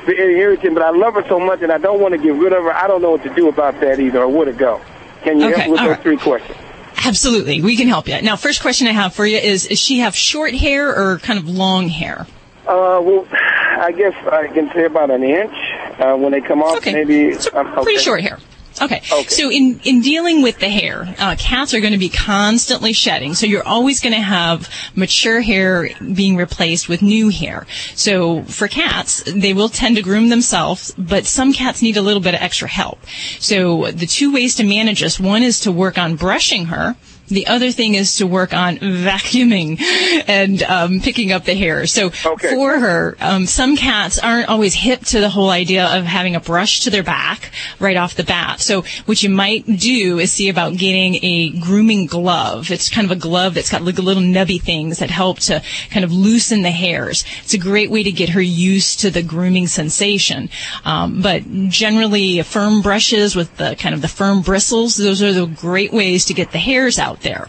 [0.05, 2.53] very irritating, but I love her so much and I don't want to get rid
[2.53, 2.73] of her.
[2.73, 4.81] I don't know what to do about that either or where to go.
[5.23, 6.03] Can you Okay, help with all those right.
[6.03, 6.57] three questions?
[7.05, 8.21] Absolutely, we can help you.
[8.21, 11.39] Now, first question I have for you is: Does she have short hair or kind
[11.39, 12.27] of long hair?
[12.67, 15.51] Uh, well, I guess I can say about an inch
[15.99, 16.85] uh, when they come off.
[16.85, 17.83] Maybe um, okay.
[17.83, 18.37] Pretty short hair.
[18.79, 19.01] Okay.
[19.27, 23.33] So in, in dealing with the hair, uh, cats are going to be constantly shedding.
[23.33, 27.65] So you're always going to have mature hair being replaced with new hair.
[27.95, 32.21] So for cats, they will tend to groom themselves, but some cats need a little
[32.21, 32.99] bit of extra help.
[33.39, 36.95] So the two ways to manage this, one is to work on brushing her.
[37.31, 39.81] The other thing is to work on vacuuming
[40.27, 41.87] and um, picking up the hair.
[41.87, 46.35] So for her, um, some cats aren't always hip to the whole idea of having
[46.35, 48.59] a brush to their back right off the bat.
[48.59, 52.69] So what you might do is see about getting a grooming glove.
[52.69, 56.03] It's kind of a glove that's got like little nubby things that help to kind
[56.03, 57.23] of loosen the hairs.
[57.43, 60.49] It's a great way to get her used to the grooming sensation.
[60.83, 65.45] Um, but generally, firm brushes with the kind of the firm bristles, those are the
[65.45, 67.47] great ways to get the hairs out there.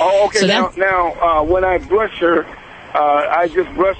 [0.00, 0.40] Oh, okay.
[0.40, 2.44] So now, that- now uh, when I brush her,
[2.94, 3.98] uh, I just brush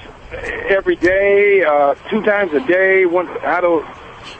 [0.69, 3.05] every day, uh, two times a day.
[3.05, 3.85] Once how do?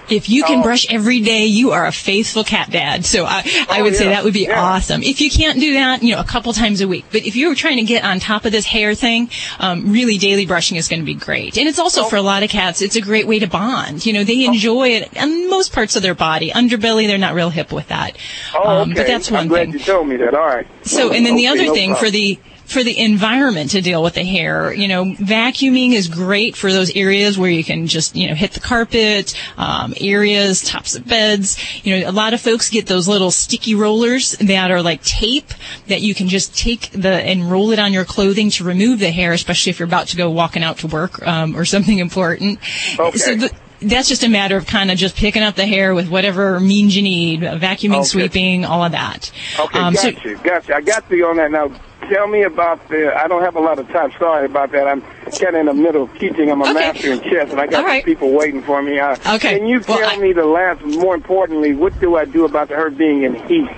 [0.09, 0.63] If you can Oh.
[0.63, 3.05] brush every day, you are a faithful cat dad.
[3.05, 4.61] So I, I Oh, would say that would be Yeah.
[4.61, 5.01] awesome.
[5.03, 7.05] If you can't do that, you know, a couple times a week.
[7.11, 9.29] But if you're trying to get on top of this hair thing,
[9.59, 11.57] um, really daily brushing is going to be great.
[11.57, 11.83] And it's Oh.
[11.83, 14.05] also for a lot of cats, it's a great way to bond.
[14.05, 16.51] You know, they enjoy it on most parts of their body.
[16.51, 18.17] Underbelly, they're not real hip with that.
[18.53, 18.99] Oh, Um, okay.
[19.01, 19.73] but that's one I'm glad thing.
[19.73, 20.33] you told me that.
[20.33, 20.67] All right.
[20.83, 22.37] So, and then the other no thing for the
[22.71, 26.95] for the environment to deal with the hair, you know, vacuuming is great for those
[26.95, 31.57] areas where you can just, you know, hit the carpet, um, areas, tops of beds.
[31.85, 35.51] You know, a lot of folks get those little sticky rollers that are like tape
[35.87, 39.11] that you can just take the and roll it on your clothing to remove the
[39.11, 42.59] hair, especially if you're about to go walking out to work um, or something important.
[42.97, 43.17] Okay.
[43.17, 46.07] So the, that's just a matter of kind of just picking up the hair with
[46.09, 48.03] whatever means you need, vacuuming, Okay.
[48.05, 49.31] sweeping, all of that.
[49.59, 50.73] Okay, Um, so- got you, got you.
[50.75, 51.51] I got you on that.
[51.51, 51.71] Now,
[52.09, 53.13] tell me about the.
[53.15, 54.11] I don't have a lot of time.
[54.19, 54.87] Sorry about that.
[54.87, 56.51] I'm kind of in the middle of teaching.
[56.51, 58.03] I'm a master in chess, and I got right.
[58.03, 58.99] people waiting for me.
[58.99, 59.57] Uh, Okay.
[59.59, 60.81] Can you tell me the last?
[60.83, 63.69] More importantly, what do I do about her being in heat?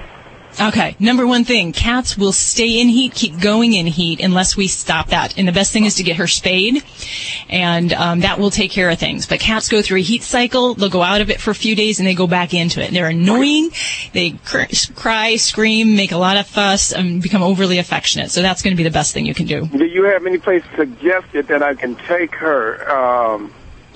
[0.62, 4.68] Okay, number one thing, cats will stay in heat, keep going in heat unless we
[4.68, 5.38] stop that.
[5.38, 6.84] And the best thing is to get her spayed,
[7.50, 9.26] and um, that will take care of things.
[9.26, 11.76] But cats go through a heat cycle, they'll go out of it for a few
[11.76, 12.92] days and they go back into it.
[12.92, 13.72] They're annoying,
[14.14, 14.64] they cr-
[14.96, 18.30] cry, scream, make a lot of fuss, and become overly affectionate.
[18.30, 19.66] So that's going to be the best thing you can do.
[19.66, 22.90] Do you have any place suggested that I can take her?
[22.92, 23.52] Um,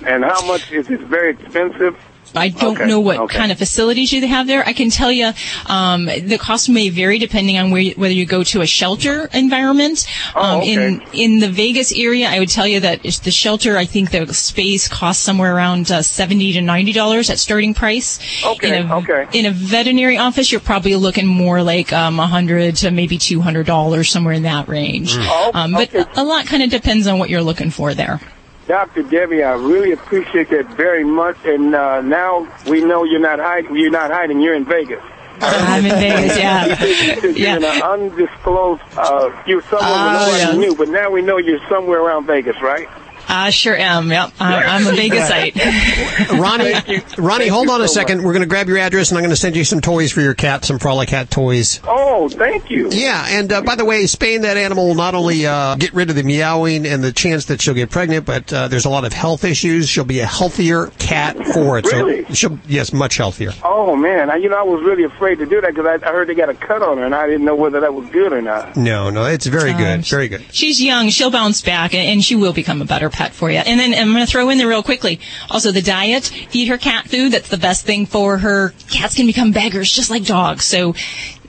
[0.05, 1.01] and how much is it?
[1.01, 1.97] Very expensive.
[2.37, 3.37] I don't Okay, know what okay.
[3.37, 4.63] kind of facilities you have there.
[4.65, 5.31] I can tell you
[5.65, 9.29] um, the cost may vary depending on where you, whether you go to a shelter
[9.33, 10.05] environment.
[10.35, 10.73] Um, Oh, okay.
[10.73, 13.77] In in the Vegas area, I would tell you that the shelter.
[13.77, 18.19] I think the space costs somewhere around uh, seventy to ninety dollars at starting price.
[18.45, 19.27] Okay, In a, okay.
[19.33, 23.41] In a veterinary office, you're probably looking more like um, a hundred to maybe two
[23.41, 25.15] hundred dollars, somewhere in that range.
[25.17, 28.19] Oh, um, but a lot kind of depends on what you're looking for there.
[28.67, 29.03] Dr.
[29.03, 31.37] Debbie, I really appreciate that very much.
[31.45, 33.75] And uh, now we know you're not hiding.
[33.77, 34.41] You're not hiding.
[34.41, 35.01] You're in Vegas.
[35.39, 36.83] I'm in Vegas, yeah.
[37.21, 37.57] You're Yeah.
[37.57, 38.81] in an undisclosed.
[38.97, 40.51] Uh, you're somewhere Oh, nobody yeah.
[40.67, 42.89] knew, but now we know you're somewhere around Vegas, right?
[43.27, 44.09] I sure am.
[44.11, 45.55] Yep, I'm, I'm a Vegasite.
[46.39, 46.73] Ronnie,
[47.17, 48.23] Ronnie, hold on a second.
[48.23, 50.21] We're going to grab your address and I'm going to send you some toys for
[50.21, 51.79] your cat, some Frolicat toys.
[51.83, 52.89] Oh, thank you.
[52.91, 56.09] Yeah, and uh, by the way, spaying that animal will not only uh, get rid
[56.09, 59.05] of the meowing and the chance that she'll get pregnant, but uh, there's a lot
[59.05, 59.89] of health issues.
[59.89, 61.85] She'll be a healthier cat for it.
[61.85, 62.25] Really?
[62.25, 63.51] So she'll, yes, much healthier.
[63.63, 66.11] Oh man, I, you know I was really afraid to do that because I, I
[66.11, 68.33] heard they got a cut on her and I didn't know whether that was good
[68.33, 68.75] or not.
[68.77, 70.43] No, no, it's very Um, good, very good.
[70.51, 71.09] She's young.
[71.09, 73.57] She'll bounce back, and, and she will become a better pet for you.
[73.57, 75.19] And then I'm going to throw in there real quickly.
[75.49, 76.25] Also, the diet.
[76.25, 77.31] Feed her cat food.
[77.33, 78.73] That's the best thing for her.
[78.91, 80.63] Cats can become beggars just like dogs.
[80.65, 80.93] So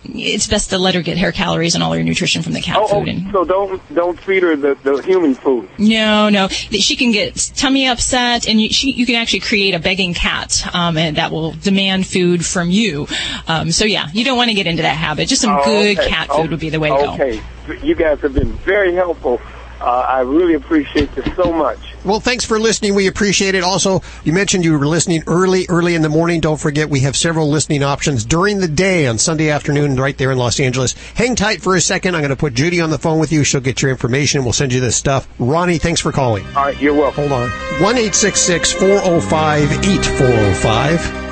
[0.04, 2.76] it's best to let her get her calories and all her nutrition from the cat
[2.78, 3.08] Oh, oh, food.
[3.08, 5.68] And so don't don't feed her the, the human food.
[5.78, 9.78] no, no, she can get tummy upset, and you, she, you can actually create a
[9.78, 13.06] begging cat, um, and that will demand food from you.
[13.48, 15.28] Um, so yeah, you don't want to get into that habit.
[15.28, 16.08] Just some Oh, good okay.
[16.08, 17.12] cat Oh, food would be the way to go.
[17.14, 17.42] Okay,
[17.82, 19.40] you guys have been very helpful.
[19.80, 21.78] Uh, I really appreciate this so much.
[22.04, 22.94] Well, thanks for listening.
[22.94, 23.62] We appreciate it.
[23.62, 26.40] Also, you mentioned you were listening early, early in the morning.
[26.40, 30.32] Don't forget, we have several listening options during the day on Sunday afternoon right there
[30.32, 30.94] in Los Angeles.
[31.14, 32.14] Hang tight for a second.
[32.14, 33.44] I'm going to put Judy on the phone with you.
[33.44, 34.42] She'll get your information.
[34.42, 35.28] We'll send you this stuff.
[35.38, 36.44] Ronnie, thanks for calling.
[36.48, 37.28] All right, you're welcome.
[37.28, 37.50] Hold on.
[37.82, 41.28] 1 405 8405.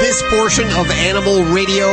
[0.00, 1.86] This portion of Animal Radio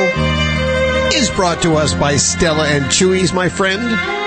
[1.14, 4.21] is brought to us by Stella and Chewy's, my friend.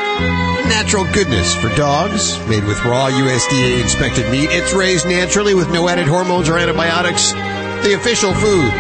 [0.69, 4.49] Natural goodness for dogs, made with raw USDA inspected meat.
[4.51, 7.33] It's raised naturally with no added hormones or antibiotics.
[7.33, 8.73] The official food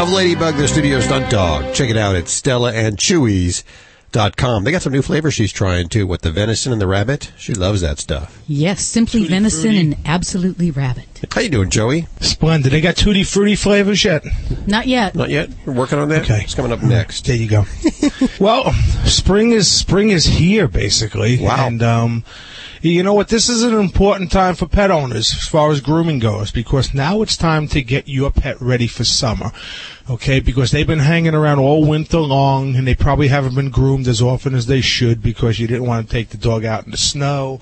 [0.00, 1.74] of Ladybug, the studio stunt dog.
[1.74, 3.62] Check it out at Stella and Chewy's.
[4.12, 4.64] Dot com.
[4.64, 6.04] They got some new flavors she's trying too.
[6.04, 7.30] What the venison and the rabbit?
[7.36, 8.42] She loves that stuff.
[8.48, 11.06] Yes, simply venison and absolutely rabbit.
[11.30, 12.08] How you doing, Joey?
[12.18, 12.72] Splendid.
[12.72, 14.24] They got tutti frutti flavors yet?
[14.66, 15.14] Not yet.
[15.14, 15.50] Not yet.
[15.64, 16.22] We're working on that.
[16.22, 16.40] Okay.
[16.42, 17.24] It's coming up next.
[17.24, 17.66] There you go.
[18.40, 18.72] well,
[19.04, 21.38] spring is spring is here basically.
[21.40, 21.68] Wow.
[21.68, 22.24] And um
[22.82, 23.28] you know what?
[23.28, 27.20] This is an important time for pet owners as far as grooming goes because now
[27.20, 29.52] it's time to get your pet ready for summer.
[30.10, 34.08] Okay, because they've been hanging around all winter long and they probably haven't been groomed
[34.08, 36.90] as often as they should because you didn't want to take the dog out in
[36.90, 37.60] the snow.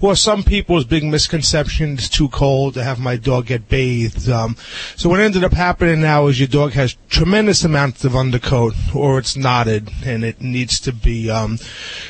[0.00, 4.28] Or some people's big misconception it's too cold to have my dog get bathed.
[4.30, 4.56] Um,
[4.94, 9.18] so what ended up happening now is your dog has tremendous amounts of undercoat or
[9.18, 11.58] it's knotted and it needs to be um,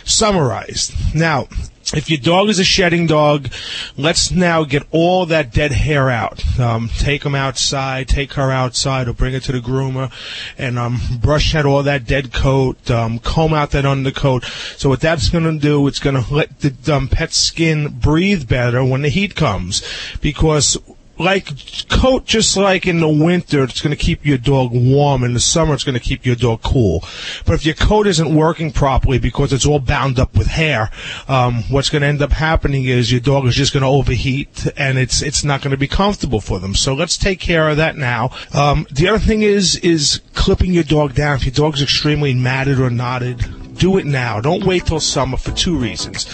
[0.05, 0.93] summarized.
[1.15, 1.49] Now,
[1.95, 3.49] if your dog is a shedding dog,
[3.97, 6.43] let's now get all that dead hair out.
[6.59, 10.13] Um, take him outside, take her outside, or bring her to the groomer,
[10.57, 14.45] and um, brush out all that dead coat, um, comb out that undercoat.
[14.77, 18.49] So what that's going to do, it's going to let the um, pet skin breathe
[18.49, 19.83] better when the heat comes,
[20.21, 20.77] because
[21.19, 21.49] like
[21.89, 25.25] coat, just like in the winter, it's going to keep your dog warm.
[25.25, 27.05] In the summer, it's going to keep your dog cool.
[27.45, 30.91] But if your coat isn't working properly because it's all bound up with hair,
[31.29, 34.67] um, what's going to end up happening is your dog is just going to overheat,
[34.77, 36.75] and it's it's not going to be comfortable for them.
[36.75, 38.31] So let's take care of that now.
[38.55, 41.37] Um, the other thing is is clipping your dog down.
[41.37, 43.45] If your dog's extremely matted or knotted,
[43.79, 44.41] do it now.
[44.41, 46.27] Don't wait till summer for two reasons.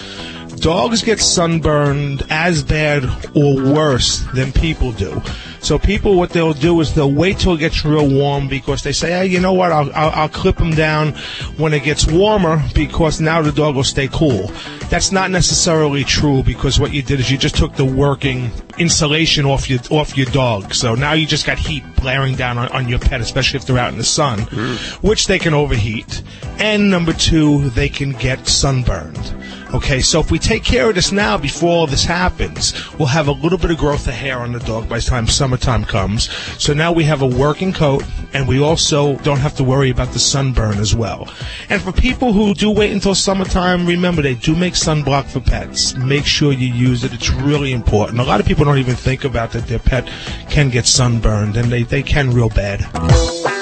[0.57, 3.03] Dogs get sunburned as bad
[3.35, 5.21] or worse than people do.
[5.65, 8.91] So people, what they'll do is they'll wait till it gets real warm because they
[8.91, 9.71] say, hey, you know what?
[9.71, 11.13] I'll, I'll, I'll clip them down
[11.57, 14.51] when it gets warmer because now the dog will stay cool.
[14.91, 19.47] That's not necessarily true because what you did is you just took the working insulation
[19.47, 20.75] off your off your dog.
[20.75, 23.79] So now you just got heat blaring down on, on your pet, especially if they're
[23.79, 24.77] out in the sun, mm.
[25.01, 26.21] which they can overheat.
[26.59, 29.33] And number two, they can get sunburned.
[29.75, 33.27] Okay, so if we take care of this now before all this happens, we'll have
[33.27, 36.31] a little bit of growth of hair on the dog by the time summertime comes.
[36.63, 40.13] So now we have a working coat, and we also don't have to worry about
[40.13, 41.27] the sunburn as well.
[41.67, 45.93] And for people who do wait until summertime, remember they do make sunblock for pets.
[45.97, 47.13] Make sure you use it.
[47.13, 48.21] It's really important.
[48.21, 50.09] A lot of people don't even think about that their pet
[50.49, 53.54] can get sunburned, and they, they can real bad.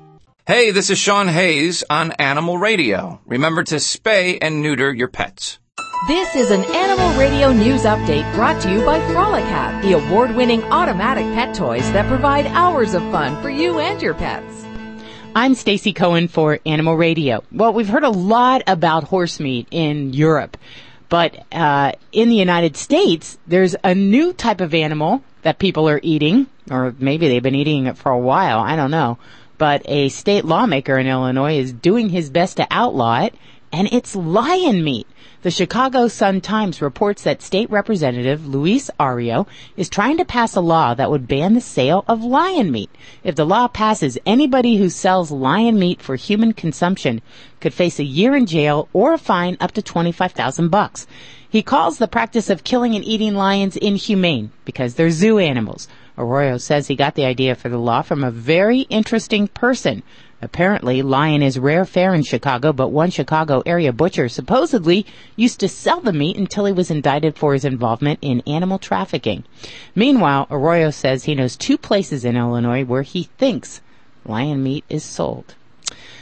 [0.51, 3.20] Hey, this is Sean Hayes on Animal Radio.
[3.24, 5.60] Remember to spay and neuter your pets.
[6.09, 10.64] This is an Animal Radio News Update brought to you by Frolicat, the award winning
[10.64, 14.64] automatic pet toys that provide hours of fun for you and your pets.
[15.36, 17.44] I'm Stacy Cohen for Animal Radio.
[17.52, 20.56] Well, we've heard a lot about horse meat in Europe,
[21.09, 26.01] but uh, in the United States, there's a new type of animal that people are
[26.02, 28.59] eating, or maybe they've been eating it for a while.
[28.59, 29.16] I don't know
[29.60, 33.34] but a state lawmaker in Illinois is doing his best to outlaw it,
[33.70, 35.06] and it's lion meat.
[35.42, 39.46] The Chicago Sun-Times reports that State Representative Luis Arroyo
[39.76, 42.88] is trying to pass a law that would ban the sale of lion meat.
[43.22, 47.20] If the law passes, anybody who sells lion meat for human consumption
[47.60, 51.06] could face a year in jail or a fine up to 25,000 bucks.
[51.50, 55.86] He calls the practice of killing and eating lions inhumane because they're zoo animals.
[56.20, 60.02] Arroyo says he got the idea for the law from a very interesting person.
[60.42, 65.06] Apparently, lion is rare fare in Chicago, but one Chicago area butcher supposedly
[65.36, 69.44] used to sell the meat until he was indicted for his involvement in animal trafficking.
[69.94, 73.80] Meanwhile, Arroyo says he knows two places in Illinois where he thinks
[74.24, 75.55] lion meat is sold.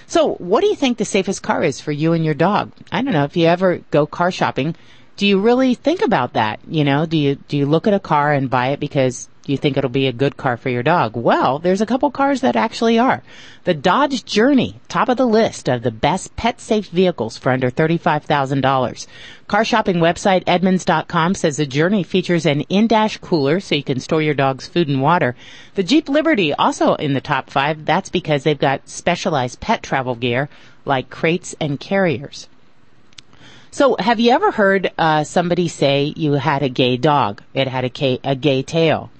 [0.06, 2.72] So, what do you think the safest car is for you and your dog?
[2.90, 4.74] I don't know if you ever go car shopping.
[5.16, 6.60] Do you really think about that?
[6.66, 9.56] You know, do you do you look at a car and buy it because you
[9.56, 11.16] think it'll be a good car for your dog?
[11.16, 13.22] Well, there's a couple cars that actually are.
[13.64, 17.70] The Dodge Journey, top of the list of the best pet safe vehicles for under
[17.70, 19.06] $35,000.
[19.46, 24.22] Car shopping website Edmunds.com says the Journey features an in-dash cooler so you can store
[24.22, 25.34] your dog's food and water.
[25.74, 27.84] The Jeep Liberty also in the top five.
[27.84, 30.48] That's because they've got specialized pet travel gear
[30.84, 32.48] like crates and carriers.
[33.70, 37.42] So, have you ever heard uh, somebody say you had a gay dog?
[37.52, 39.10] It had a, a gay tail.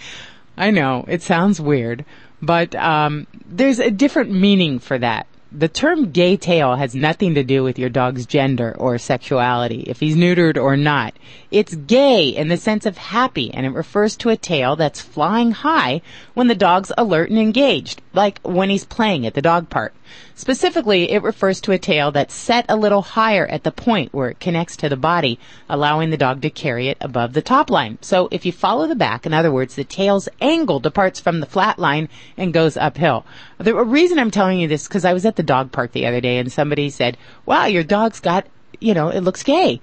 [0.56, 2.04] I know it sounds weird,
[2.42, 5.26] but um, there's a different meaning for that.
[5.56, 10.00] The term gay tail has nothing to do with your dog's gender or sexuality, if
[10.00, 11.14] he's neutered or not.
[11.52, 15.52] It's gay in the sense of happy, and it refers to a tail that's flying
[15.52, 16.02] high
[16.34, 19.94] when the dog's alert and engaged, like when he's playing at the dog park.
[20.34, 24.30] Specifically, it refers to a tail that's set a little higher at the point where
[24.30, 27.98] it connects to the body, allowing the dog to carry it above the top line.
[28.00, 31.46] So if you follow the back, in other words, the tail's angle departs from the
[31.46, 33.24] flat line and goes uphill.
[33.58, 36.20] The reason I'm telling you this because I was at the dog park the other
[36.20, 37.16] day and somebody said,
[37.46, 38.46] "Wow, your dog's got,
[38.80, 39.80] you know, it looks gay."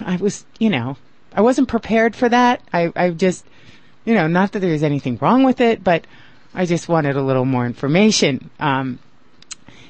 [0.00, 0.96] I was, you know,
[1.34, 2.60] I wasn't prepared for that.
[2.72, 3.44] I, I just,
[4.04, 6.06] you know, not that there's anything wrong with it, but
[6.54, 8.50] I just wanted a little more information.
[8.60, 8.98] Um,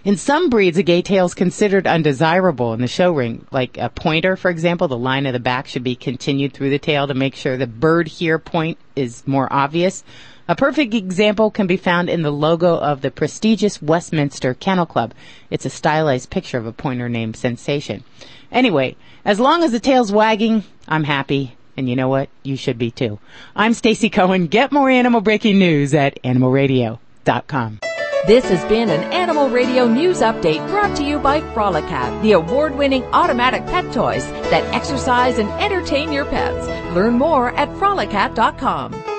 [0.05, 3.47] in some breeds, a gay tail is considered undesirable in the show ring.
[3.51, 6.79] Like a pointer, for example, the line of the back should be continued through the
[6.79, 10.05] tail to make sure the bird here point is more obvious.
[10.47, 15.15] A perfect example can be found in the logo of the prestigious Westminster Kennel Club.
[15.49, 18.05] It's a stylized picture of a pointer named Sensation.
[18.53, 21.57] Anyway, as long as the tail's wagging, I'm happy.
[21.79, 22.29] And you know what?
[22.43, 23.19] You should be too.
[23.57, 24.47] I'm Stacy Cohen.
[24.47, 27.81] Get more animal breaking news at animalradio.com.
[28.27, 32.75] This has been an Animal Radio News Update brought to you by Frolicat, the award
[32.75, 36.67] winning automatic pet toys that exercise and entertain your pets.
[36.95, 39.14] Learn more at frolicat.com.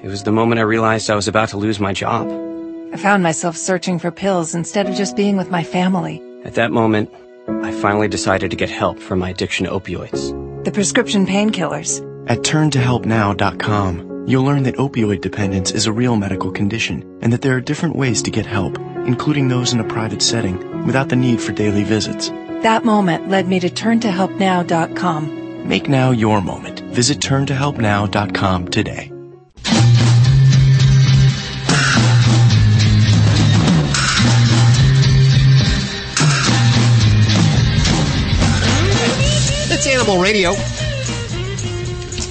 [0.02, 2.26] It was the moment I realized I was about to lose my job.
[2.93, 6.20] I found myself searching for pills instead of just being with my family.
[6.44, 7.12] At that moment,
[7.48, 10.64] I finally decided to get help for my addiction to opioids.
[10.64, 12.01] The prescription painkillers.
[12.28, 17.56] At turntohelpnow.com, you'll learn that opioid dependence is a real medical condition and that there
[17.56, 21.40] are different ways to get help, including those in a private setting, without the need
[21.40, 22.28] for daily visits.
[22.62, 25.69] That moment led me to turntohelpnow.com.
[25.69, 26.81] Make now your moment.
[26.81, 29.11] Visit turntohelpnow.com today.
[40.02, 40.50] Animal Radio.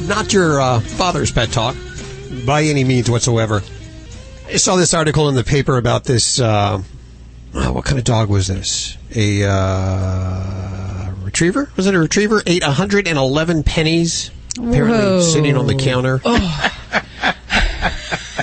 [0.05, 1.73] Not your uh, father's pet talk
[2.45, 3.61] by any means whatsoever.
[4.45, 6.41] I saw this article in the paper about this.
[6.41, 6.83] Uh,
[7.53, 8.97] oh, what kind of dog was this?
[9.15, 11.71] A uh, retriever?
[11.77, 12.43] Was it a retriever?
[12.45, 14.31] Ate 111 pennies.
[14.57, 15.21] Apparently, Whoa.
[15.21, 16.19] sitting on the counter.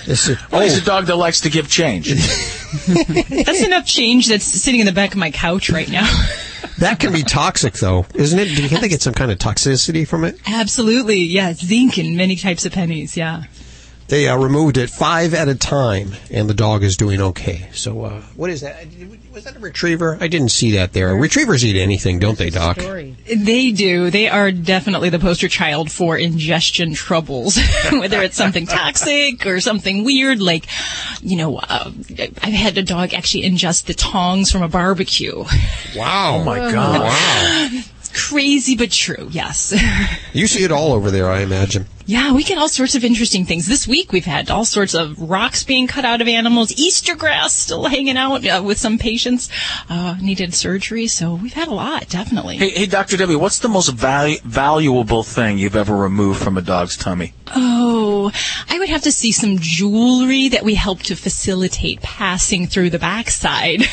[0.06, 2.08] This is, Oh, he's a dog that likes to give change.
[2.88, 6.08] That's enough change that's sitting in the back of my couch right now.
[6.78, 8.44] that can be toxic, though, isn't it?
[8.46, 10.38] Do you think they get some kind of toxicity from it?
[10.46, 11.52] Absolutely, yeah.
[11.54, 13.44] Zinc in many types of pennies, yeah.
[14.08, 17.68] They uh, removed it five at a time, and the dog is doing okay.
[17.72, 18.86] So, uh, what is that?
[19.38, 20.18] Was that a retriever?
[20.20, 21.14] I didn't see that there.
[21.14, 22.76] Retrievers eat anything, don't they, Doc?
[22.76, 24.10] They do.
[24.10, 27.56] They are definitely the poster child for ingestion troubles,
[27.92, 30.66] whether it's something toxic or something weird, like,
[31.22, 35.44] you know, uh, I've had a dog actually ingest the tongs from a barbecue.
[35.94, 36.38] Wow.
[36.38, 37.02] Oh my God.
[37.02, 37.80] Wow.
[38.14, 39.74] Crazy but true, yes.
[40.34, 41.86] You see it all over there, I imagine.
[42.06, 43.66] Yeah, we get all sorts of interesting things.
[43.66, 47.52] This week we've had all sorts of rocks being cut out of animals, Easter grass
[47.52, 49.48] still hanging out uh, with some patients,
[49.88, 51.06] uh, needed surgery.
[51.06, 52.56] So we've had a lot, definitely.
[52.56, 53.16] Hey, hey, Dr.
[53.16, 57.32] Debbie, what's the most valu- valuable thing you've ever removed from a dog's tummy?
[57.54, 58.30] Oh,
[58.68, 62.98] I would have to see some jewelry that we helped to facilitate passing through the
[62.98, 63.82] backside.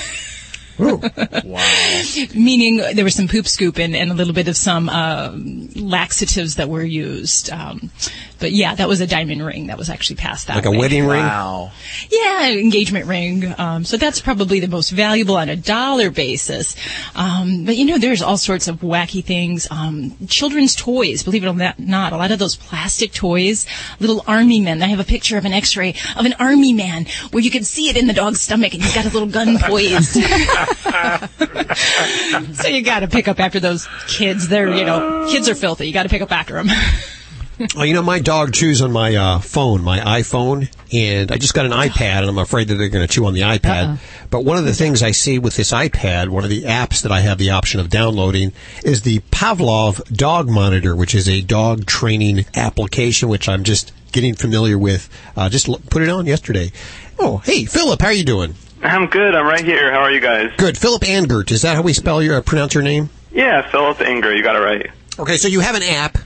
[0.77, 2.01] wow.
[2.35, 5.31] Meaning there was some poop scooping and a little bit of some uh,
[5.75, 7.51] laxatives that were used.
[7.51, 7.91] Um,
[8.39, 11.05] but yeah, that was a diamond ring that was actually passed that Like a wedding
[11.05, 11.23] ring?
[11.23, 11.71] Wow.
[12.09, 13.53] Yeah, engagement ring.
[13.57, 16.75] Um, so that's probably the most valuable on a dollar basis.
[17.15, 19.67] Um, but you know, there's all sorts of wacky things.
[19.71, 23.65] Um, children's toys, believe it or not, a lot of those plastic toys,
[23.99, 24.81] little army men.
[24.83, 27.89] I have a picture of an X-ray of an army man where you can see
[27.89, 30.13] it in the dog's stomach, and he's got a little gun poised.
[32.55, 34.47] so you got to pick up after those kids.
[34.47, 35.87] They're, you know, kids are filthy.
[35.87, 36.67] You got to pick up after them.
[37.75, 41.53] Well, you know, my dog chews on my uh, phone, my iPhone, and I just
[41.53, 43.87] got an iPad, and I'm afraid that they're going to chew on the iPad.
[43.87, 43.97] Uh-uh.
[44.29, 47.11] But one of the things I see with this iPad, one of the apps that
[47.11, 48.51] I have the option of downloading,
[48.83, 54.35] is the Pavlov Dog Monitor, which is a dog training application, which I'm just getting
[54.35, 55.09] familiar with.
[55.37, 56.71] Uh, just l- put it on yesterday.
[57.19, 58.55] Oh, hey, Phillip, how are you doing?
[58.83, 59.33] I'm good.
[59.33, 59.91] I'm right here.
[59.91, 60.51] How are you guys?
[60.57, 60.77] Good.
[60.77, 63.09] Phillip Angert, is that how we spell your uh, pronounce your name?
[63.31, 64.35] Yeah, Phillip Angert.
[64.35, 64.91] You got it right.
[65.17, 66.17] Okay, so you have an app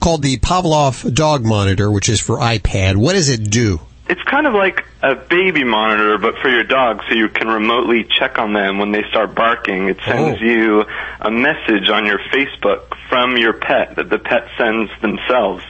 [0.00, 2.96] called the Pavlov Dog Monitor, which is for iPad.
[2.96, 3.80] What does it do?
[4.08, 8.04] It's kind of like a baby monitor, but for your dog, so you can remotely
[8.18, 9.88] check on them when they start barking.
[9.88, 10.44] It sends Oh.
[10.44, 10.84] you
[11.20, 15.64] a message on your Facebook from your pet that the pet sends themselves.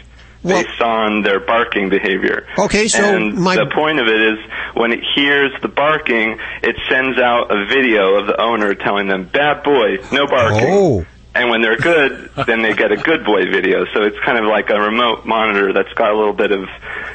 [0.45, 2.47] based on their barking behavior.
[2.57, 4.39] Okay, so and my- the point of it is
[4.75, 9.25] when it hears the barking, it sends out a video of the owner telling them,
[9.25, 11.05] "Bad boy, no barking." Oh.
[11.37, 13.85] And when they're good, then they get a good boy video.
[13.93, 16.69] So it's kind of like a remote monitor that's got a little bit of,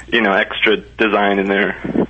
[0.07, 2.07] you know, extra design in there.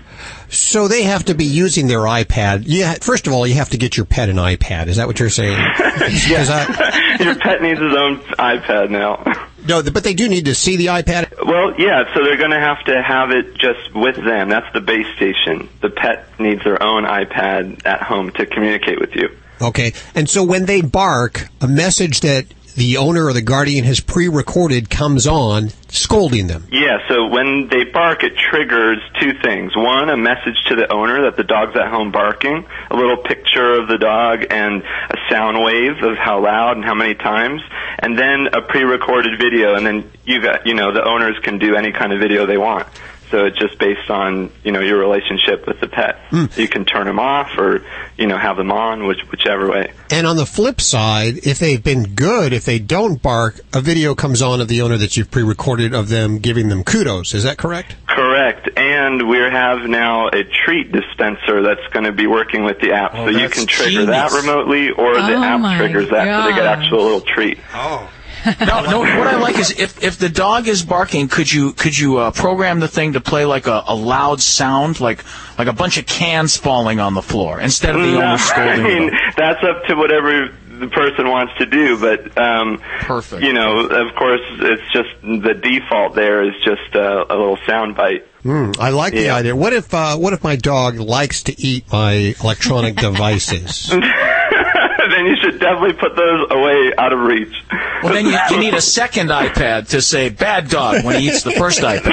[0.50, 2.64] So they have to be using their iPad.
[2.66, 4.88] Yeah, first of all, you have to get your pet an iPad.
[4.88, 5.56] Is that what you're saying?
[5.78, 9.24] 'Cause I- Your pet needs his own iPad now.
[9.66, 11.32] no, but they do need to see the iPad.
[11.46, 14.50] Well, yeah, so they're going to have to have it just with them.
[14.50, 15.70] That's the base station.
[15.82, 19.30] The pet needs their own iPad at home to communicate with you.
[19.62, 24.00] Okay, and so when they bark, a message that the owner or the guardian has
[24.00, 26.68] pre-recorded comes on, scolding them.
[26.72, 29.76] Yeah, so when they bark, it triggers two things.
[29.76, 33.74] One, a message to the owner that the dog's at home barking, a little picture
[33.74, 37.62] of the dog and a sound wave of how loud and how many times,
[38.00, 41.76] and then a pre-recorded video, and then you got, you know, the owners can do
[41.76, 42.88] any kind of video they want.
[43.32, 46.20] So it's just based on, you know, your relationship with the pet.
[46.30, 46.46] Hmm.
[46.56, 47.84] You can turn them off or,
[48.18, 49.94] you know, have them on, which, whichever way.
[50.12, 54.16] And on the flip side, if they've been good, if they don't bark, a video
[54.16, 57.34] comes on of the owner that you've pre-recorded of them giving them kudos.
[57.34, 57.96] Is that correct?
[58.08, 58.70] Correct.
[58.78, 63.12] And we have now a treat dispenser that's going to be working with the app.
[63.14, 66.56] Oh, so you can trigger that remotely or the Oh, app triggers that so they
[66.56, 67.60] get actual little treat.
[67.74, 68.10] Oh.
[68.46, 69.00] No, no.
[69.00, 72.32] What I like is if if the dog is barking, could you could you uh,
[72.32, 75.24] program the thing to play like a, a loud sound, like
[75.58, 78.82] like a bunch of cans falling on the floor instead of the No, owner I
[78.82, 80.50] mean, that's up to whatever
[80.82, 83.44] the person wants to do, but um, Perfect.
[83.44, 86.16] You know, of course, it's just the default.
[86.16, 88.26] There is just a, a little sound bite.
[88.42, 89.56] Hmm, I like the idea.
[89.56, 93.94] What if uh, what if my dog likes to eat my electronic devices?
[95.42, 97.54] Then you should definitely put those away out of reach.
[98.04, 101.44] Well, then you, you need a second iPad to say "bad dog" when he eats
[101.44, 102.06] the first iPad.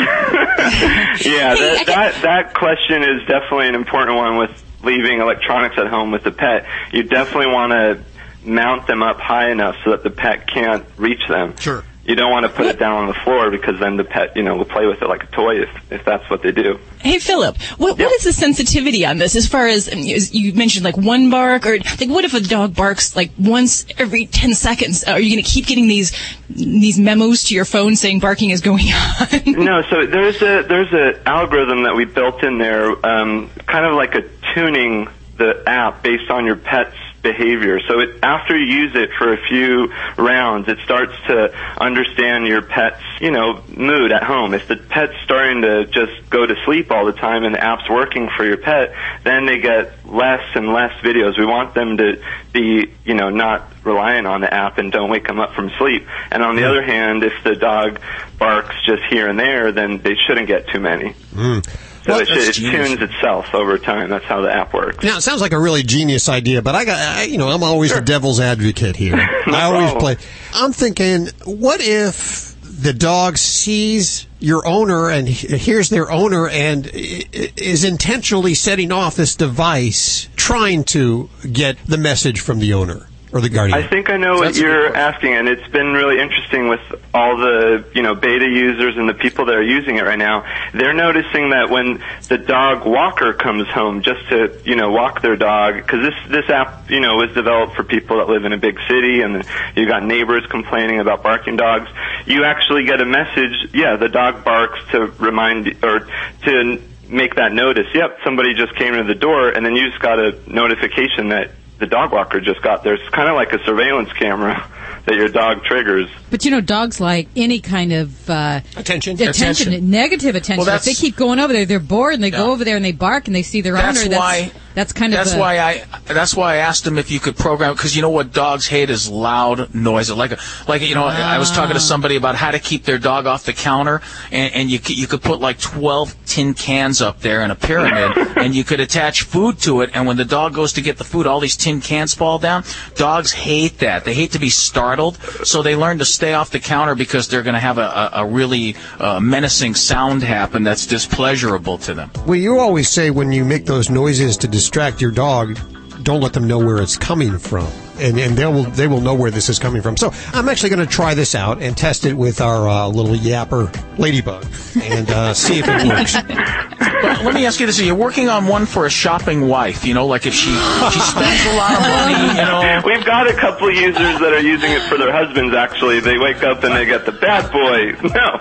[1.25, 6.11] yeah, that, that that question is definitely an important one with leaving electronics at home
[6.11, 6.67] with the pet.
[6.93, 8.05] You definitely want to
[8.49, 11.57] mount them up high enough so that the pet can't reach them.
[11.59, 11.85] Sure.
[12.09, 14.43] You don't want to put it down on the floor because then the pet, you
[14.43, 16.81] know, will play with it like a toy if if that's what they do.
[17.01, 19.37] Hey Phillip, what what is the sensitivity on this?
[19.37, 22.75] As far as as you mentioned, like one bark, or like what if a dog
[22.75, 25.05] barks like once every ten seconds?
[25.05, 26.17] Are you going to keep getting these
[26.49, 29.65] these memos to your phone saying barking is going on?
[29.65, 33.95] no, so there's a there's a algorithm that we built in there, um, kind of
[33.95, 34.23] like a
[34.55, 37.81] tuning the app based on your pet's behavior.
[37.89, 42.63] So it, after you use it for a few rounds, it starts to understand your
[42.63, 44.55] pet's you know mood at home.
[44.55, 47.89] If the pet's starting to just go to sleep all the time and the app's
[47.89, 51.39] working for your pet, then they get less and less videos.
[51.39, 52.23] We want them to
[52.53, 56.07] be you know not relying on the app and don't wake them up from sleep.
[56.31, 58.01] And on the other hand, if the dog
[58.39, 61.15] barks just here and there, then they shouldn't get too many.
[61.35, 61.61] Hmm.
[62.05, 64.09] So Well, it, it tunes itself over time.
[64.11, 65.05] That's how the app works.
[65.05, 67.63] Now it sounds like a really genius idea, but I got I, you know I'm
[67.63, 69.17] always the devil's advocate here.
[69.47, 70.17] I always problem.
[70.17, 70.27] play.
[70.55, 76.89] I'm thinking, what if the dog sees your owner and he- hears their owner and
[76.93, 83.41] is intentionally setting off this device, trying to get the message from the owner or
[83.41, 83.79] the guardian?
[83.79, 86.69] I think I know what That's a good you're asking, and it's been really interesting
[86.69, 86.81] with
[87.13, 90.45] all the you know beta users and the people that are using it right now.
[90.73, 95.37] They're noticing that when the dog walker comes home just to you know walk their
[95.37, 98.59] dog, because this this app you know was developed for people that live in a
[98.59, 99.45] big city, and
[99.77, 101.89] you got neighbors complaining about barking dogs.
[102.27, 103.71] You actually get a message.
[103.75, 106.09] Yeah, the dog barks to remind or
[106.45, 107.87] to make that notice.
[107.95, 111.53] Yep, somebody just came to the door, and then you just got a notification that
[111.79, 112.95] the dog walker just got there.
[112.95, 114.69] It's kind of like a surveillance camera
[115.07, 116.09] that your dog triggers.
[116.31, 119.91] But you know, dogs like any kind of uh, attention, attention, Attention.
[119.91, 120.67] negative attention.
[120.67, 122.85] Well, if they keep going over there, they're bored and they go over there and
[122.85, 124.11] they bark and they see their That's owner.
[124.11, 125.85] That's why- that's kind That's of a, why I.
[126.07, 128.91] That's why I asked him if you could program because you know what dogs hate
[128.91, 130.09] is loud noise.
[130.09, 130.39] Like
[130.69, 133.45] like you know, I was talking to somebody about how to keep their dog off
[133.45, 134.01] the counter,
[134.31, 137.57] and, and you could, you could put like twelve tin cans up there in a
[137.57, 139.91] pyramid, and you could attach food to it.
[139.95, 142.63] And when the dog goes to get the food, all these tin cans fall down.
[142.95, 144.05] Dogs hate that.
[144.05, 147.43] They hate to be startled, so they learn to stay off the counter because they're
[147.43, 152.09] going to have a, a, really uh, menacing sound happen that's displeasurable to them.
[152.27, 155.59] Well, you always say when you make those noises to distract your dog,
[156.05, 157.67] don't let them know where it's coming from.
[158.01, 159.97] And, and they will they will know where this is coming from.
[159.97, 163.15] So I'm actually going to try this out and test it with our uh, little
[163.15, 164.47] yapper ladybug
[164.83, 166.17] and uh, see if it works.
[167.01, 169.85] But let me ask you this: Are you working on one for a shopping wife?
[169.85, 172.83] You know, like if she she spends a lot of money, you know.
[172.87, 175.55] We've got a couple users that are using it for their husbands.
[175.55, 177.97] Actually, they wake up and they get the bad boy.
[178.09, 178.39] No.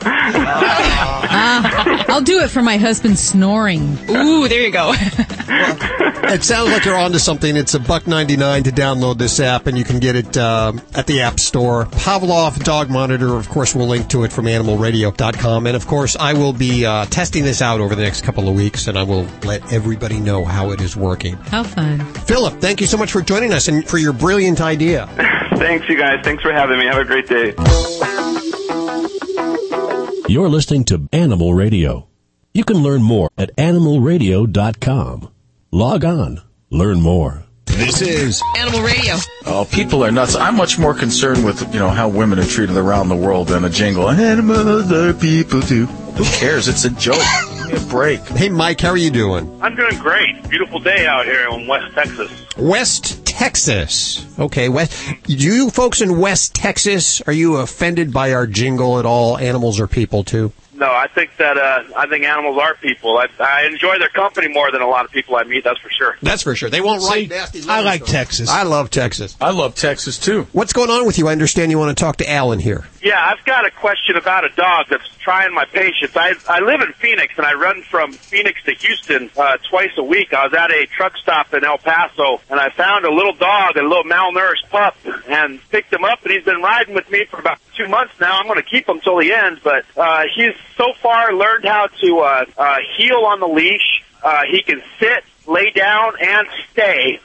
[1.30, 3.98] Ah, I'll do it for my husband snoring.
[4.10, 4.94] Ooh, there you go.
[4.96, 7.56] it sounds like you're onto something.
[7.56, 10.82] It's a buck ninety nine to download this app, and you can get it um,
[10.94, 11.86] at the App Store.
[11.86, 16.34] Pavlov Dog Monitor, of course, we'll link to it from AnimalRadio.com, and of course, I
[16.34, 19.28] will be uh, testing this out over the next couple of weeks, and I will
[19.44, 21.36] let everybody know how it is working.
[21.36, 22.00] How fun.
[22.26, 25.08] Phillip, thank you so much for joining us and for your brilliant idea.
[25.58, 26.20] Thanks, you guys.
[26.24, 26.86] Thanks for having me.
[26.86, 27.56] Have a great day.
[30.30, 32.08] You're listening to Animal Radio.
[32.54, 35.30] You can learn more at animalradio.com.
[35.72, 37.47] Log on, learn more.
[37.78, 39.18] This is Animal Radio.
[39.46, 40.36] Oh, people are nuts.
[40.36, 43.66] I'm much more concerned with you know how women are treated around the world than
[43.66, 44.10] a jingle.
[44.10, 45.86] Animals are people too.
[45.86, 46.68] Who cares?
[46.68, 47.22] It's a joke.
[47.68, 48.22] Give me a break.
[48.30, 49.62] Hey, Mike, how are you doing?
[49.62, 50.50] I'm doing great.
[50.50, 52.32] Beautiful day out here in West Texas.
[52.58, 54.26] West Texas.
[54.40, 55.00] Okay, West.
[55.26, 59.38] Do you folks in West Texas are you offended by our jingle at all?
[59.38, 60.52] Animals are people too.
[60.78, 63.18] No, I think that uh, I think animals are people.
[63.18, 65.64] I, I enjoy their company more than a lot of people I meet.
[65.64, 66.18] That's for sure.
[66.22, 66.70] That's for sure.
[66.70, 67.64] They won't See, write nasty.
[67.68, 68.12] I like to.
[68.12, 68.48] Texas.
[68.48, 69.36] I love Texas.
[69.42, 70.48] I love Texas too.
[70.52, 71.28] What's going on with you?
[71.28, 72.88] I understand you want to talk to Alan here.
[73.02, 76.16] Yeah, I've got a question about a dog that's trying my patience.
[76.16, 80.04] I I live in Phoenix and I run from Phoenix to Houston uh, twice a
[80.04, 80.32] week.
[80.32, 83.78] I was at a truck stop in El Paso and I found a little dog,
[83.78, 84.96] a little malnourished pup,
[85.28, 88.38] and picked him up and he's been riding with me for about two months now.
[88.40, 91.88] I'm going to keep him till the end, but uh, he's so far learned how
[91.88, 94.04] to uh, uh, heel on the leash.
[94.24, 97.20] Uh, he can sit, lay down, and stay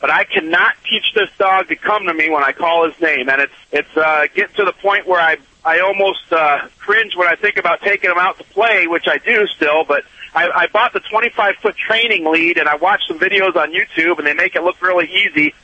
[0.00, 3.28] but I cannot teach this dog to come to me when I call his name,
[3.28, 7.28] and it's it's uh, getting to the point where I I almost uh, cringe when
[7.28, 9.84] I think about taking him out to play, which I do still.
[9.84, 10.04] But
[10.34, 14.18] I, I bought the 25 foot training lead, and I watched some videos on YouTube,
[14.18, 15.54] and they make it look really easy.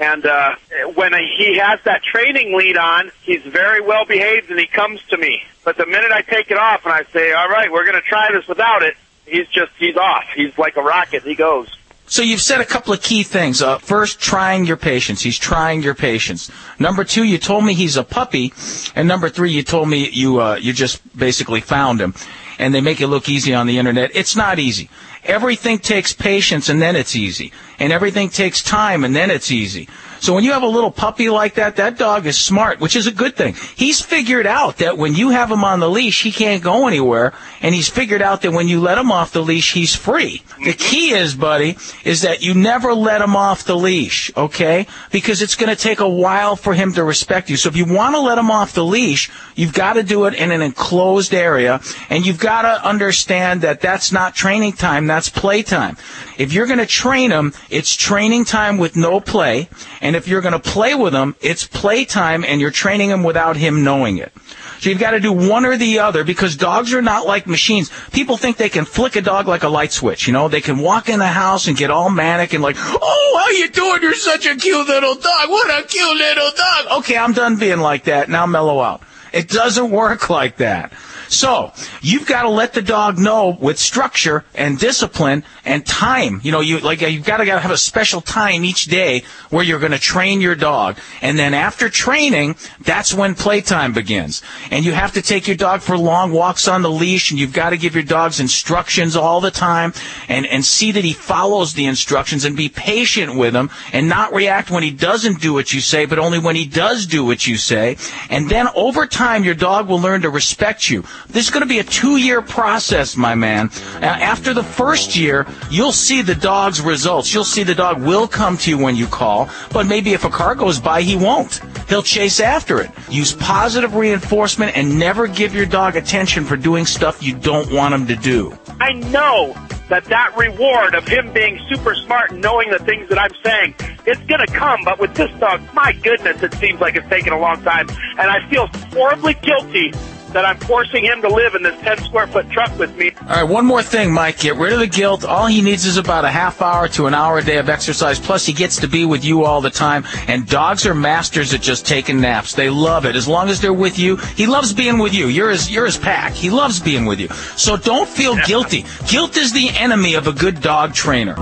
[0.00, 0.56] And uh,
[0.94, 5.18] when he has that training lead on, he's very well behaved, and he comes to
[5.18, 5.42] me.
[5.62, 8.08] But the minute I take it off and I say, "All right, we're going to
[8.08, 8.94] try this without it,"
[9.26, 10.24] he's just he's off.
[10.34, 11.22] He's like a rocket.
[11.22, 11.68] He goes.
[12.06, 13.62] So you've said a couple of key things.
[13.62, 15.20] Uh, first, trying your patience.
[15.22, 16.50] He's trying your patience.
[16.78, 18.52] Number two, you told me he's a puppy,
[18.96, 22.14] and number three, you told me you uh, you just basically found him,
[22.60, 24.10] and they make it look easy on the internet.
[24.14, 24.90] It's not easy.
[25.24, 29.88] Everything takes patience, and then it's easy, and everything takes time, and then it's easy.
[30.20, 33.06] So when you have a little puppy like that, that dog is smart, which is
[33.06, 33.54] a good thing.
[33.74, 37.32] He's figured out that when you have him on the leash, he can't go anywhere,
[37.62, 40.42] and he's figured out that when you let him off the leash, he's free.
[40.62, 44.86] The key is, buddy, is that you never let him off the leash, okay?
[45.10, 47.56] Because it's going to take a while for him to respect you.
[47.56, 50.34] So if you want to let him off the leash, you've got to do it
[50.34, 51.80] in an enclosed area,
[52.10, 55.96] and you've got to understand that that's not training time, that's play time.
[56.38, 59.68] If you're going to train them, it's training time with no play,
[60.00, 63.22] and if you're going to play with them, it's play time and you're training them
[63.22, 64.32] without him knowing it.
[64.80, 67.90] So you've got to do one or the other because dogs are not like machines.
[68.12, 70.26] People think they can flick a dog like a light switch.
[70.26, 73.42] You know, they can walk in the house and get all manic and like, oh,
[73.44, 74.00] how you doing?
[74.00, 75.50] You're such a cute little dog.
[75.50, 76.98] What a cute little dog.
[77.00, 78.30] Okay, I'm done being like that.
[78.30, 79.02] Now mellow out.
[79.34, 80.94] It doesn't work like that.
[81.30, 86.40] So you've got to let the dog know with structure and discipline and time.
[86.42, 89.78] You know, you like you've got to have a special time each day where you're
[89.78, 94.42] going to train your dog, and then after training, that's when playtime begins.
[94.72, 97.52] And you have to take your dog for long walks on the leash, and you've
[97.52, 99.94] got to give your dogs instructions all the time,
[100.28, 104.34] and and see that he follows the instructions, and be patient with him, and not
[104.34, 107.46] react when he doesn't do what you say, but only when he does do what
[107.46, 107.96] you say.
[108.28, 111.04] And then over time, your dog will learn to respect you.
[111.28, 113.70] This is going to be a two-year process, my man.
[114.00, 117.32] After the first year, you'll see the dog's results.
[117.32, 120.30] You'll see the dog will come to you when you call, but maybe if a
[120.30, 121.60] car goes by, he won't.
[121.88, 122.90] He'll chase after it.
[123.08, 127.94] Use positive reinforcement and never give your dog attention for doing stuff you don't want
[127.94, 128.56] him to do.
[128.80, 129.54] I know
[129.88, 133.74] that that reward of him being super smart and knowing the things that I'm saying,
[134.06, 134.82] it's going to come.
[134.84, 137.88] But with this dog, my goodness, it seems like it's taken a long time.
[137.90, 139.92] And I feel horribly guilty
[140.32, 143.12] that I'm forcing him to live in this 10 square foot truck with me.
[143.22, 144.38] All right, one more thing, Mike.
[144.38, 145.24] Get rid of the guilt.
[145.24, 148.18] All he needs is about a half hour to an hour a day of exercise.
[148.18, 150.04] Plus, he gets to be with you all the time.
[150.28, 152.54] And dogs are masters at just taking naps.
[152.54, 153.16] They love it.
[153.16, 155.26] As long as they're with you, he loves being with you.
[155.26, 156.32] You're his, you're his pack.
[156.32, 157.28] He loves being with you.
[157.56, 158.84] So don't feel guilty.
[159.08, 161.34] Guilt is the enemy of a good dog trainer.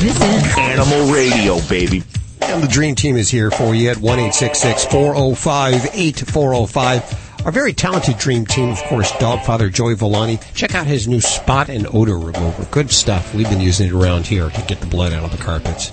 [0.00, 2.02] This is Animal Radio, baby.
[2.50, 7.46] And the Dream Team is here for you at 1 405 8405.
[7.46, 10.40] Our very talented Dream Team, of course, Dog Father Joey Villani.
[10.52, 12.66] Check out his new spot and odor remover.
[12.72, 13.32] Good stuff.
[13.36, 15.92] We've been using it around here to get the blood out of the carpets.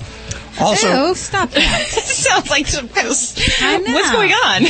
[0.59, 1.87] Also, Ew, stop that.
[1.87, 3.13] Sounds like some kind of.
[3.61, 3.93] I know.
[3.93, 4.63] What's going on?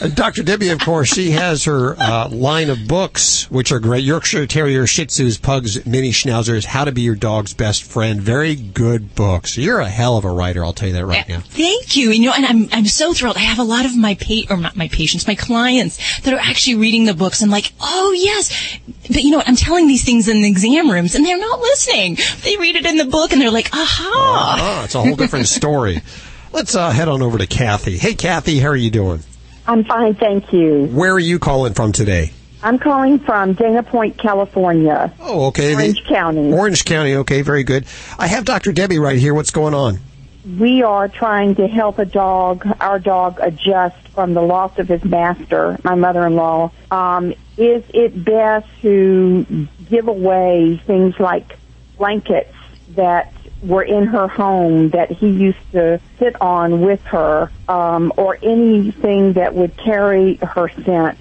[0.00, 0.42] Uh, Dr.
[0.42, 4.04] Debbie, of course, she has her uh, line of books, which are great.
[4.04, 8.20] Yorkshire Terrier, Shih Tzus, Pugs, Mini Schnauzers, How to Be Your Dog's Best Friend.
[8.20, 9.56] Very good books.
[9.56, 11.40] You're a hell of a writer, I'll tell you that right now.
[11.40, 12.10] Thank you.
[12.10, 13.36] You know, and I'm I'm so thrilled.
[13.36, 16.40] I have a lot of my pa- or not my patients, my clients that are
[16.40, 18.78] actually reading the books and like, oh yes.
[19.06, 19.48] But you know what?
[19.48, 22.16] I'm telling these things in the exam rooms, and they're not listening.
[22.42, 24.56] They read it in the book, and they're like, aha.
[24.58, 26.02] Ah, it's a whole different story.
[26.52, 27.98] Let's uh, head on over to Kathy.
[27.98, 29.20] Hey, Kathy, how are you doing?
[29.66, 30.86] I'm fine, thank you.
[30.86, 32.32] Where are you calling from today?
[32.62, 35.12] I'm calling from Dana Point, California.
[35.20, 35.74] Oh, okay.
[35.74, 36.52] Orange County.
[36.52, 37.16] Orange County.
[37.16, 37.84] Okay, very good.
[38.18, 38.72] I have Dr.
[38.72, 39.34] Debbie right here.
[39.34, 39.98] What's going on?
[40.58, 45.04] We are trying to help a dog, our dog, adjust from the loss of his
[45.04, 46.70] master, my mother-in-law.
[46.90, 51.58] Um, is it best to give away things like
[51.98, 52.54] blankets
[52.90, 53.33] that
[53.64, 59.34] were in her home that he used to sit on with her, um, or anything
[59.34, 61.18] that would carry her scent?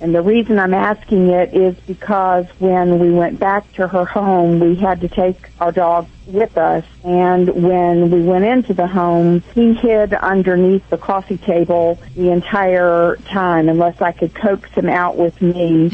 [0.00, 4.60] And the reason I'm asking it is because when we went back to her home,
[4.60, 6.84] we had to take our dog with us.
[7.02, 13.16] And when we went into the home, he hid underneath the coffee table the entire
[13.28, 15.88] time unless I could coax him out with me.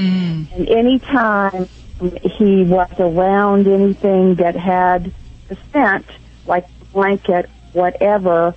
[0.55, 1.67] And any time
[2.01, 5.13] he was around anything that had
[5.49, 6.07] the scent,
[6.47, 8.55] like blanket, whatever,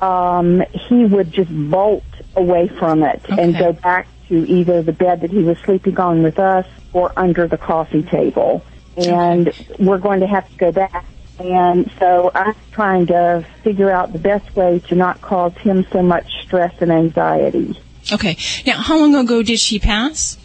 [0.00, 2.04] um, he would just bolt
[2.36, 6.22] away from it and go back to either the bed that he was sleeping on
[6.22, 8.64] with us or under the coffee table.
[8.96, 11.04] And we're going to have to go back.
[11.38, 16.02] And so I'm trying to figure out the best way to not cause him so
[16.02, 17.78] much stress and anxiety.
[18.12, 18.36] Okay.
[18.66, 20.36] Now, how long ago did she pass?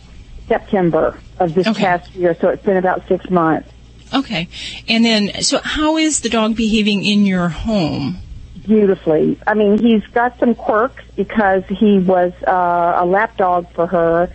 [0.48, 3.70] September of this past year, so it's been about six months.
[4.14, 4.48] Okay.
[4.88, 8.18] And then, so how is the dog behaving in your home?
[8.66, 9.38] beautifully.
[9.46, 14.32] I mean, he's got some quirks because he was uh, a lap dog for her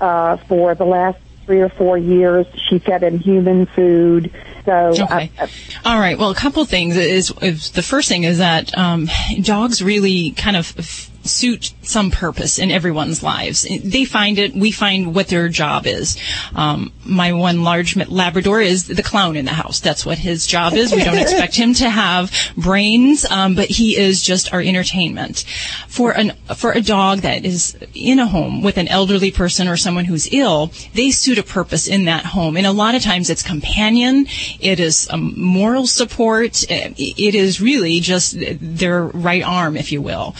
[0.00, 2.46] uh, for the last three or four years.
[2.68, 4.32] She fed him human food.
[4.66, 5.30] So, Okay.
[5.38, 5.46] uh,
[5.84, 6.18] All right.
[6.18, 9.08] Well, a couple things is, is the first thing is that um,
[9.40, 13.66] dogs really kind of suit some purpose in everyone's lives.
[13.82, 14.54] They find it.
[14.54, 16.16] We find what their job is.
[16.54, 19.80] Um, my one large Labrador is the clown in the house.
[19.80, 20.92] That's what his job is.
[20.92, 25.44] We don't expect him to have brains, um, but he is just our entertainment.
[25.88, 29.76] For an for a dog that is in a home with an elderly person or
[29.76, 32.56] someone who's ill, they suit a purpose in that home.
[32.56, 34.26] And a lot of times it's companion.
[34.60, 36.64] It is moral support.
[36.68, 40.34] It is really just their right arm, if you will,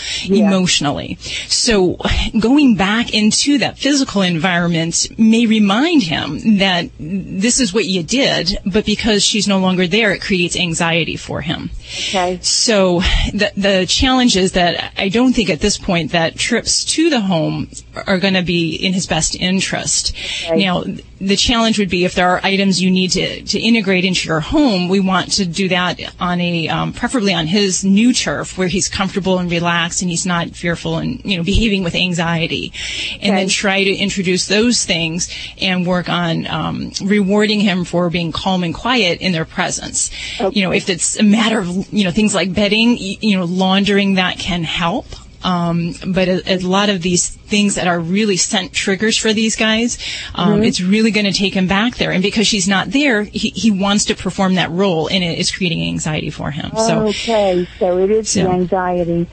[0.70, 1.18] emotionally.
[1.48, 1.98] So
[2.38, 8.59] going back into that physical environment may remind him that this is what you did,
[8.64, 11.70] but because she's no longer there, it creates anxiety for him.
[12.09, 12.38] Okay.
[12.42, 13.01] So
[13.32, 17.20] the the challenge is that I don't think at this point that trips to the
[17.20, 17.68] home
[18.06, 20.14] are going to be in his best interest.
[20.47, 20.64] Okay.
[20.64, 20.84] Now,
[21.20, 24.40] the challenge would be if there are items you need to, to integrate into your
[24.40, 28.68] home, we want to do that on a, um, preferably on his new turf where
[28.68, 32.72] he's comfortable and relaxed and he's not fearful and, you know, behaving with anxiety.
[33.20, 35.28] And then try to introduce those things
[35.60, 40.10] and work on, um, rewarding him for being calm and quiet in their presence.
[40.52, 44.14] You know, if it's a matter of, you know, things like bedding, you know, laundering
[44.14, 45.06] that can help.
[45.42, 49.56] Um, but a, a lot of these things that are really scent triggers for these
[49.56, 49.98] guys,
[50.34, 50.66] um, Mhm.
[50.66, 52.10] it's really going to take him back there.
[52.12, 55.50] And because she's not there, he, he wants to perform that role, and it is
[55.50, 56.70] creating anxiety for him.
[56.76, 59.26] So, okay, so it is the So- anxiety.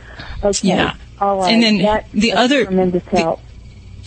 [0.44, 0.68] Okay.
[0.68, 0.94] Yeah.
[1.20, 1.52] Right.
[1.54, 3.42] And then That- the other- tremendous help.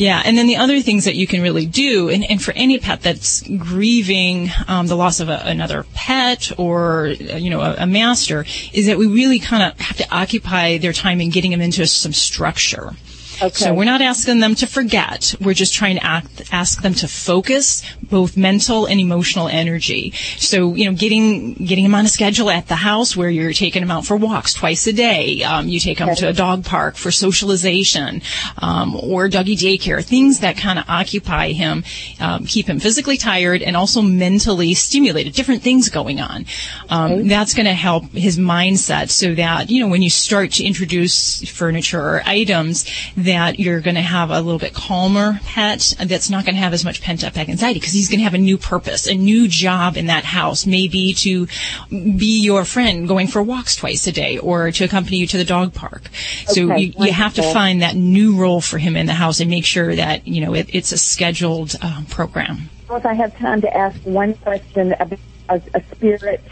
[0.00, 2.78] Yeah, and then the other things that you can really do, and, and for any
[2.78, 7.86] pet that's grieving um, the loss of a, another pet or you know a, a
[7.86, 11.60] master, is that we really kind of have to occupy their time in getting them
[11.60, 12.94] into some structure.
[13.42, 13.50] Okay.
[13.50, 15.34] So we're not asking them to forget.
[15.40, 20.12] We're just trying to act, ask them to focus both mental and emotional energy.
[20.36, 23.82] So, you know, getting, getting them on a schedule at the house where you're taking
[23.82, 25.42] them out for walks twice a day.
[25.42, 28.22] Um, you take them to a dog park for socialization,
[28.58, 31.84] um, or doggy daycare, things that kind of occupy him,
[32.20, 36.46] um, keep him physically tired and also mentally stimulated, different things going on.
[36.88, 40.64] Um, that's going to help his mindset so that, you know, when you start to
[40.64, 42.84] introduce furniture or items,
[43.30, 46.72] that you're going to have a little bit calmer pet that's not going to have
[46.72, 49.46] as much pent up anxiety because he's going to have a new purpose, a new
[49.46, 51.46] job in that house, maybe to
[51.90, 55.44] be your friend going for walks twice a day or to accompany you to the
[55.44, 56.08] dog park.
[56.46, 59.48] So you, you have to find that new role for him in the house and
[59.48, 62.68] make sure that, you know, it, it's a scheduled um, program.
[62.90, 66.42] If I have time to ask one question about a, a spirit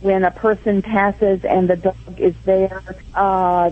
[0.00, 2.82] when a person passes and the dog is there.
[3.14, 3.70] Uh,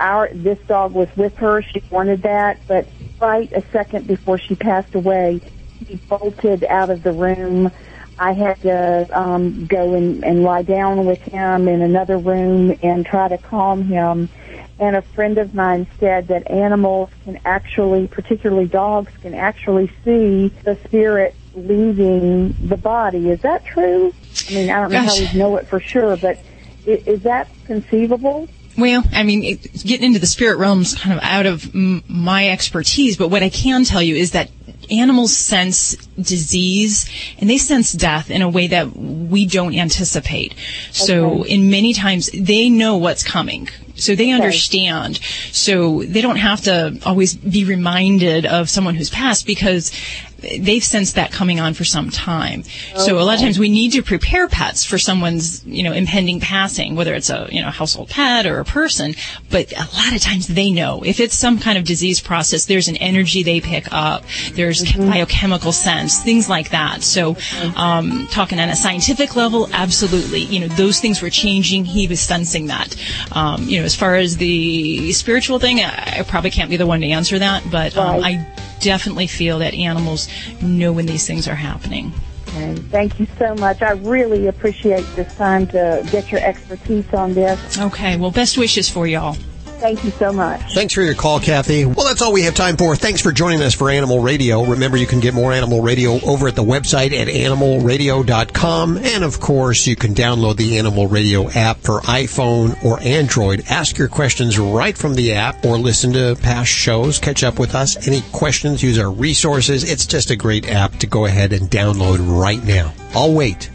[0.00, 1.62] our this dog was with her.
[1.62, 5.40] She wanted that, but right a second before she passed away,
[5.86, 7.70] he bolted out of the room.
[8.18, 13.04] I had to um, go and, and lie down with him in another room and
[13.04, 14.30] try to calm him.
[14.78, 20.54] And a friend of mine said that animals can actually, particularly dogs, can actually see
[20.64, 23.30] the spirit leaving the body.
[23.30, 24.12] Is that true?
[24.48, 25.20] I mean, I don't know Gosh.
[25.20, 26.38] how we know it for sure, but
[26.84, 28.48] is, is that conceivable?
[28.78, 32.48] Well, I mean, it, getting into the spirit realms kind of out of m- my
[32.50, 34.50] expertise, but what I can tell you is that
[34.90, 40.54] animals sense disease and they sense death in a way that we don't anticipate.
[40.92, 43.68] So, in many times, they know what's coming.
[43.96, 45.20] So they understand.
[45.52, 49.92] So they don't have to always be reminded of someone who's passed because
[50.38, 52.62] they've sensed that coming on for some time.
[52.96, 56.40] So a lot of times we need to prepare pets for someone's, you know, impending
[56.40, 59.14] passing, whether it's a, you know, household pet or a person.
[59.50, 62.88] But a lot of times they know if it's some kind of disease process, there's
[62.88, 64.24] an energy they pick up.
[64.52, 67.02] There's biochemical sense, things like that.
[67.02, 67.36] So,
[67.76, 70.40] um, talking on a scientific level, absolutely.
[70.40, 71.84] You know, those things were changing.
[71.86, 72.94] He was sensing that.
[73.32, 76.86] Um, you know, as far as the spiritual thing, I, I probably can't be the
[76.86, 78.44] one to answer that, but um, I
[78.80, 80.28] definitely feel that animals
[80.60, 82.12] know when these things are happening.
[82.54, 83.82] And thank you so much.
[83.82, 87.78] I really appreciate this time to get your expertise on this.
[87.78, 89.36] Okay, well, best wishes for y'all.
[89.78, 90.72] Thank you so much.
[90.72, 91.84] Thanks for your call, Kathy.
[91.84, 92.96] Well, that's all we have time for.
[92.96, 94.64] Thanks for joining us for Animal Radio.
[94.64, 98.96] Remember, you can get more Animal Radio over at the website at animalradio.com.
[98.96, 103.64] And of course, you can download the Animal Radio app for iPhone or Android.
[103.68, 107.18] Ask your questions right from the app or listen to past shows.
[107.18, 108.08] Catch up with us.
[108.08, 109.90] Any questions, use our resources.
[109.90, 112.94] It's just a great app to go ahead and download right now.
[113.14, 113.70] I'll wait.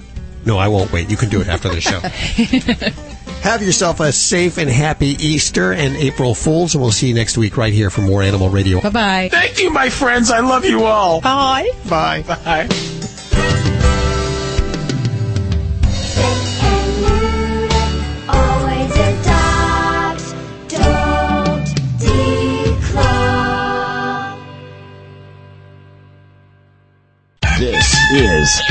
[0.45, 1.11] No, I won't wait.
[1.11, 3.01] You can do it after the show.
[3.41, 7.37] Have yourself a safe and happy Easter and April Fools, and we'll see you next
[7.37, 8.79] week right here for more Animal Radio.
[8.81, 9.29] Bye bye.
[9.31, 10.29] Thank you, my friends.
[10.29, 11.21] I love you all.
[11.21, 11.69] Bye.
[11.89, 12.21] Bye.
[12.21, 12.67] Bye.
[18.29, 20.25] Always adopt,
[20.69, 21.67] don't
[21.99, 23.11] declaw.
[27.59, 28.61] This is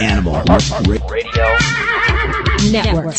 [0.00, 0.42] Animal
[0.98, 1.46] Radio
[2.70, 3.14] Network.